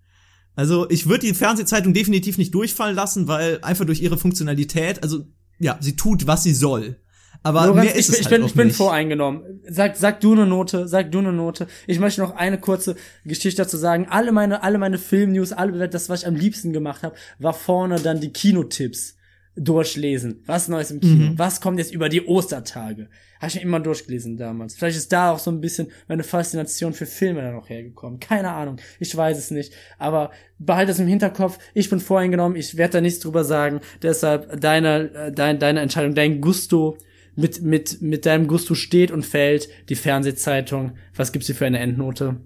Also 0.55 0.89
ich 0.91 1.09
würde 1.09 1.27
die 1.27 1.35
Fernsehzeitung 1.35 1.95
definitiv 1.95 2.39
nicht 2.39 2.55
durchfallen 2.55 2.95
lassen, 2.97 3.27
weil 3.29 3.59
einfach 3.63 3.85
durch 3.85 4.01
ihre 4.03 4.19
Funktionalität, 4.19 5.03
also 5.03 5.27
ja, 5.59 5.79
sie 5.81 5.97
tut, 5.97 6.27
was 6.27 6.43
sie 6.43 6.55
soll. 6.55 7.01
Aber 7.43 7.67
Lorenz, 7.67 7.85
mehr 7.85 7.95
ist 7.97 8.09
ich, 8.09 8.15
es 8.15 8.21
ich, 8.21 8.27
halt 8.27 8.37
bin, 8.37 8.47
ich 8.47 8.55
bin 8.55 8.67
nicht. 8.69 8.77
voreingenommen. 8.77 9.61
Sag, 9.69 9.97
sag 9.97 10.21
du 10.21 10.33
eine 10.33 10.47
Note, 10.47 10.87
sag 10.87 11.11
du 11.11 11.19
eine 11.19 11.33
Note. 11.33 11.67
Ich 11.87 11.99
möchte 11.99 12.21
noch 12.21 12.37
eine 12.37 12.59
kurze 12.59 12.97
Geschichte 13.25 13.63
dazu 13.63 13.77
sagen. 13.77 14.07
Alle 14.09 14.33
meine, 14.33 14.63
alle 14.63 14.79
meine 14.79 14.99
Filmnews, 14.99 15.53
alle 15.53 15.89
das, 15.89 16.09
was 16.09 16.23
ich 16.23 16.27
am 16.29 16.37
liebsten 16.37 16.73
gemacht 16.73 17.03
habe, 17.03 17.15
war 17.39 17.55
vorne 17.55 18.01
dann 18.01 18.21
die 18.21 18.33
Kinotipps 18.33 19.17
durchlesen. 19.57 20.43
Was 20.47 20.69
Neues 20.69 20.91
im 20.91 21.01
Kino? 21.01 21.31
Mhm. 21.31 21.39
Was 21.39 21.61
kommt 21.61 21.79
jetzt 21.79 21.93
über 21.93 22.09
die 22.09 22.27
Ostertage? 22.27 23.09
Habe 23.39 23.49
ich 23.49 23.57
mir 23.57 23.63
immer 23.63 23.81
durchgelesen 23.81 24.37
damals. 24.37 24.77
Vielleicht 24.77 24.97
ist 24.97 25.13
da 25.13 25.33
auch 25.33 25.39
so 25.39 25.51
ein 25.51 25.61
bisschen 25.61 25.89
meine 26.09 26.23
Faszination 26.23 26.95
für 26.95 27.07
Filme 27.07 27.43
dann 27.43 27.55
noch 27.55 27.69
hergekommen. 27.69 28.21
Keine 28.21 28.53
Ahnung. 28.53 28.77
Ich 29.01 29.15
weiß 29.15 29.37
es 29.37 29.51
nicht. 29.51 29.75
Aber 29.99 30.31
behalte 30.59 30.93
es 30.93 31.01
im 31.01 31.09
Hinterkopf. 31.09 31.59
Ich 31.75 31.91
bin 31.91 31.99
voreingenommen. 32.01 32.57
Ich 32.57 32.77
werde 32.77 32.93
da 32.95 33.01
nichts 33.01 33.19
drüber 33.19 33.45
sagen. 33.45 33.81
Deshalb 34.01 34.61
deine, 34.61 35.13
äh, 35.13 35.33
dein, 35.33 35.59
deine 35.59 35.81
Entscheidung, 35.81 36.15
dein 36.15 36.41
Gusto 36.41 36.97
mit, 37.35 37.63
mit, 37.63 38.03
mit 38.03 38.27
deinem 38.27 38.47
Gusto 38.47 38.75
steht 38.75 39.11
und 39.11 39.25
fällt 39.25 39.69
die 39.89 39.95
Fernsehzeitung. 39.95 40.97
Was 41.15 41.33
gibt's 41.33 41.47
hier 41.47 41.57
für 41.57 41.67
eine 41.67 41.79
Endnote? 41.79 42.41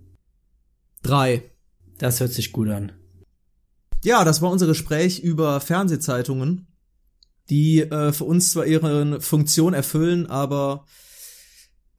Drei. 1.02 1.42
Das 1.98 2.20
hört 2.20 2.32
sich 2.32 2.52
gut 2.52 2.68
an. 2.68 2.92
Ja, 4.04 4.24
das 4.24 4.42
war 4.42 4.50
unser 4.50 4.66
Gespräch 4.66 5.20
über 5.20 5.60
Fernsehzeitungen, 5.60 6.68
die 7.50 7.80
äh, 7.80 8.12
für 8.12 8.24
uns 8.24 8.52
zwar 8.52 8.66
ihre 8.66 9.20
Funktion 9.20 9.74
erfüllen, 9.74 10.26
aber 10.26 10.84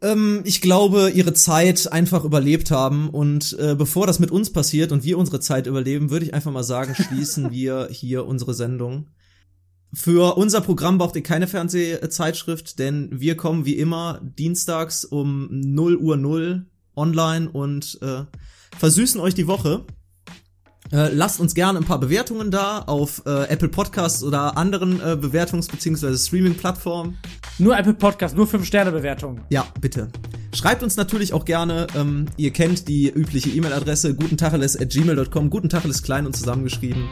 ähm, 0.02 0.42
ich 0.46 0.62
glaube, 0.62 1.10
ihre 1.10 1.34
Zeit 1.34 1.92
einfach 1.92 2.24
überlebt 2.24 2.72
haben. 2.72 3.10
Und 3.10 3.58
äh, 3.60 3.76
bevor 3.76 4.08
das 4.08 4.20
mit 4.20 4.32
uns 4.32 4.52
passiert 4.52 4.92
und 4.92 5.04
wir 5.04 5.18
unsere 5.18 5.40
Zeit 5.40 5.68
überleben, 5.68 6.10
würde 6.10 6.26
ich 6.26 6.34
einfach 6.34 6.52
mal 6.52 6.64
sagen, 6.64 6.96
schließen 6.96 7.52
wir 7.52 7.90
hier 7.92 8.26
unsere 8.26 8.54
Sendung. 8.54 9.08
Für 9.94 10.38
unser 10.38 10.62
Programm 10.62 10.98
braucht 10.98 11.16
ihr 11.16 11.24
keine 11.24 11.48
Fernsehzeitschrift, 11.48 12.78
denn 12.78 13.10
wir 13.12 13.38
kommen 13.38 13.66
wie 13.66 13.78
immer 13.78 14.20
dienstags 14.22 15.06
um 15.06 15.48
0 15.52 15.96
Uhr 15.98 16.18
0 16.18 16.66
online 16.96 17.50
und 17.50 17.98
äh, 18.02 18.24
versüßen 18.78 19.22
euch 19.22 19.34
die 19.34 19.48
Woche. 19.48 19.86
Äh, 20.92 21.10
lasst 21.14 21.40
uns 21.40 21.54
gerne 21.54 21.80
ein 21.80 21.86
paar 21.86 22.00
Bewertungen 22.00 22.52
da 22.52 22.80
auf 22.80 23.22
äh, 23.26 23.46
Apple 23.50 23.68
Podcasts 23.68 24.24
oder 24.24 24.58
anderen 24.58 25.00
äh, 25.00 25.18
Bewertungs- 25.20 25.70
bzw. 25.70 26.16
Streaming-Plattformen. 26.18 27.18
Nur 27.60 27.78
Apple 27.78 27.94
Podcast, 27.94 28.36
nur 28.36 28.46
5-Sterne-Bewertungen. 28.48 29.42
Ja, 29.50 29.66
bitte. 29.82 30.08
Schreibt 30.54 30.82
uns 30.84 30.96
natürlich 30.96 31.34
auch 31.34 31.46
gerne, 31.46 31.88
ähm, 31.96 32.26
ihr 32.38 32.52
kennt 32.52 32.88
die 32.88 33.10
übliche 33.10 33.50
E-Mail-Adresse 33.50 34.16
gutentacheles.gmail.com, 34.16 35.50
gutentacheles 35.50 36.04
klein 36.04 36.26
und 36.26 36.36
zusammengeschrieben. 36.36 37.10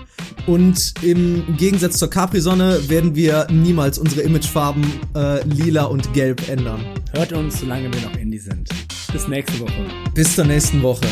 Und 0.48 0.94
im 1.02 1.44
Gegensatz 1.58 1.98
zur 1.98 2.10
Capri-Sonne 2.10 2.90
werden 2.90 3.16
wir 3.16 3.48
niemals 3.52 3.98
unsere 3.98 4.22
Imagefarben 4.22 4.86
äh, 5.16 5.44
lila 5.46 5.84
und 5.86 6.14
gelb 6.14 6.48
ändern. 6.50 6.80
Hört 7.12 7.34
uns, 7.34 7.60
solange 7.60 7.94
wir 7.94 8.02
noch 8.02 8.16
Indie 8.16 8.40
sind. 8.40 8.70
Bis 9.12 9.28
nächste 9.28 9.60
Woche. 9.60 9.86
Bis 10.14 10.36
zur 10.36 10.46
nächsten 10.46 10.82
Woche. 10.82 11.06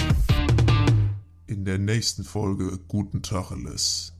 In 1.53 1.65
der 1.65 1.77
nächsten 1.77 2.23
Folge 2.23 2.79
Guten 2.87 3.21
Tacheles. 3.21 4.11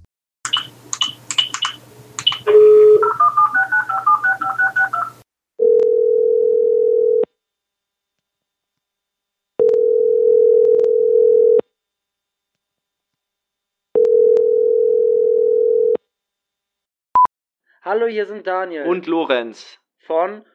Hallo, 17.82 18.06
hier 18.06 18.28
sind 18.28 18.46
Daniel. 18.46 18.86
Und 18.86 19.08
Lorenz. 19.08 19.80
von 19.98 20.46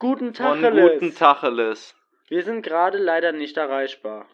Guten 0.00 0.34
Von 0.34 0.60
Tacheles. 0.60 0.92
guten 0.92 1.14
Tacheles. 1.14 1.94
Wir 2.26 2.42
sind 2.42 2.62
gerade 2.62 2.98
leider 2.98 3.30
nicht 3.30 3.56
erreichbar. 3.56 4.26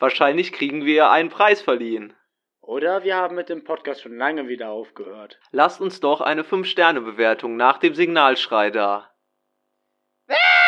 Wahrscheinlich 0.00 0.52
kriegen 0.52 0.84
wir 0.84 1.10
einen 1.10 1.28
Preis 1.28 1.60
verliehen. 1.60 2.14
Oder 2.62 3.04
wir 3.04 3.16
haben 3.16 3.36
mit 3.36 3.48
dem 3.48 3.64
Podcast 3.64 4.02
schon 4.02 4.16
lange 4.16 4.48
wieder 4.48 4.70
aufgehört. 4.70 5.38
Lasst 5.50 5.80
uns 5.80 6.00
doch 6.00 6.20
eine 6.20 6.42
5-Sterne-Bewertung 6.42 7.56
nach 7.56 7.78
dem 7.78 7.94
Signalschrei 7.94 8.70
da. 8.70 9.10
Ah! 10.28 10.59